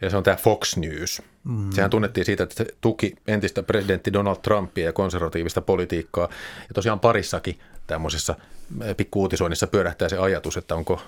ja 0.00 0.10
se 0.10 0.16
on 0.16 0.22
tämä 0.22 0.36
Fox 0.36 0.76
News. 0.76 1.22
Mm. 1.44 1.72
Sehän 1.72 1.90
tunnettiin 1.90 2.24
siitä, 2.24 2.42
että 2.42 2.54
se 2.54 2.66
tuki 2.80 3.14
entistä 3.26 3.62
presidentti 3.62 4.12
Donald 4.12 4.36
Trumpia 4.36 4.84
ja 4.84 4.92
konservatiivista 4.92 5.60
politiikkaa. 5.60 6.28
Ja 6.68 6.74
tosiaan 6.74 7.00
parissakin 7.00 7.58
tämmöisessä 7.86 8.34
pikkuutisoinnissa 8.96 9.66
pyörähtää 9.66 10.08
se 10.08 10.18
ajatus, 10.18 10.56
että 10.56 10.74
onko 10.74 11.02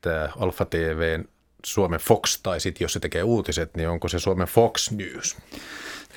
tämä 0.00 0.28
Alfa 0.38 0.64
TVn 0.64 1.24
Suomen 1.66 2.00
Fox, 2.00 2.38
tai 2.42 2.60
sitten 2.60 2.84
jos 2.84 2.92
se 2.92 3.00
tekee 3.00 3.22
uutiset, 3.22 3.76
niin 3.76 3.88
onko 3.88 4.08
se 4.08 4.18
Suomen 4.18 4.46
Fox 4.46 4.90
News? 4.90 5.36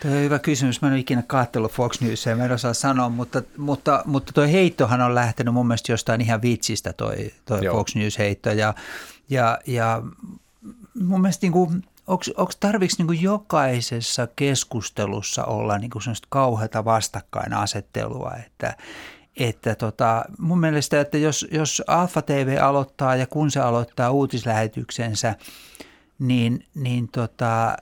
Tuo 0.01 0.11
on 0.11 0.17
hyvä 0.17 0.39
kysymys. 0.39 0.81
Mä 0.81 0.87
en 0.87 0.93
ole 0.93 0.99
ikinä 0.99 1.23
katsellut 1.27 1.71
Fox 1.71 2.01
Newsia, 2.01 2.35
mä 2.35 2.45
en 2.45 2.51
osaa 2.51 2.73
sanoa, 2.73 3.09
mutta, 3.09 3.41
mutta, 3.57 4.03
mutta 4.05 4.33
tuo 4.33 4.43
heittohan 4.43 5.01
on 5.01 5.15
lähtenyt 5.15 5.53
mun 5.53 5.67
mielestä 5.67 5.91
jostain 5.91 6.21
ihan 6.21 6.41
vitsistä 6.41 6.93
toi, 6.93 7.31
toi 7.45 7.59
Fox 7.71 7.95
News-heitto. 7.95 8.49
Ja, 8.51 8.73
ja, 9.29 9.59
ja 9.67 10.01
mun 11.01 11.21
mielestä 11.21 11.47
niin 11.47 11.83
onko 12.07 12.51
tarvitsisi 12.59 13.03
niin 13.03 13.21
jokaisessa 13.21 14.27
keskustelussa 14.35 15.45
olla 15.45 15.77
niin 15.77 15.91
sellaista 15.99 16.27
kauheata 16.29 16.85
vastakkainasettelua, 16.85 18.31
että, 18.45 18.77
että 19.37 19.75
tota, 19.75 20.25
mun 20.39 20.59
mielestä, 20.59 21.01
että 21.01 21.17
jos, 21.17 21.47
jos 21.51 21.83
Alfa 21.87 22.21
TV 22.21 22.57
aloittaa 22.61 23.15
ja 23.15 23.27
kun 23.27 23.51
se 23.51 23.59
aloittaa 23.59 24.11
uutislähetyksensä, 24.11 25.35
niin, 26.19 26.65
niin 26.75 27.07
tota, 27.07 27.77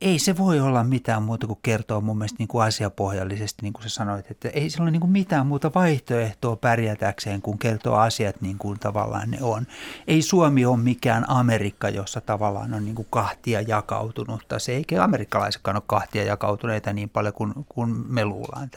ei 0.00 0.18
se 0.18 0.36
voi 0.36 0.60
olla 0.60 0.84
mitään 0.84 1.22
muuta 1.22 1.46
kuin 1.46 1.58
kertoa 1.62 2.00
mun 2.00 2.18
mielestä 2.18 2.36
niin 2.38 2.48
kuin 2.48 2.64
asiapohjallisesti, 2.64 3.62
niin 3.62 3.72
kuin 3.72 3.82
sä 3.82 3.88
sanoit, 3.88 4.30
että 4.30 4.48
ei 4.48 4.70
sillä 4.70 4.82
ole 4.82 4.90
niin 4.90 5.00
kuin 5.00 5.10
mitään 5.10 5.46
muuta 5.46 5.70
vaihtoehtoa 5.74 6.56
pärjätäkseen, 6.56 7.42
kun 7.42 7.58
kertoo 7.58 7.94
asiat 7.94 8.40
niin 8.40 8.58
kuin 8.58 8.78
tavallaan 8.78 9.30
ne 9.30 9.38
on. 9.40 9.66
Ei 10.06 10.22
Suomi 10.22 10.66
ole 10.66 10.76
mikään 10.76 11.24
Amerikka, 11.28 11.88
jossa 11.88 12.20
tavallaan 12.20 12.74
on 12.74 12.84
niin 12.84 12.94
kuin 12.94 13.08
kahtia 13.10 13.60
jakautunutta. 13.60 14.58
Se 14.58 14.72
eikä 14.72 15.04
amerikkalaisetkaan 15.04 15.76
ole 15.76 15.82
kahtia 15.86 16.24
jakautuneita 16.24 16.92
niin 16.92 17.08
paljon 17.08 17.34
kuin, 17.34 17.52
kuin 17.68 18.04
me 18.08 18.24
luullaan. 18.24 18.70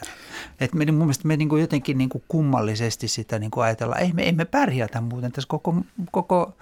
Et 0.59 0.73
me, 0.73 0.85
mun 0.85 0.97
mielestä 0.97 1.27
me 1.27 1.37
niin 1.37 1.49
kuin 1.49 1.61
jotenkin 1.61 1.97
niin 1.97 2.09
kuin 2.09 2.23
kummallisesti 2.27 3.07
sitä 3.07 3.39
niin 3.39 3.51
kuin 3.51 3.63
ajatellaan, 3.63 4.01
ei 4.01 4.13
me, 4.13 4.23
ei 4.23 4.31
me 4.31 4.45
pärjätä 4.45 5.01
muuten 5.01 5.31
tässä 5.31 5.47
koko, 5.47 5.75
koko 6.11 6.53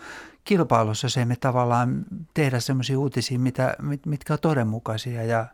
kilpailussa 0.43 1.09
se 1.09 1.25
me 1.25 1.35
tavallaan 1.35 2.05
tehdä 2.33 2.59
sellaisia 2.59 2.99
uutisia, 2.99 3.39
mitä, 3.39 3.75
mitkä 4.05 4.33
on 4.33 4.39
todenmukaisia 4.39 5.23
ja, 5.23 5.45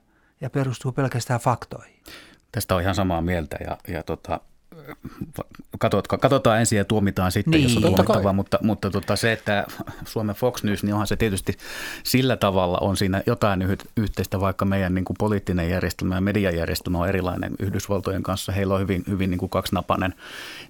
ja 0.41 0.49
perustuu 0.49 0.91
pelkästään 0.91 1.39
faktoihin. 1.39 1.95
Tästä 2.51 2.75
on 2.75 2.81
ihan 2.81 2.95
samaa 2.95 3.21
mieltä 3.21 3.57
ja, 3.67 3.77
ja 3.87 4.03
tota, 4.03 4.39
katsotaan, 5.79 6.19
katsotaan 6.19 6.59
ensin 6.59 6.77
ja 6.77 6.85
tuomitaan 6.85 7.31
sitten, 7.31 7.51
niin, 7.51 7.63
jos 7.63 7.75
on 7.75 7.81
tuomittavaa, 7.81 8.33
mutta, 8.33 8.59
mutta 8.61 8.89
tota, 8.89 9.15
se, 9.15 9.31
että 9.31 9.65
Suomen 10.05 10.35
Fox 10.35 10.63
News, 10.63 10.83
niin 10.83 10.93
onhan 10.93 11.07
se 11.07 11.15
tietysti 11.15 11.57
sillä 12.03 12.37
tavalla 12.37 12.77
on 12.81 12.97
siinä 12.97 13.23
jotain 13.25 13.77
yhteistä, 13.97 14.39
vaikka 14.39 14.65
meidän 14.65 14.95
niin 14.95 15.05
kuin 15.05 15.17
poliittinen 15.19 15.69
järjestelmä 15.69 16.15
ja 16.15 16.21
mediajärjestelmä 16.21 16.97
on 16.97 17.09
erilainen 17.09 17.51
Yhdysvaltojen 17.59 18.23
kanssa. 18.23 18.51
Heillä 18.51 18.73
on 18.73 18.81
hyvin, 18.81 19.03
hyvin 19.09 19.29
niin 19.29 19.39
kuin 19.39 19.49
kaksinapainen. 19.49 20.13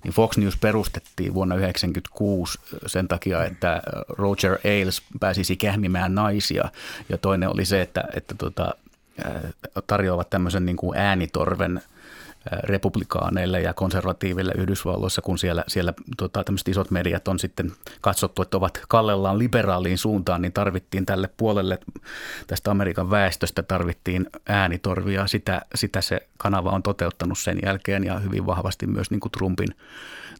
Niin 0.04 0.14
Fox 0.14 0.38
News 0.38 0.58
perustettiin 0.58 1.34
vuonna 1.34 1.56
1996 1.56 2.60
sen 2.86 3.08
takia, 3.08 3.46
että 3.46 3.82
Roger 4.10 4.58
Ailes 4.66 5.02
pääsisi 5.20 5.56
kähmimään 5.56 6.16
naisia 6.16 6.72
ja 7.10 7.18
toinen 7.18 7.50
oli 7.50 7.66
se, 7.66 7.82
että, 7.82 8.04
että 8.14 8.36
tota, 8.36 8.74
tarjoavat 9.88 10.30
tämmöisen 10.30 10.66
niin 10.66 10.78
kuin 10.78 10.98
äänitorven– 10.98 11.82
republikaaneille 12.52 13.62
ja 13.62 13.74
konservatiiville 13.74 14.54
Yhdysvalloissa, 14.58 15.22
kun 15.22 15.38
siellä, 15.38 15.64
siellä 15.68 15.94
tota, 16.18 16.44
tämmöiset 16.44 16.68
isot 16.68 16.92
mediat 16.92 17.28
on 17.28 17.40
sitten 17.40 17.72
katsottu, 18.02 18.42
että 18.42 18.58
ovat 18.58 18.82
kallellaan 18.88 19.40
liberaaliin 19.40 19.98
suuntaan, 19.98 20.42
niin 20.42 20.54
tarvittiin 20.54 21.06
tälle 21.06 21.30
puolelle 21.38 21.80
tästä 22.48 22.72
Amerikan 22.72 23.10
väestöstä 23.10 23.64
tarvittiin 23.64 24.30
äänitorvia. 24.50 25.28
Sitä, 25.28 25.62
sitä 25.76 26.02
se 26.02 26.28
kanava 26.38 26.72
on 26.72 26.84
toteuttanut 26.84 27.40
sen 27.40 27.60
jälkeen 27.66 28.04
ja 28.04 28.20
hyvin 28.20 28.46
vahvasti 28.46 28.88
myös 28.88 29.12
niin 29.12 29.20
kuin 29.20 29.32
Trumpin, 29.32 29.76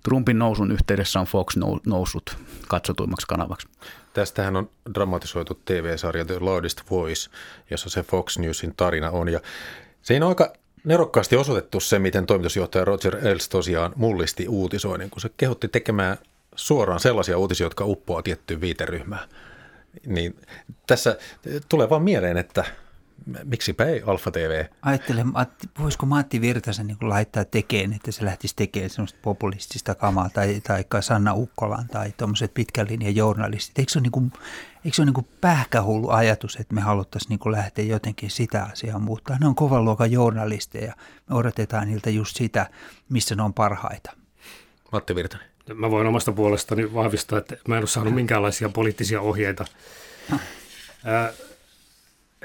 Trumpin 0.04 0.40
nousun 0.40 0.72
yhteydessä 0.72 1.20
on 1.20 1.26
Fox 1.26 1.58
noussut 1.86 2.38
katsotuimmaksi 2.68 3.28
kanavaksi. 3.28 3.68
Tästähän 4.14 4.56
on 4.56 4.70
dramatisoitu 4.94 5.62
TV-sarja 5.66 6.26
The 6.26 6.40
Loudest 6.40 6.82
Voice, 6.90 7.30
jossa 7.70 7.90
se 7.90 8.04
Fox 8.04 8.38
Newsin 8.38 8.74
tarina 8.78 9.10
on. 9.10 9.30
Ja 9.30 9.40
siinä 10.02 10.26
on 10.26 10.30
aika 10.30 10.54
nerokkaasti 10.88 11.36
osoitettu 11.36 11.80
se, 11.80 12.00
miten 12.00 12.26
toimitusjohtaja 12.26 12.86
Roger 12.86 13.28
Els 13.28 13.50
tosiaan 13.50 13.94
mullisti 13.96 14.48
uutisoinnin, 14.48 15.10
kun 15.10 15.22
se 15.22 15.30
kehotti 15.38 15.68
tekemään 15.68 16.18
suoraan 16.56 17.00
sellaisia 17.00 17.38
uutisia, 17.38 17.66
jotka 17.66 17.86
uppoaa 17.86 18.22
tiettyyn 18.22 18.62
viiteryhmään. 18.62 19.30
Niin 20.06 20.36
tässä 20.88 21.18
tulee 21.70 21.90
vaan 21.90 22.04
mieleen, 22.04 22.38
että 22.38 22.64
miksipä 23.44 23.86
ei 23.86 24.04
Alfa 24.06 24.32
TV? 24.32 24.66
Ajattelen, 24.82 25.28
voisiko 25.80 26.06
Matti 26.06 26.42
Virtasen 26.42 26.88
niin 26.88 26.98
laittaa 27.02 27.46
tekeen, 27.46 27.94
että 27.94 28.12
se 28.12 28.26
lähtisi 28.26 28.56
tekemään 28.56 28.90
semmoista 28.90 29.20
populistista 29.22 29.96
kamaa, 29.96 30.30
tai, 30.30 30.62
tai 30.68 30.84
Sanna 31.00 31.34
Ukkolan, 31.34 31.88
tai 31.88 32.14
tuommoiset 32.18 32.54
pitkän 32.54 32.88
linjan 32.90 33.16
journalistit. 33.16 33.80
Eikö 33.80 33.92
se 33.92 34.00
ole, 34.00 34.04
niin 34.04 34.12
kuin, 34.12 34.32
eikö 34.88 34.96
se 34.96 35.02
ole 35.02 35.06
niin 35.06 35.14
kuin 35.14 35.28
pähkähullu 35.42 36.10
ajatus, 36.10 36.56
että 36.56 36.76
me 36.76 36.82
haluttaisiin 36.82 37.30
niin 37.30 37.40
kuin 37.40 37.52
lähteä 37.52 37.86
jotenkin 37.86 38.30
sitä 38.30 38.64
asiaa 38.64 39.00
muuttaa? 39.00 39.38
Ne 39.40 39.48
on 39.48 39.56
kovan 39.56 39.86
luokan 39.86 40.12
journalisteja. 40.12 40.94
Me 41.30 41.36
odotetaan 41.36 41.88
niiltä 41.88 42.10
just 42.10 42.36
sitä, 42.36 42.70
missä 43.10 43.36
ne 43.36 43.44
on 43.44 43.54
parhaita. 43.54 44.12
Matti 44.92 45.16
Virtanen. 45.16 45.48
Mä 45.74 45.92
voin 45.92 46.08
omasta 46.08 46.32
puolestani 46.32 46.94
vahvistaa, 46.94 47.40
että 47.40 47.58
mä 47.68 47.76
en 47.76 47.82
ole 47.82 47.88
saanut 47.88 48.14
minkäänlaisia 48.14 48.70
poliittisia 48.70 49.22
ohjeita. 49.22 49.66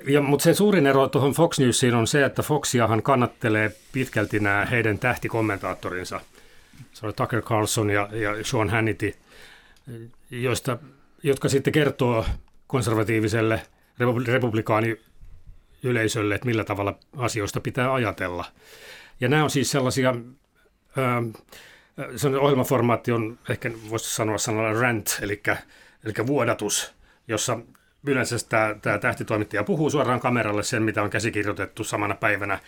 Ja, 0.07 0.21
mutta 0.21 0.45
se 0.45 0.55
suurin 0.55 0.87
ero 0.87 1.09
tuohon 1.09 1.33
Fox 1.33 1.59
Newsiin 1.59 1.95
on 1.95 2.07
se, 2.07 2.25
että 2.25 2.43
Foxiahan 2.43 3.03
kannattelee 3.03 3.77
pitkälti 3.93 4.41
nämä 4.41 4.67
heidän 4.71 4.99
tähtikommentaattorinsa. 4.99 6.21
Se 6.93 7.07
on 7.07 7.15
Tucker 7.15 7.43
Carlson 7.43 7.91
ja, 7.91 8.09
ja 8.13 8.45
Sean 8.45 8.71
Hannity, 8.71 9.15
joista, 10.31 10.79
jotka 11.23 11.49
sitten 11.49 11.73
kertoo 11.73 12.25
konservatiiviselle 12.67 13.63
republikaani 14.27 15.01
yleisölle, 15.83 16.35
että 16.35 16.47
millä 16.47 16.65
tavalla 16.65 16.99
asioista 17.17 17.61
pitää 17.61 17.95
ajatella. 17.95 18.45
Ja 19.21 19.29
nämä 19.29 19.45
on 19.45 19.51
siis 19.51 19.71
sellaisia, 19.71 20.15
se 22.17 22.29
ohjelmaformaatti 22.29 23.13
on 23.13 23.39
ehkä 23.49 23.71
voisi 23.91 24.15
sanoa 24.15 24.39
sanalla 24.39 24.81
rant, 24.81 25.19
eli, 25.23 25.43
eli 26.05 26.27
vuodatus, 26.27 26.95
jossa 27.29 27.59
yleensä 28.07 28.37
tämä, 28.49 28.75
tämä 28.83 28.99
tähtitoimittaja 28.99 29.65
puhuu 29.65 29.91
suoraan 29.91 30.21
kameralle 30.21 30.63
sen, 30.63 30.83
mitä 30.83 31.03
on 31.03 31.11
käsikirjoitettu 31.11 31.85
samana 31.85 32.15
päivänä 32.15 32.59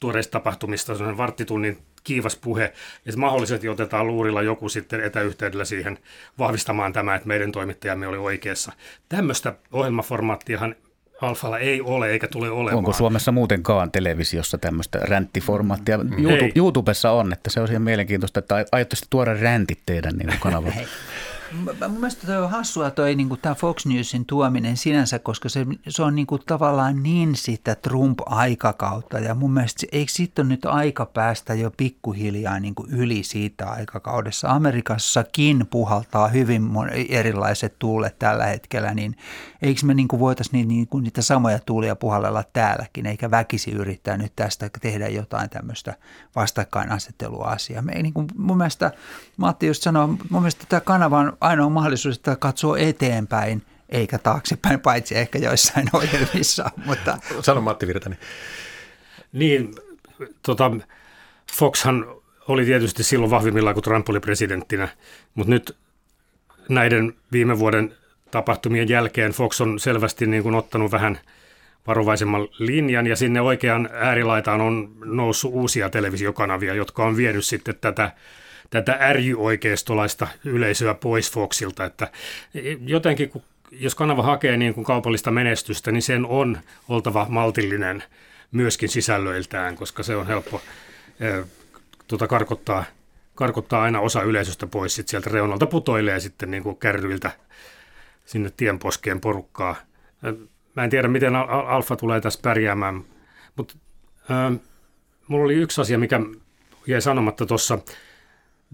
tuoreista 0.00 0.32
tapahtumista, 0.32 0.94
sellainen 0.94 1.18
varttitunnin 1.18 1.78
kiivas 2.08 2.36
puhe, 2.36 2.72
ja 3.04 3.12
mahdollisesti 3.16 3.68
otetaan 3.68 4.06
luurilla 4.06 4.42
joku 4.42 4.68
sitten 4.68 5.00
etäyhteydellä 5.00 5.64
siihen 5.64 5.98
vahvistamaan 6.38 6.92
tämä, 6.92 7.14
että 7.14 7.28
meidän 7.28 7.52
toimittajamme 7.52 8.06
oli 8.06 8.16
oikeassa. 8.16 8.72
Tämmöistä 9.08 9.54
ohjelmaformaattiahan 9.72 10.74
Alfalla 11.22 11.58
ei 11.58 11.80
ole 11.80 12.10
eikä 12.10 12.28
tule 12.28 12.50
olemaan. 12.50 12.78
Onko 12.78 12.92
Suomessa 12.92 13.32
muutenkaan 13.32 13.92
televisiossa 13.92 14.58
tämmöistä 14.58 14.98
ränttiformaattia? 14.98 15.98
YouTube, 16.18 16.52
YouTubessa 16.56 17.10
on, 17.10 17.32
että 17.32 17.50
se 17.50 17.60
on 17.60 17.70
ihan 17.70 17.82
mielenkiintoista, 17.82 18.38
että 18.40 18.64
aiotte 18.72 18.96
tuoda 19.10 19.34
räntit 19.34 19.78
teidän 19.86 20.16
niin 20.16 20.40
kanavalla. 20.40 20.74
Mun 21.52 22.00
mielestä 22.00 22.26
toi 22.26 22.36
on 22.36 22.50
hassua 22.50 22.90
toi 22.90 23.14
niin 23.14 23.28
kuin 23.28 23.40
tämä 23.40 23.54
Fox 23.54 23.86
Newsin 23.86 24.26
tuominen 24.26 24.76
sinänsä, 24.76 25.18
koska 25.18 25.48
se, 25.48 25.66
se 25.88 26.02
on 26.02 26.14
niin 26.14 26.26
kuin 26.26 26.42
tavallaan 26.46 27.02
niin 27.02 27.36
sitä 27.36 27.74
Trump-aikakautta. 27.74 29.18
Ja 29.18 29.34
mun 29.34 29.52
mielestä 29.52 29.86
eikö 29.92 30.12
sitten 30.12 30.46
ole 30.46 30.48
nyt 30.48 30.64
aika 30.64 31.06
päästä 31.06 31.54
jo 31.54 31.70
pikkuhiljaa 31.76 32.60
niin 32.60 32.74
kuin 32.74 32.90
yli 32.90 33.22
siitä 33.22 33.66
aikakaudessa. 33.66 34.48
Amerikassakin 34.48 35.66
puhaltaa 35.70 36.28
hyvin 36.28 36.70
erilaiset 37.08 37.78
tuulet 37.78 38.18
tällä 38.18 38.44
hetkellä, 38.44 38.94
niin 38.94 39.16
eikö 39.62 39.80
me 39.84 39.94
niin 39.94 40.08
voitaisiin 40.18 40.52
niitä, 40.52 40.68
niin 40.68 40.88
kuin 40.88 41.04
niitä 41.04 41.22
samoja 41.22 41.58
tuulia 41.58 41.96
puhallella 41.96 42.44
täälläkin, 42.52 43.06
eikä 43.06 43.30
väkisi 43.30 43.70
yrittää 43.70 44.16
nyt 44.16 44.32
tästä 44.36 44.70
tehdä 44.80 45.08
jotain 45.08 45.50
tämmöistä 45.50 45.94
vastakkainasettelua 46.36 47.46
asiaa. 47.46 47.82
Me 47.82 47.92
ei, 47.92 48.02
niin 48.02 48.14
kuin, 48.14 48.26
mun 48.36 48.56
mielestä 48.56 48.90
Matti 49.36 49.66
just 49.66 49.82
sanoi, 49.82 50.06
mun 50.06 50.18
mielestä 50.30 50.64
tämä 50.68 50.80
kanava 50.80 51.18
on 51.18 51.37
ainoa 51.40 51.68
mahdollisuus, 51.68 52.16
että 52.16 52.36
katsoo 52.36 52.76
eteenpäin 52.76 53.62
eikä 53.88 54.18
taaksepäin, 54.18 54.80
paitsi 54.80 55.18
ehkä 55.18 55.38
joissain 55.38 55.88
ohjelmissa. 55.96 56.70
Mutta... 56.84 57.18
Sano 57.40 57.60
Matti 57.60 57.86
Virtanen. 57.86 58.18
Niin, 59.32 59.74
tota, 60.42 60.70
Foxhan 61.52 62.06
oli 62.48 62.64
tietysti 62.64 63.02
silloin 63.02 63.30
vahvimmillaan, 63.30 63.74
kun 63.74 63.82
Trump 63.82 64.08
oli 64.08 64.20
presidenttinä, 64.20 64.88
mutta 65.34 65.50
nyt 65.50 65.76
näiden 66.68 67.14
viime 67.32 67.58
vuoden 67.58 67.94
tapahtumien 68.30 68.88
jälkeen 68.88 69.32
Fox 69.32 69.60
on 69.60 69.80
selvästi 69.80 70.26
niin 70.26 70.42
kuin 70.42 70.54
ottanut 70.54 70.92
vähän 70.92 71.20
varovaisemman 71.86 72.48
linjan 72.58 73.06
ja 73.06 73.16
sinne 73.16 73.40
oikean 73.40 73.88
äärilaitaan 73.92 74.60
on 74.60 74.92
noussut 75.04 75.52
uusia 75.54 75.90
televisiokanavia, 75.90 76.74
jotka 76.74 77.04
on 77.04 77.16
vienyt 77.16 77.44
sitten 77.44 77.74
tätä 77.80 78.10
tätä 78.70 78.96
ärjyoikeistolaista 79.00 80.28
yleisöä 80.44 80.94
pois 80.94 81.32
Foxilta, 81.32 81.84
että 81.84 82.08
jotenkin 82.86 83.30
kun, 83.30 83.42
jos 83.70 83.94
kanava 83.94 84.22
hakee 84.22 84.56
niin 84.56 84.74
kuin 84.74 84.84
kaupallista 84.84 85.30
menestystä, 85.30 85.92
niin 85.92 86.02
sen 86.02 86.26
on 86.26 86.58
oltava 86.88 87.26
maltillinen 87.28 88.04
myöskin 88.52 88.88
sisällöiltään, 88.88 89.76
koska 89.76 90.02
se 90.02 90.16
on 90.16 90.26
helppo 90.26 90.60
e, 91.20 91.44
tuota, 92.08 92.26
karkottaa, 92.26 92.84
karkottaa 93.34 93.82
aina 93.82 94.00
osa 94.00 94.22
yleisöstä 94.22 94.66
pois 94.66 94.94
sit 94.94 95.08
sieltä 95.08 95.30
reunalta 95.30 95.66
putoilee 95.66 96.20
sitten 96.20 96.50
niin 96.50 96.62
kuin 96.62 96.76
kärryiltä 96.76 97.30
sinne 98.24 98.50
tienposkeen 98.56 99.20
porukkaa. 99.20 99.76
Mä 100.76 100.84
en 100.84 100.90
tiedä, 100.90 101.08
miten 101.08 101.36
Alfa 101.46 101.96
tulee 101.96 102.20
tässä 102.20 102.40
pärjäämään, 102.42 103.04
mutta 103.56 103.74
äh, 104.30 104.60
mulla 105.28 105.44
oli 105.44 105.54
yksi 105.54 105.80
asia, 105.80 105.98
mikä 105.98 106.20
jäi 106.86 107.00
sanomatta 107.00 107.46
tuossa 107.46 107.78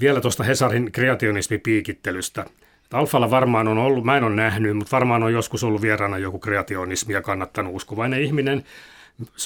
vielä 0.01 0.21
tuosta 0.21 0.45
Hesarin 0.45 0.93
kreationismipiikittelystä. 0.93 2.45
Alfalla 2.93 3.31
varmaan 3.31 3.69
on 3.69 3.79
ollut, 3.79 4.05
mä 4.05 4.17
en 4.17 4.25
ole 4.25 4.35
nähnyt, 4.35 4.77
mutta 4.77 4.97
varmaan 4.97 5.23
on 5.23 5.33
joskus 5.33 5.65
ollut 5.65 5.83
vieraana 5.83 6.19
joku 6.19 6.39
kreationismi 6.39 7.15
ja 7.15 7.23
kannattanut 7.23 7.75
uskovainen 7.75 8.23
ihminen. 8.23 8.65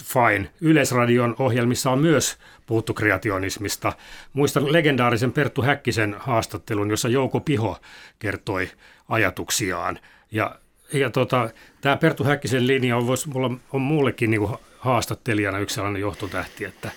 Fine. 0.05 0.51
Yleisradion 0.61 1.37
ohjelmissa 1.39 1.91
on 1.91 1.99
myös 1.99 2.39
puhuttu 2.67 2.95
kreationismista. 2.95 3.93
Muistan 4.33 4.73
legendaarisen 4.73 5.33
Perttu 5.33 5.63
Häkkisen 5.63 6.17
haastattelun, 6.19 6.91
jossa 6.91 7.09
Jouko 7.09 7.41
Piho 7.41 7.79
kertoi 8.19 8.71
ajatuksiaan. 9.09 9.99
Ja, 10.31 10.59
ja 10.93 11.11
tota, 11.11 11.51
tämä 11.81 11.97
Perttu 11.97 12.25
Häkkisen 12.25 12.67
linja 12.67 12.97
on, 12.97 13.07
vois, 13.07 13.27
mulla 13.27 13.51
on 13.73 13.81
muullekin 13.81 14.31
niin 14.31 14.49
haastattelijana 14.79 15.59
yksi 15.59 15.75
sellainen 15.75 16.01
johtotähti, 16.01 16.65
että 16.65 16.91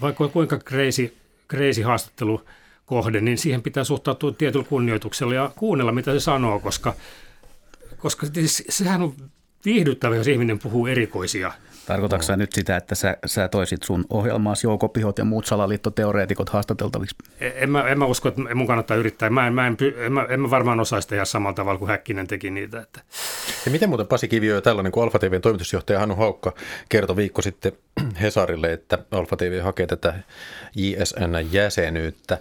vaikka 0.00 0.28
kuinka 0.28 0.58
crazy 1.48 1.82
haastattelu– 1.82 2.42
kohde, 2.90 3.20
niin 3.20 3.38
siihen 3.38 3.62
pitää 3.62 3.84
suhtautua 3.84 4.32
tietyllä 4.32 4.64
kunnioituksella 4.68 5.34
ja 5.34 5.50
kuunnella, 5.56 5.92
mitä 5.92 6.12
se 6.12 6.20
sanoo, 6.20 6.58
koska, 6.58 6.94
koska 7.98 8.26
siis 8.26 8.64
sehän 8.68 9.02
on 9.02 9.14
viihdyttävä, 9.64 10.16
jos 10.16 10.28
ihminen 10.28 10.58
puhuu 10.58 10.86
erikoisia 10.86 11.52
Tarkoitatko 11.86 12.22
sä 12.22 12.36
nyt 12.36 12.52
sitä, 12.52 12.76
että 12.76 12.94
sä, 12.94 13.16
sä 13.26 13.48
toisit 13.48 13.82
sun 13.82 14.04
ohjelmaasi 14.10 14.66
joukopihot 14.66 15.18
ja 15.18 15.24
muut 15.24 15.46
salaliittoteoreetikot 15.46 16.48
haastateltaviksi? 16.48 17.16
En 17.40 17.70
mä, 17.70 17.88
en 17.88 17.98
mä 17.98 18.04
usko, 18.04 18.28
että 18.28 18.54
mun 18.54 18.66
kannattaa 18.66 18.96
yrittää. 18.96 19.30
Mä 19.30 19.46
en, 19.46 19.54
mä 19.54 19.66
en, 19.66 19.76
en, 19.96 20.12
mä, 20.12 20.26
en 20.28 20.40
mä 20.40 20.50
varmaan 20.50 20.80
osaisi 20.80 21.08
tehdä 21.08 21.24
samalla 21.24 21.54
tavalla 21.54 21.78
kuin 21.78 21.88
Häkkinen 21.88 22.26
teki 22.26 22.50
niitä. 22.50 22.80
Että. 22.80 23.00
Ja 23.64 23.70
miten 23.70 23.88
muuten 23.88 24.06
Pasi 24.06 24.28
Kivio 24.28 24.54
ja 24.54 24.60
tällainen 24.60 24.92
kuin 24.92 25.04
Alfa 25.04 25.18
TVn 25.18 25.40
toimitusjohtaja 25.40 25.98
Hannu 25.98 26.14
Haukka 26.14 26.52
kertoi 26.88 27.16
viikko 27.16 27.42
sitten 27.42 27.72
Hesarille, 28.22 28.72
että 28.72 28.98
Alfa 29.10 29.36
TV 29.36 29.60
hakee 29.62 29.86
tätä 29.86 30.14
JSN-jäsenyyttä. 30.76 32.38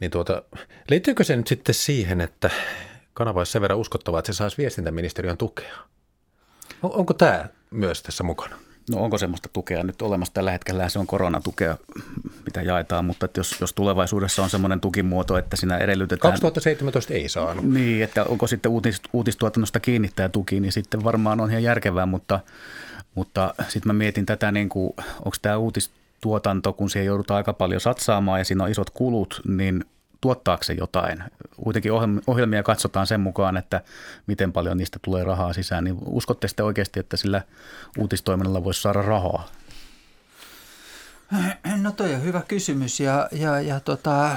Niin 0.00 0.10
tuota, 0.10 0.42
liittyykö 0.90 1.24
se 1.24 1.36
nyt 1.36 1.46
sitten 1.46 1.74
siihen, 1.74 2.20
että 2.20 2.50
kanava 3.14 3.40
olisi 3.40 3.52
sen 3.52 3.62
verran 3.62 3.78
uskottava, 3.78 4.18
että 4.18 4.32
se 4.32 4.36
saisi 4.36 4.58
viestintäministeriön 4.58 5.36
tukea? 5.36 5.76
Onko 6.82 7.14
tämä 7.14 7.48
myös 7.70 8.02
tässä 8.02 8.24
mukana? 8.24 8.56
No 8.90 9.02
onko 9.02 9.18
semmoista 9.18 9.48
tukea 9.52 9.82
nyt 9.82 10.02
olemassa 10.02 10.34
tällä 10.34 10.50
hetkellä? 10.50 10.88
Se 10.88 10.98
on 10.98 11.06
koronatukea, 11.06 11.76
mitä 12.44 12.62
jaetaan, 12.62 13.04
mutta 13.04 13.26
että 13.26 13.40
jos, 13.40 13.60
jos 13.60 13.72
tulevaisuudessa 13.72 14.42
on 14.42 14.50
semmoinen 14.50 14.80
tukimuoto, 14.80 15.38
että 15.38 15.56
siinä 15.56 15.78
edellytetään... 15.78 16.32
2017 16.32 17.14
ei 17.14 17.28
saanut. 17.28 17.64
Niin, 17.64 18.04
että 18.04 18.24
onko 18.24 18.46
sitten 18.46 18.72
uutis, 18.72 19.00
uutistuotannosta 19.12 19.80
kiinnittää 19.80 20.28
tuki, 20.28 20.60
niin 20.60 20.72
sitten 20.72 21.04
varmaan 21.04 21.40
on 21.40 21.50
ihan 21.50 21.62
järkevää, 21.62 22.06
mutta, 22.06 22.40
mutta 23.14 23.54
sitten 23.68 23.88
mä 23.88 23.92
mietin 23.92 24.26
tätä, 24.26 24.52
niin 24.52 24.68
kuin, 24.68 24.92
onko 25.24 25.36
tämä 25.42 25.56
uutis, 25.56 25.90
tuotanto, 26.20 26.72
kun 26.72 26.90
siihen 26.90 27.06
joudutaan 27.06 27.36
aika 27.36 27.52
paljon 27.52 27.80
satsaamaan 27.80 28.40
ja 28.40 28.44
siinä 28.44 28.64
on 28.64 28.70
isot 28.70 28.90
kulut, 28.90 29.40
niin 29.48 29.84
tuottaako 30.20 30.64
se 30.64 30.72
jotain? 30.72 31.24
Kuitenkin 31.64 31.92
ohjelmia 32.26 32.62
katsotaan 32.62 33.06
sen 33.06 33.20
mukaan, 33.20 33.56
että 33.56 33.82
miten 34.26 34.52
paljon 34.52 34.76
niistä 34.76 34.98
tulee 35.02 35.24
rahaa 35.24 35.52
sisään. 35.52 35.84
Niin 35.84 35.98
uskotte 36.06 36.48
sitten 36.48 36.66
oikeasti, 36.66 37.00
että 37.00 37.16
sillä 37.16 37.42
uutistoiminnalla 37.98 38.64
voisi 38.64 38.82
saada 38.82 39.02
rahaa? 39.02 39.48
No 41.80 41.92
toi 41.92 42.14
on 42.14 42.22
hyvä 42.22 42.42
kysymys 42.48 43.00
ja, 43.00 43.28
ja, 43.32 43.60
ja 43.60 43.80
tota, 43.80 44.30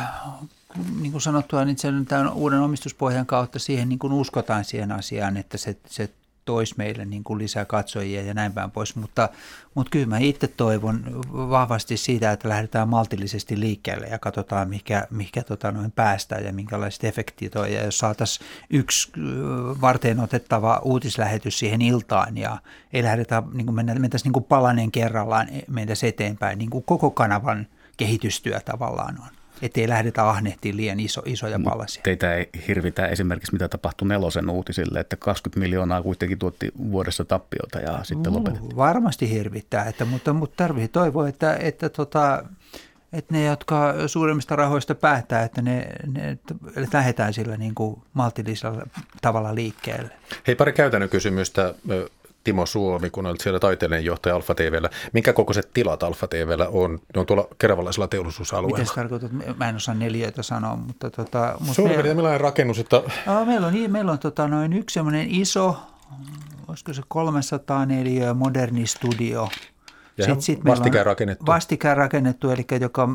niin 1.02 1.12
kuin 1.12 1.22
sanottua, 1.22 1.66
niin 1.66 1.78
sen 1.78 2.06
tämän 2.06 2.34
uuden 2.34 2.60
omistuspohjan 2.60 3.26
kautta 3.26 3.60
siihen 3.60 3.90
niin 3.90 4.00
kuin 4.00 4.14
uskotaan 4.14 4.66
siihen 4.66 4.92
asiaan, 4.92 5.38
että 5.38 5.58
se, 5.58 5.78
se 5.86 6.10
toisi 6.46 6.76
meille 6.78 7.06
niin 7.06 7.24
kuin 7.24 7.40
lisää 7.40 7.66
katsojia 7.66 8.22
ja 8.22 8.34
näin 8.34 8.54
päin 8.54 8.72
pois, 8.72 8.96
mutta, 8.96 9.30
mutta 9.76 9.90
kyllä 9.90 10.06
mä 10.06 10.18
itse 10.18 10.48
toivon 10.48 11.22
vahvasti 11.34 11.98
siitä, 11.98 12.32
että 12.32 12.50
lähdetään 12.50 12.90
maltillisesti 12.90 13.60
liikkeelle 13.60 14.08
ja 14.08 14.20
katsotaan, 14.20 14.70
mikä, 14.70 15.08
mikä 15.10 15.44
tota 15.44 15.72
noin 15.72 15.92
päästään 15.92 16.46
ja 16.46 16.54
minkälaiset 16.54 17.04
efektit 17.04 17.56
on. 17.56 17.72
Ja 17.72 17.86
jos 17.86 17.98
saataisiin 17.98 18.48
yksi 18.70 19.12
varten 19.82 20.20
otettava 20.20 20.82
uutislähetys 20.84 21.60
siihen 21.60 21.82
iltaan 21.82 22.38
ja 22.38 22.58
ei 22.94 23.04
lähdetä, 23.04 23.44
niin 23.54 23.66
kuin 23.66 23.76
mennä, 23.76 23.96
mentäisiin 23.96 24.26
niin 24.26 24.34
kuin 24.34 24.44
palanen 24.46 24.92
kerrallaan, 24.92 25.48
mentäisiin 25.70 26.10
eteenpäin, 26.10 26.58
niin 26.58 26.70
kuin 26.70 26.84
koko 26.84 27.12
kanavan 27.12 27.68
kehitystyö 27.98 28.60
tavallaan 28.60 29.22
on 29.22 29.43
ettei 29.62 29.90
lähdetä 29.90 30.30
ahnehtiin 30.30 30.78
liian 30.78 31.00
iso, 31.00 31.22
isoja 31.26 31.60
palasia. 31.64 32.04
Teitä 32.04 32.36
ei 32.36 32.50
hirvitä 32.68 33.08
esimerkiksi, 33.08 33.54
mitä 33.54 33.68
tapahtui 33.70 34.08
nelosen 34.08 34.50
uutisille, 34.50 35.00
että 35.00 35.16
20 35.16 35.60
miljoonaa 35.60 36.02
kuitenkin 36.02 36.40
tuotti 36.40 36.72
vuodessa 36.92 37.26
tappiota 37.26 37.80
ja 37.80 38.00
sitten 38.04 38.32
uh, 38.32 38.38
lopetettiin. 38.38 38.76
Varmasti 38.76 39.30
hirvittää, 39.30 39.86
että, 39.86 40.06
mutta, 40.06 40.34
mutta 40.34 40.64
tarvitsee 40.64 40.88
toivoa, 40.88 41.28
että, 41.28 41.56
että 41.56 41.90
tota, 41.90 42.44
että 43.14 43.34
ne, 43.34 43.46
jotka 43.46 43.94
suuremmista 44.08 44.56
rahoista 44.56 44.96
päättää, 44.96 45.44
että 45.44 45.62
ne, 45.62 45.88
ne 46.08 46.30
että 46.30 46.56
lähdetään 46.94 47.34
sillä 47.34 47.58
niin 47.58 47.76
kuin 47.76 48.02
maltillisella 48.14 48.88
tavalla 49.22 49.56
liikkeelle. 49.56 50.10
Hei, 50.48 50.56
pari 50.56 50.74
käytännön 50.74 51.10
kysymystä. 51.10 51.74
Timo 52.44 52.66
Suomi, 52.66 53.10
kun 53.10 53.26
olet 53.26 53.42
siellä 53.42 53.60
taiteellinen 53.60 54.06
johtaja 54.06 54.36
Alfa 54.36 54.56
TVllä. 54.56 54.90
Minkä 55.14 55.34
kokoiset 55.34 55.70
tilat 55.74 56.04
Alfa 56.04 56.28
TVllä 56.28 56.68
on? 56.68 57.00
Ne 57.16 57.20
on 57.20 57.26
tuolla 57.26 57.48
keravalaisella 57.58 58.08
teollisuusalueella. 58.08 58.78
Miten 58.78 58.88
se 58.88 58.94
tarkoittaa? 58.94 59.30
Mä 59.58 59.70
en 59.70 59.76
osaa 59.76 59.96
neljöitä 59.96 60.44
sanoa, 60.44 60.76
mutta... 60.76 61.10
Tota, 61.10 61.56
mutta 61.60 61.74
Suurin 61.74 61.94
piirtein 61.94 62.16
millainen 62.16 62.42
rakennus? 62.42 62.80
Että... 62.80 63.02
No, 63.26 63.46
meillä 63.46 63.68
on, 63.68 63.74
meillä 63.88 64.12
on 64.12 64.20
tota, 64.20 64.48
noin 64.48 64.74
yksi 64.74 64.94
sellainen 64.94 65.28
iso 65.30 65.78
olisiko 66.68 66.94
se 66.94 67.02
300 67.08 67.86
neliöä 67.86 68.34
moderni 68.34 68.88
studio. 68.88 69.50
Ja 70.18 70.26
sit, 70.26 70.42
sit 70.42 70.66
vastikään 70.66 71.06
rakennettu. 71.06 71.46
Vastikään 71.46 71.98
rakennettu, 71.98 72.50
eli 72.50 72.66
joka 72.82 73.10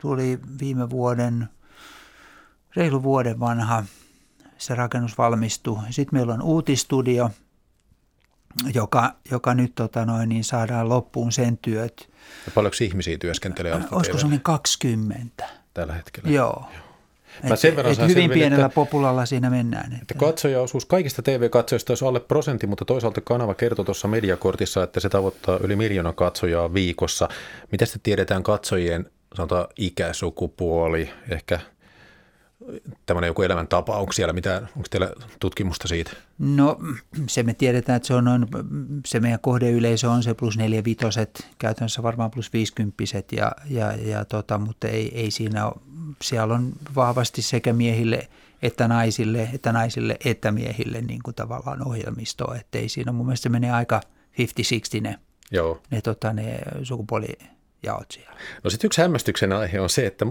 tuli 0.00 0.38
viime 0.60 0.90
vuoden, 0.90 1.48
reilu 2.76 3.02
vuoden 3.02 3.40
vanha, 3.40 3.84
se 4.58 4.74
rakennus 4.74 5.18
valmistui. 5.18 5.78
Sitten 5.90 6.18
meillä 6.18 6.34
on 6.34 6.42
uutistudio, 6.42 7.30
joka, 8.74 9.14
joka 9.30 9.54
nyt 9.54 9.74
tota 9.74 10.04
noin, 10.04 10.28
niin 10.28 10.44
saadaan 10.44 10.88
loppuun 10.88 11.32
sen 11.32 11.58
työt. 11.58 12.10
Ja 12.46 12.52
paljonko 12.54 12.76
ihmisiä 12.80 13.18
työskentelee 13.18 13.72
Alfa 13.72 13.96
Olisiko 13.96 14.18
sellainen 14.18 14.42
20? 14.42 15.48
Tällä 15.74 15.92
hetkellä? 15.92 16.30
Joo. 16.30 16.64
Mä 17.48 17.56
sen 17.56 17.76
verran 17.76 17.92
et 17.92 17.98
hyvin 17.98 18.12
selville, 18.14 18.34
pienellä 18.34 18.66
että, 18.66 18.74
populalla 18.74 19.26
siinä 19.26 19.50
mennään. 19.50 19.92
Että, 19.92 19.98
että 20.02 20.14
katsojaosuus 20.14 20.84
kaikista 20.84 21.22
TV-katsojista 21.22 21.90
olisi 21.90 22.04
alle 22.04 22.20
prosentti, 22.20 22.66
mutta 22.66 22.84
toisaalta 22.84 23.20
kanava 23.20 23.54
kertoi 23.54 23.84
tuossa 23.84 24.08
mediakortissa, 24.08 24.82
että 24.82 25.00
se 25.00 25.08
tavoittaa 25.08 25.58
yli 25.62 25.76
miljoona 25.76 26.12
katsojaa 26.12 26.74
viikossa. 26.74 27.28
Miten 27.72 27.86
sitten 27.86 28.02
tiedetään 28.02 28.42
katsojien 28.42 29.10
sanotaan 29.36 29.66
ikä, 29.76 30.12
sukupuoli, 30.12 31.10
ehkä 31.30 31.60
tämmöinen 33.06 33.28
joku 33.28 33.42
elämäntapa, 33.42 33.96
onko 33.96 34.12
siellä 34.12 34.32
mitään, 34.32 34.68
onko 34.76 34.88
teillä 34.90 35.10
tutkimusta 35.40 35.88
siitä? 35.88 36.10
No 36.38 36.78
se 37.28 37.42
me 37.42 37.54
tiedetään, 37.54 37.96
että 37.96 38.06
se 38.06 38.14
on 38.14 38.24
noin, 38.24 38.46
se 39.06 39.20
meidän 39.20 39.40
kohdeyleisö 39.40 40.10
on 40.10 40.22
se 40.22 40.34
plus 40.34 40.58
neljä 40.58 40.84
vitoset, 40.84 41.48
käytännössä 41.58 42.02
varmaan 42.02 42.30
plus 42.30 42.52
viisikymppiset, 42.52 43.32
ja, 43.32 43.52
ja, 43.70 43.92
ja 43.92 44.24
tota, 44.24 44.58
mutta 44.58 44.88
ei, 44.88 45.20
ei 45.20 45.30
siinä 45.30 45.66
ole, 45.66 45.74
siellä 46.22 46.54
on 46.54 46.72
vahvasti 46.94 47.42
sekä 47.42 47.72
miehille 47.72 48.28
että 48.62 48.88
naisille, 48.88 49.48
että 49.54 49.72
naisille 49.72 50.16
että 50.24 50.52
miehille 50.52 51.00
niin 51.00 51.20
kuin 51.24 51.34
tavallaan 51.34 51.86
ohjelmistoa, 51.86 52.56
että 52.56 52.78
ei 52.78 52.88
siinä 52.88 53.12
mun 53.12 53.26
mielestä 53.26 53.42
se 53.42 53.48
menee 53.48 53.70
aika 53.70 54.00
50-60 54.98 55.00
ne, 55.00 55.18
Joo. 55.50 55.82
ne, 55.90 56.00
tota, 56.00 56.32
ne 56.32 56.58
sukupuolijaot 56.82 58.10
siellä. 58.10 58.32
No 58.64 58.70
sitten 58.70 58.88
yksi 58.88 59.00
hämmästyksen 59.00 59.52
aihe 59.52 59.80
on 59.80 59.90
se, 59.90 60.06
että 60.06 60.26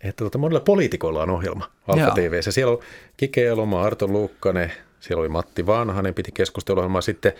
että 0.00 0.18
tuota, 0.18 0.38
monilla 0.38 0.60
poliitikoilla 0.60 1.22
on 1.22 1.30
ohjelma 1.30 1.70
Alfa 1.88 2.10
TV. 2.10 2.40
Siellä 2.40 2.72
on 2.72 2.78
Kike 3.16 3.46
Eloma, 3.46 3.82
Arto 3.82 4.08
Luukkanen, 4.08 4.72
siellä 5.00 5.20
oli 5.20 5.28
Matti 5.28 5.66
Vanhanen, 5.66 6.14
piti 6.14 6.32
keskusteluohjelmaa. 6.32 7.00
Sitten 7.00 7.32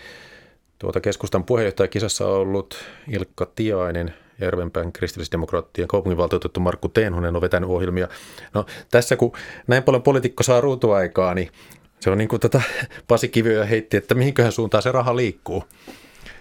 tuota 0.79 1.01
keskustan 1.01 1.43
puheenjohtajakisassa 1.43 2.27
on 2.27 2.33
ollut 2.33 2.75
Ilkka 3.07 3.47
Tiainen, 3.55 4.13
Järvenpään 4.41 4.91
kristillisdemokraattien 4.91 5.87
kaupunginvaltuutettu 5.87 6.59
Markku 6.59 6.89
Tenhonen 6.89 7.35
on 7.35 7.41
vetänyt 7.41 7.69
ohjelmia. 7.69 8.07
No 8.53 8.65
tässä 8.91 9.15
kun 9.15 9.31
näin 9.67 9.83
paljon 9.83 10.03
poliitikko 10.03 10.43
saa 10.43 10.61
ruutuaikaa, 10.61 11.33
niin 11.33 11.51
se 11.99 12.09
on 12.09 12.17
niin 12.17 12.27
kuin 12.27 12.39
tota 12.39 12.61
Pasi 13.07 13.27
Kiviö 13.27 13.65
heitti, 13.65 13.97
että 13.97 14.15
mihinköhän 14.15 14.51
suuntaan 14.51 14.83
se 14.83 14.91
raha 14.91 15.15
liikkuu. 15.15 15.63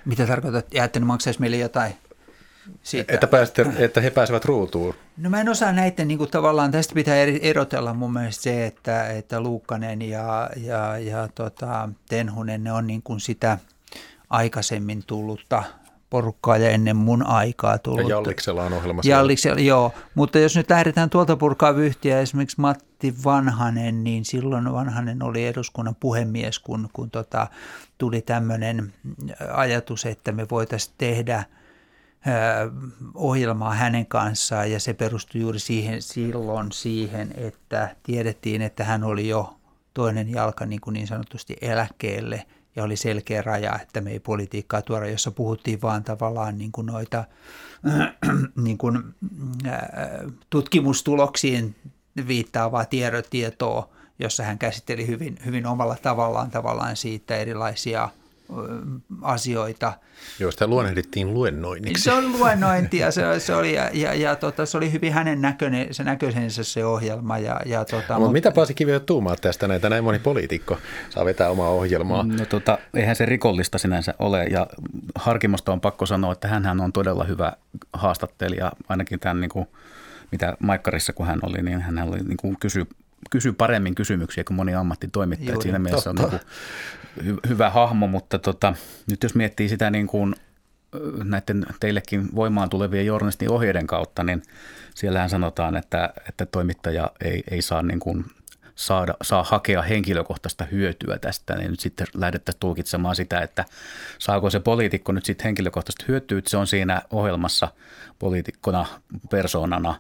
Mitä 0.05 0.27
tarkoitat? 0.27 0.75
Jäätte 0.75 1.01
maksaisi 1.01 1.41
meille 1.41 1.57
jotain? 1.57 1.93
Siitä. 2.83 3.15
Että, 3.15 3.27
pääsette, 3.27 3.67
että 3.79 4.01
he 4.01 4.11
pääsevät 4.11 4.45
ruutuun. 4.45 4.95
No 5.17 5.31
mä 5.31 5.41
en 5.41 5.49
osaa 5.49 5.73
näitä, 5.73 6.05
niin 6.05 6.19
kuin 6.19 6.31
tavallaan 6.31 6.71
tästä 6.71 6.95
pitää 6.95 7.17
erotella 7.43 7.95
mun 7.95 8.13
mielestä 8.13 8.43
se, 8.43 8.67
että, 8.67 9.09
että 9.09 9.41
Luukkanen 9.41 10.03
ja, 10.03 10.51
ja, 10.57 10.99
ja 10.99 11.29
tota, 11.35 11.89
Tenhunen, 12.09 12.65
ne 12.65 12.73
on 12.73 12.87
niin 12.87 13.03
kuin 13.03 13.21
sitä 13.21 13.59
aikaisemmin 14.31 15.03
tullutta 15.07 15.63
porukkaa 16.11 16.57
ja 16.57 16.71
ennen 16.71 16.97
mun 16.97 17.27
aikaa 17.27 17.79
tullut. 17.79 18.01
Ja 18.01 18.09
Jalliksella 18.09 18.65
on 18.65 18.73
ohjelma 18.73 19.01
Jalliksella, 19.05 19.61
joo. 19.61 19.93
Mutta 20.15 20.39
jos 20.39 20.57
nyt 20.57 20.71
lähdetään 20.71 21.11
tuolta 21.11 21.37
purkaa 21.37 21.77
vyhtiä, 21.77 22.21
esimerkiksi 22.21 22.61
Matti 22.61 23.15
Vanhanen, 23.25 24.05
niin 24.05 24.25
silloin 24.25 24.73
Vanhanen 24.73 25.23
oli 25.23 25.47
eduskunnan 25.47 25.97
puhemies, 26.01 26.59
kun, 26.59 26.89
kun 26.93 27.11
tota, 27.11 27.47
tuli 27.99 28.23
tämmöinen 28.23 28.93
ajatus, 29.53 30.07
että 30.07 30.33
me 30.33 30.47
voitaisiin 30.51 30.95
tehdä– 30.99 31.45
ohjelmaa 33.15 33.75
hänen 33.75 34.07
kanssaan 34.07 34.73
ja 34.73 34.81
se 34.81 34.95
perustui 34.95 35.41
juuri 35.41 35.59
siihen, 35.59 36.03
silloin 36.03 36.73
siihen, 36.73 37.35
että 37.37 37.97
tiedettiin, 38.03 38.63
että 38.63 38.85
hän 38.85 39.05
oli 39.05 39.29
jo 39.29 39.55
toinen 39.95 40.29
jalka 40.29 40.67
niin, 40.67 40.81
kuin 40.81 40.95
niin 40.95 41.07
sanotusti 41.07 41.57
eläkkeelle 41.61 42.47
ja 42.77 42.85
oli 42.85 42.97
selkeä 42.97 43.43
raja, 43.43 43.79
että 43.83 44.01
me 44.01 44.11
ei 44.11 44.21
politiikkaa 44.21 44.83
tuoda, 44.83 45.09
jossa 45.09 45.31
puhuttiin 45.31 45.83
vaan 45.83 46.05
tavallaan 46.05 46.59
niin 46.59 46.73
kuin 46.73 46.87
noita 46.87 47.25
niin 48.65 48.79
kuin, 48.79 49.03
tutkimustuloksiin 50.51 51.77
viittaavaa 52.29 52.85
tietoa, 53.31 53.89
jossa 54.19 54.43
hän 54.43 54.59
käsitteli 54.59 55.07
hyvin, 55.07 55.39
hyvin 55.45 55.67
omalla 55.67 55.97
tavallaan 56.03 56.51
tavallaan 56.51 56.97
siitä 56.97 57.37
erilaisia– 57.37 58.09
asioita. 59.23 59.93
Joo, 60.39 60.51
sitä 60.51 60.67
luonnehdittiin 60.67 61.35
luennoinniksi. 61.35 62.03
Se 62.03 62.13
on 62.13 62.33
luennointia, 62.33 63.11
se, 63.11 63.41
se 63.41 63.55
oli, 63.55 63.75
ja, 63.75 63.91
ja, 63.93 64.15
ja 64.15 64.37
tota, 64.37 64.67
se 64.67 64.77
oli 64.77 64.93
hyvin 64.93 65.13
hänen 65.13 65.41
näköinen, 65.41 65.95
se 65.95 66.05
näköisensä 66.05 66.65
se 66.65 66.85
ohjelma. 66.85 67.39
Ja, 67.39 67.61
ja, 67.67 67.85
tota, 67.85 68.15
no, 68.15 68.21
mutta 68.21 68.33
mitä 68.33 68.51
Pasi 68.51 68.75
Kivi 68.75 69.01
tuumaa 69.01 69.37
tästä 69.37 69.69
näitä, 69.69 69.89
näin 69.89 70.05
moni 70.05 70.19
poliitikko 70.19 70.79
saa 71.11 71.25
vetää 71.25 71.51
omaa 71.51 71.71
ohjelmaa? 71.71 72.23
No 72.23 72.47
tota, 72.47 72.79
eihän 72.95 73.17
se 73.17 73.27
rikollista 73.27 73.79
sinänsä 73.79 74.15
ole, 74.19 74.45
ja 74.45 74.67
Harkimosta 75.15 75.73
on 75.73 75.81
pakko 75.81 76.07
sanoa, 76.07 76.33
että 76.33 76.49
hän 76.49 76.81
on 76.81 76.93
todella 76.93 77.25
hyvä 77.25 77.53
haastattelija, 77.93 78.73
ainakin 78.89 79.21
tämän 79.21 79.41
niin 79.41 79.51
kuin, 79.51 79.67
mitä 80.33 80.57
Maikkarissa 80.59 81.13
kun 81.13 81.27
hän 81.27 81.39
oli, 81.43 81.63
niin 81.63 81.81
hän 81.81 81.99
oli 81.99 82.19
niin 82.19 82.37
kuin 82.37 82.57
kysy 83.31 83.49
kysyy 83.49 83.53
paremmin 83.53 83.95
kysymyksiä 83.95 84.45
kuin 84.45 84.57
moni 84.57 84.75
ammattitoimittaja. 84.75 85.51
Juuri, 85.53 85.63
Siinä 85.63 85.79
mielessä 85.79 86.15
totta. 86.15 86.23
on 86.27 86.31
niin 86.31 86.41
kuin 87.21 87.37
hy- 87.37 87.49
hyvä 87.49 87.71
hahmo, 87.71 88.07
mutta 88.07 88.39
tota, 88.39 88.75
nyt 89.11 89.23
jos 89.23 89.35
miettii 89.35 89.69
sitä 89.69 89.91
niin 89.91 90.07
kuin 90.07 90.35
näiden 91.25 91.67
teillekin 91.81 92.29
voimaan 92.35 92.71
tulevien 92.71 93.07
journalistin 93.07 93.51
ohjeiden 93.51 93.87
kautta, 93.87 94.25
niin 94.25 94.43
siellähän 94.95 95.31
sanotaan, 95.31 95.77
että, 95.77 96.13
että 96.29 96.47
toimittaja 96.47 97.11
ei, 97.25 97.43
ei 97.51 97.63
saa 97.63 97.83
niin 97.83 98.01
kuin 98.01 98.25
saada, 98.75 99.15
saa 99.23 99.43
hakea 99.43 99.83
henkilökohtaista 99.83 100.65
hyötyä 100.65 101.19
tästä, 101.19 101.55
niin 101.55 101.71
nyt 101.71 101.81
sitten 101.81 102.07
lähdettäisiin 102.15 102.61
tulkitsemaan 102.61 103.17
sitä, 103.17 103.41
että 103.41 103.65
saako 104.19 104.51
se 104.51 104.61
poliitikko 104.61 105.13
nyt 105.13 105.25
sitten 105.25 105.45
henkilökohtaista 105.45 106.05
hyötyä, 106.09 106.39
että 106.39 106.51
se 106.51 106.57
on 106.57 106.67
siinä 106.67 107.03
ohjelmassa 107.11 107.69
poliitikkona, 108.19 108.87
persoonana, 109.31 109.95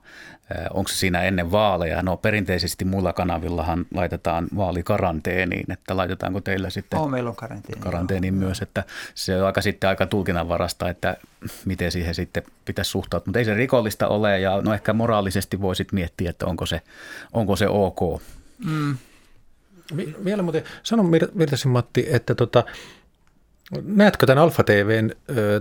onko 0.70 0.88
se 0.88 0.96
siinä 0.96 1.22
ennen 1.22 1.50
vaaleja? 1.50 2.02
No 2.02 2.16
perinteisesti 2.16 2.84
muilla 2.84 3.12
kanavillahan 3.12 3.86
laitetaan 3.94 4.48
vaalikaranteeniin, 4.56 5.72
että 5.72 5.96
laitetaanko 5.96 6.40
teillä 6.40 6.70
sitten 6.70 6.98
oh, 6.98 7.10
meillä 7.10 7.30
on 7.30 7.36
karanteeni, 7.36 7.80
karanteeniin 7.80 8.34
myös, 8.34 8.62
että 8.62 8.84
se 9.14 9.40
on 9.40 9.46
aika 9.46 9.62
sitten 9.62 9.88
aika 9.88 10.06
tulkinnanvarasta, 10.06 10.88
että 10.88 11.16
miten 11.64 11.92
siihen 11.92 12.14
sitten 12.14 12.42
pitäisi 12.64 12.90
suhtautua, 12.90 13.26
mutta 13.26 13.38
ei 13.38 13.44
se 13.44 13.54
rikollista 13.54 14.08
ole 14.08 14.40
ja 14.40 14.60
no 14.64 14.74
ehkä 14.74 14.92
moraalisesti 14.92 15.60
voisit 15.60 15.92
miettiä, 15.92 16.30
että 16.30 16.46
onko 16.46 16.66
se, 16.66 16.80
onko 17.32 17.56
se 17.56 17.68
ok. 17.68 18.22
Mm. 18.66 18.96
Vielä 20.24 20.42
muuten, 20.42 20.62
sano 20.82 21.10
Virtasin 21.38 21.70
Matti, 21.70 22.06
että 22.10 22.34
tota, 22.34 22.64
näetkö 23.82 24.26
tämän 24.26 24.44
Alfa 24.44 24.64
TVn 24.64 25.10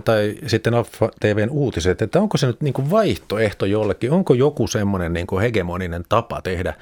tai 0.04 0.34
sitten 0.46 0.74
Alfa 0.74 1.08
TVn 1.20 1.50
uutiset, 1.50 2.02
että 2.02 2.20
onko 2.20 2.36
se 2.36 2.46
nyt 2.46 2.60
niin 2.60 2.74
kuin 2.74 2.90
vaihtoehto 2.90 3.66
jollekin, 3.66 4.12
onko 4.12 4.34
joku 4.34 4.66
semmoinen 4.66 5.12
niin 5.12 5.26
kuin 5.26 5.42
hegemoninen 5.42 6.04
tapa 6.08 6.42
tehdä 6.42 6.74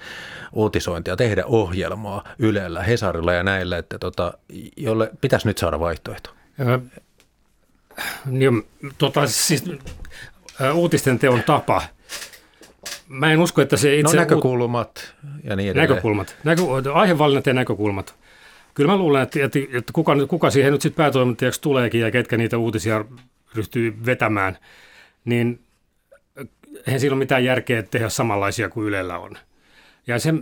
uutisointia, 0.53 1.17
tehdä 1.17 1.45
ohjelmaa 1.47 2.25
Ylellä, 2.39 2.83
Hesarilla 2.83 3.33
ja 3.33 3.43
näillä, 3.43 3.79
että 3.79 3.99
tota, 3.99 4.33
jolle 4.77 5.11
pitäisi 5.21 5.47
nyt 5.47 5.59
saada 5.59 5.81
vaihtoehto? 5.81 6.31
Ja, 6.59 6.81
niin, 8.27 8.67
tota, 8.99 9.27
siis, 9.27 9.65
uutisten 10.75 11.19
teon 11.19 11.43
tapa– 11.43 11.83
Mä 13.09 13.33
en 13.33 13.41
usko, 13.41 13.63
että 13.63 13.77
se 13.77 13.97
itse... 13.97 14.17
No 14.17 14.21
näkökulmat 14.23 15.15
ja 15.45 15.57
niin 15.57 15.71
edelleen. 15.71 15.91
Näkökulmat. 15.91 16.37
Näkö, 16.45 16.63
aihevalinnat 16.95 17.47
ja 17.47 17.55
näkökulmat. 17.55 18.15
Kyllä 18.77 18.93
mä 18.93 18.97
luulen, 18.97 19.23
että, 19.23 19.45
että, 19.45 19.59
että 19.73 19.93
kuka, 19.93 20.17
kuka 20.29 20.51
siihen 20.51 20.73
nyt 20.73 20.83
sitten 20.83 20.97
päätoimittajaksi 20.97 21.61
tuleekin 21.61 22.01
ja 22.01 22.11
ketkä 22.11 22.37
niitä 22.37 22.59
uutisia 22.59 23.05
ryhtyy 23.55 23.97
vetämään, 24.07 24.59
niin 25.25 25.61
eihän 26.87 27.01
siinä 27.01 27.15
ole 27.15 27.19
mitään 27.19 27.45
järkeä 27.45 27.83
tehdä 27.83 28.09
samanlaisia 28.09 28.69
kuin 28.69 28.87
Ylellä 28.87 29.19
on. 29.19 29.39
Ja 30.07 30.19
se, 30.19 30.35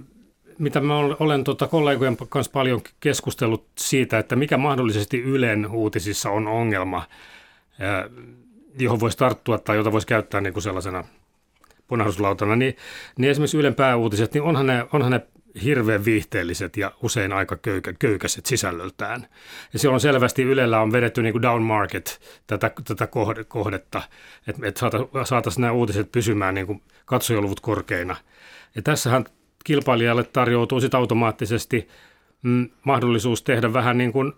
mitä 0.59 0.81
mä 0.81 0.99
olen 0.99 1.45
tota 1.45 1.67
kollegojen 1.67 2.17
kanssa 2.29 2.53
paljon 2.53 2.81
keskustellut 3.01 3.67
siitä, 3.79 4.19
että 4.19 4.37
mikä 4.37 4.57
mahdollisesti 4.57 5.23
Ylen 5.23 5.67
uutisissa 5.71 6.31
on 6.31 6.49
ongelma, 6.49 7.07
johon 8.79 9.01
voisi 9.01 9.19
tarttua 9.19 9.59
tai 9.59 9.77
jota 9.77 9.93
voisi 9.93 10.07
käyttää 10.07 10.41
niin 10.41 10.53
kuin 10.53 10.63
sellaisena– 10.63 11.05
ponnahduslautana, 11.89 12.57
niin, 12.57 12.77
niin 13.19 13.31
esimerkiksi 13.31 13.59
Ylen 13.59 13.75
pääuutiset, 13.75 14.35
niin 14.35 14.43
onhan 14.43 14.67
ne, 14.67 14.87
onhan 14.93 15.11
ne 15.11 15.21
hirveän 15.63 16.05
viihteelliset 16.05 16.77
ja 16.77 16.93
usein 17.03 17.33
aika 17.33 17.57
köykä, 17.57 17.93
köykäiset 17.99 18.47
sisällöltään. 18.47 19.27
Ja 19.73 19.79
silloin 19.79 20.01
selvästi 20.01 20.43
Ylellä 20.43 20.81
on 20.81 20.93
vedetty 20.93 21.23
niin 21.23 21.33
kuin 21.33 21.43
down 21.43 21.63
market 21.63 22.21
tätä, 22.47 22.71
tätä 22.85 23.09
kohdetta, 23.49 24.03
että 24.47 24.67
et 24.67 24.77
saataisiin 25.25 25.61
nämä 25.61 25.73
uutiset 25.73 26.13
pysymään 26.13 26.55
niin 26.55 26.67
kuin 26.67 26.83
katsojaluvut 27.05 27.61
korkeina. 27.61 28.17
Ja 28.75 28.83
tässähän 28.83 29.25
kilpailijalle 29.65 30.25
tarjoutuu 30.25 30.81
sitten 30.81 30.99
automaattisesti 30.99 31.89
mm, 32.43 32.69
mahdollisuus 32.85 33.43
tehdä 33.43 33.73
vähän 33.73 33.99
niin 33.99 34.13
kuin 34.13 34.33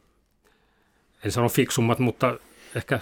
en 1.25 1.33
sano 1.33 1.49
fiksummat, 1.49 1.99
mutta 1.99 2.39
ehkä 2.75 3.01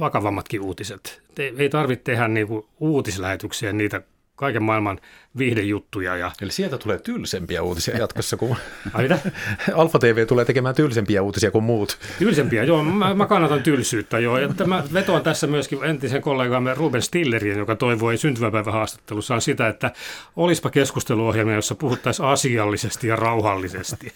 vakavammatkin 0.00 0.60
uutiset. 0.60 1.22
Ei 1.58 1.68
tarvitse 1.68 2.04
tehdä 2.04 2.28
niin 2.28 2.46
kuin 2.46 2.66
uutislähetyksiä, 2.80 3.72
niitä 3.72 4.02
kaiken 4.36 4.62
maailman 4.62 5.00
viihdejuttuja. 5.38 6.16
Ja... 6.16 6.32
Eli 6.42 6.52
sieltä 6.52 6.78
tulee 6.78 6.98
tylsempiä 6.98 7.62
uutisia 7.62 7.96
jatkossa, 7.96 8.36
kun 8.36 8.56
Alfa 9.74 9.98
TV 9.98 10.26
tulee 10.26 10.44
tekemään 10.44 10.74
tylsempiä 10.74 11.22
uutisia 11.22 11.50
kuin 11.50 11.64
muut. 11.64 11.98
Tylsempiä, 12.18 12.64
joo. 12.64 12.84
Mä, 12.84 13.14
mä 13.14 13.26
kannatan 13.26 13.62
tylsyyttä, 13.62 14.18
joo. 14.18 14.38
Ja 14.38 14.48
mä 14.66 14.84
vetoan 14.92 15.22
tässä 15.22 15.46
myöskin 15.46 15.84
entisen 15.84 16.22
kollegamme 16.22 16.74
Ruben 16.74 17.02
Stillerin, 17.02 17.58
joka 17.58 17.76
toivoi 17.76 18.16
syntymäpäivähaastattelussaan 18.16 19.40
sitä, 19.40 19.68
että 19.68 19.90
olispa 20.36 20.70
keskusteluohjelma, 20.70 21.52
jossa 21.52 21.74
puhuttaisiin 21.74 22.26
asiallisesti 22.26 23.08
ja 23.08 23.16
rauhallisesti. 23.16 24.12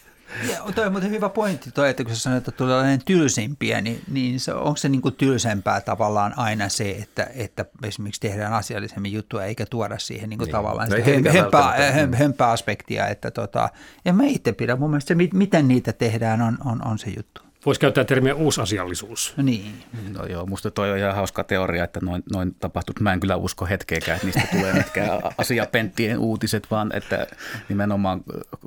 Ja 0.49 0.73
toi 0.75 0.87
on 0.87 0.93
muuten 0.93 1.11
hyvä 1.11 1.29
pointti 1.29 1.71
toi, 1.71 1.91
että 1.91 2.05
kun 2.05 2.15
sä 2.15 2.21
sanoit, 2.21 2.49
että 2.49 2.59
tulee 2.59 2.99
tylsimpiä, 3.05 3.81
niin, 3.81 4.03
niin 4.11 4.41
se, 4.41 4.55
onko 4.55 4.77
se 4.77 4.89
niin 4.89 5.03
kuin 5.03 5.15
tylsempää 5.15 5.81
tavallaan 5.81 6.39
aina 6.39 6.69
se, 6.69 6.91
että, 6.91 7.31
että 7.35 7.65
esimerkiksi 7.83 8.21
tehdään 8.21 8.53
asiallisemmin 8.53 9.13
juttuja 9.13 9.45
eikä 9.45 9.67
tuoda 9.67 9.99
siihen 9.99 10.31
niin 10.31 10.39
kuin 10.39 10.47
niin. 10.47 10.53
tavallaan 10.53 10.89
no 10.89 10.97
sitä 10.97 11.33
hömpää, 11.33 11.93
hömpää 12.13 12.51
aspektia, 12.51 13.09
että 13.09 13.31
tota, 13.31 13.69
en 14.05 14.15
mä 14.15 14.25
itse 14.25 14.53
pidä. 14.53 14.77
Mun 14.77 14.91
mielestä 14.91 15.09
se, 15.09 15.29
miten 15.33 15.69
niitä 15.69 15.93
tehdään, 15.93 16.43
on, 16.43 16.59
on, 16.65 16.87
on 16.87 16.99
se 16.99 17.11
juttu. 17.17 17.46
Voisi 17.67 17.81
käyttää 17.81 18.05
termiä 18.05 18.35
uusasiallisuus. 18.35 19.35
No 19.37 19.43
niin. 19.43 19.85
No 20.19 20.27
joo, 20.27 20.47
musta 20.47 20.71
toi 20.71 20.93
on 20.93 20.99
ihan 20.99 21.15
hauska 21.15 21.45
teoria, 21.45 21.85
että 21.85 22.01
noin, 22.03 22.23
noin 22.33 22.55
tapahtut. 22.55 23.01
Mä 23.01 23.13
en 23.13 23.21
kyllä 23.21 23.37
usko 23.37 23.67
hetkeäkään, 23.67 24.17
että 24.17 24.27
niistä 24.27 24.57
tulee 24.57 24.73
mitkään 24.73 25.09
asiapenttien 25.39 26.19
uutiset, 26.19 26.71
vaan 26.71 26.91
että 26.95 27.27
nimenomaan 27.69 28.21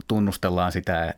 tunnustellaan 0.08 0.72
sitä 0.72 1.04
äh, 1.04 1.14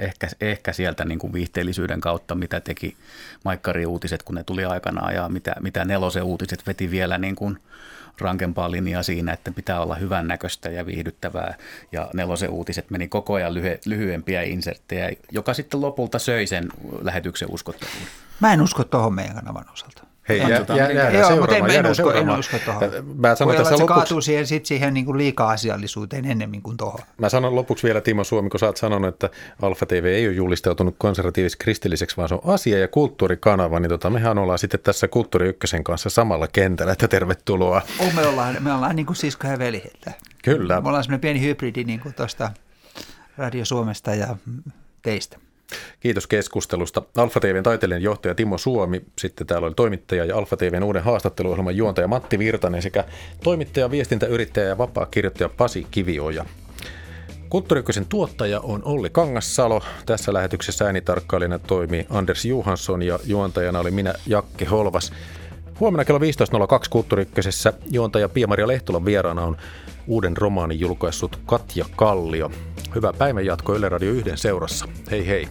ehkä, 0.00 0.28
ehkä 0.40 0.72
sieltä 0.72 1.04
niin 1.04 1.18
kuin 1.18 1.32
viihteellisyyden 1.32 2.00
kautta, 2.00 2.34
mitä 2.34 2.60
teki 2.60 2.96
Maikkari 3.44 3.86
uutiset, 3.86 4.22
kun 4.22 4.34
ne 4.34 4.44
tuli 4.44 4.64
aikanaan 4.64 5.14
ja 5.14 5.28
mitä, 5.28 5.54
mitä 5.60 5.84
nelosen 5.84 6.22
uutiset 6.22 6.66
veti 6.66 6.90
vielä 6.90 7.18
niin 7.18 7.36
kuin– 7.36 7.58
rankempaa 8.20 8.70
linjaa 8.70 9.02
siinä, 9.02 9.32
että 9.32 9.52
pitää 9.52 9.80
olla 9.80 9.94
hyvän 9.94 10.28
näköistä 10.28 10.70
ja 10.70 10.86
viihdyttävää. 10.86 11.54
Ja 11.92 12.10
nelosen 12.14 12.50
uutiset 12.50 12.90
meni 12.90 13.08
koko 13.08 13.34
ajan 13.34 13.54
lyhy- 13.54 13.80
lyhyempiä 13.84 14.42
inserttejä, 14.42 15.10
joka 15.32 15.54
sitten 15.54 15.80
lopulta 15.80 16.18
söi 16.18 16.46
sen 16.46 16.68
lähetyksen 17.02 17.48
uskottavuuden. 17.50 18.08
Mä 18.40 18.52
en 18.52 18.62
usko 18.62 18.84
tuohon 18.84 19.14
meidän 19.14 19.34
kanavan 19.34 19.70
osalta. 19.72 20.09
Hei, 20.28 20.38
jää, 20.38 20.48
jää, 20.48 20.64
jää, 20.76 21.10
jää 21.10 21.12
Joo, 21.12 21.36
mutta 21.36 21.56
en, 21.56 21.70
en, 21.70 21.86
usko, 21.86 22.12
en 22.12 22.30
usko 22.30 22.56
tuohon. 22.64 22.90
Mä 23.16 23.34
sanon 23.34 23.56
tässä 23.56 23.74
lopuksi... 23.74 23.86
kaatuu 23.86 24.20
siihen, 24.20 24.46
sit 24.46 24.66
siihen 24.66 24.94
niin 24.94 25.04
kuin 25.04 25.18
liika-asiallisuuteen 25.18 26.24
ennemmin 26.24 26.62
kuin 26.62 26.76
tuohon. 26.76 27.00
Mä 27.18 27.28
sanon 27.28 27.54
lopuksi 27.54 27.86
vielä 27.86 28.00
Timo 28.00 28.24
Suomi, 28.24 28.50
kun 28.50 28.60
sä 28.60 28.66
oot 28.66 28.76
sanonut, 28.76 29.08
että 29.08 29.30
Alfa 29.62 29.86
TV 29.86 30.04
ei 30.04 30.26
ole 30.26 30.34
julistautunut 30.34 30.94
konservatiivis 30.98 31.56
kristilliseksi, 31.56 32.16
vaan 32.16 32.28
se 32.28 32.34
on 32.34 32.40
asia- 32.44 32.78
ja 32.78 32.88
kulttuurikanava, 32.88 33.80
niin 33.80 33.90
tota, 33.90 34.10
mehän 34.10 34.38
ollaan 34.38 34.58
sitten 34.58 34.80
tässä 34.80 35.08
Kulttuuri 35.08 35.48
Ykkösen 35.48 35.84
kanssa 35.84 36.10
samalla 36.10 36.48
kentällä, 36.48 36.92
että 36.92 37.08
tervetuloa. 37.08 37.82
Oh, 37.98 38.14
me 38.14 38.26
ollaan, 38.26 38.56
me 38.60 38.72
ollaan 38.72 38.96
niin 38.96 39.06
kuin 39.06 39.16
sisko 39.16 39.46
ja 39.48 39.58
veljeltä. 39.58 40.12
Kyllä. 40.44 40.80
Me 40.80 40.88
ollaan 40.88 41.04
semmoinen 41.04 41.20
pieni 41.20 41.40
hybridi 41.40 41.84
niin 41.84 42.00
kuin 42.00 42.14
tuosta 42.14 42.50
Radio 43.38 43.64
Suomesta 43.64 44.14
ja 44.14 44.36
teistä. 45.02 45.38
Kiitos 46.00 46.26
keskustelusta. 46.26 47.02
Alfa 47.16 47.40
TVn 47.40 47.62
taiteilijan 47.62 48.02
johtaja 48.02 48.34
Timo 48.34 48.58
Suomi, 48.58 49.02
sitten 49.18 49.46
täällä 49.46 49.66
oli 49.66 49.74
toimittaja 49.74 50.24
ja 50.24 50.36
Alfa 50.36 50.56
TVn 50.56 50.82
uuden 50.82 51.02
haastatteluohjelman 51.02 51.76
juontaja 51.76 52.08
Matti 52.08 52.38
Virtanen 52.38 52.82
sekä 52.82 53.04
toimittaja, 53.44 53.90
viestintäyrittäjä 53.90 54.68
ja 54.68 54.78
vapaa 54.78 55.06
kirjoittaja 55.06 55.48
Pasi 55.48 55.86
Kivioja. 55.90 56.44
Kulttuurikysen 57.48 58.06
tuottaja 58.06 58.60
on 58.60 58.82
Olli 58.84 59.10
Kangassalo. 59.10 59.82
Tässä 60.06 60.32
lähetyksessä 60.32 60.84
äänitarkkailijana 60.84 61.58
toimii 61.58 62.06
Anders 62.10 62.44
Johansson 62.44 63.02
ja 63.02 63.18
juontajana 63.24 63.80
oli 63.80 63.90
minä 63.90 64.14
Jakke 64.26 64.64
Holvas. 64.64 65.12
Huomenna 65.80 66.04
kello 66.04 66.18
15.02 66.18 66.24
Kulttuuriykkösessä 66.90 67.72
juontaja 67.90 68.28
Pia-Maria 68.28 68.68
Lehtolan 68.68 69.04
vieraana 69.04 69.42
on 69.42 69.56
uuden 70.06 70.36
romaanin 70.36 70.80
julkaissut 70.80 71.40
Katja 71.46 71.84
Kallio. 71.96 72.50
Hyvää 72.94 73.12
päivänjatkoa 73.12 73.76
Yle 73.76 73.88
Radio 73.88 74.10
1 74.12 74.30
seurassa. 74.34 74.88
Hei 75.10 75.26
hei! 75.26 75.48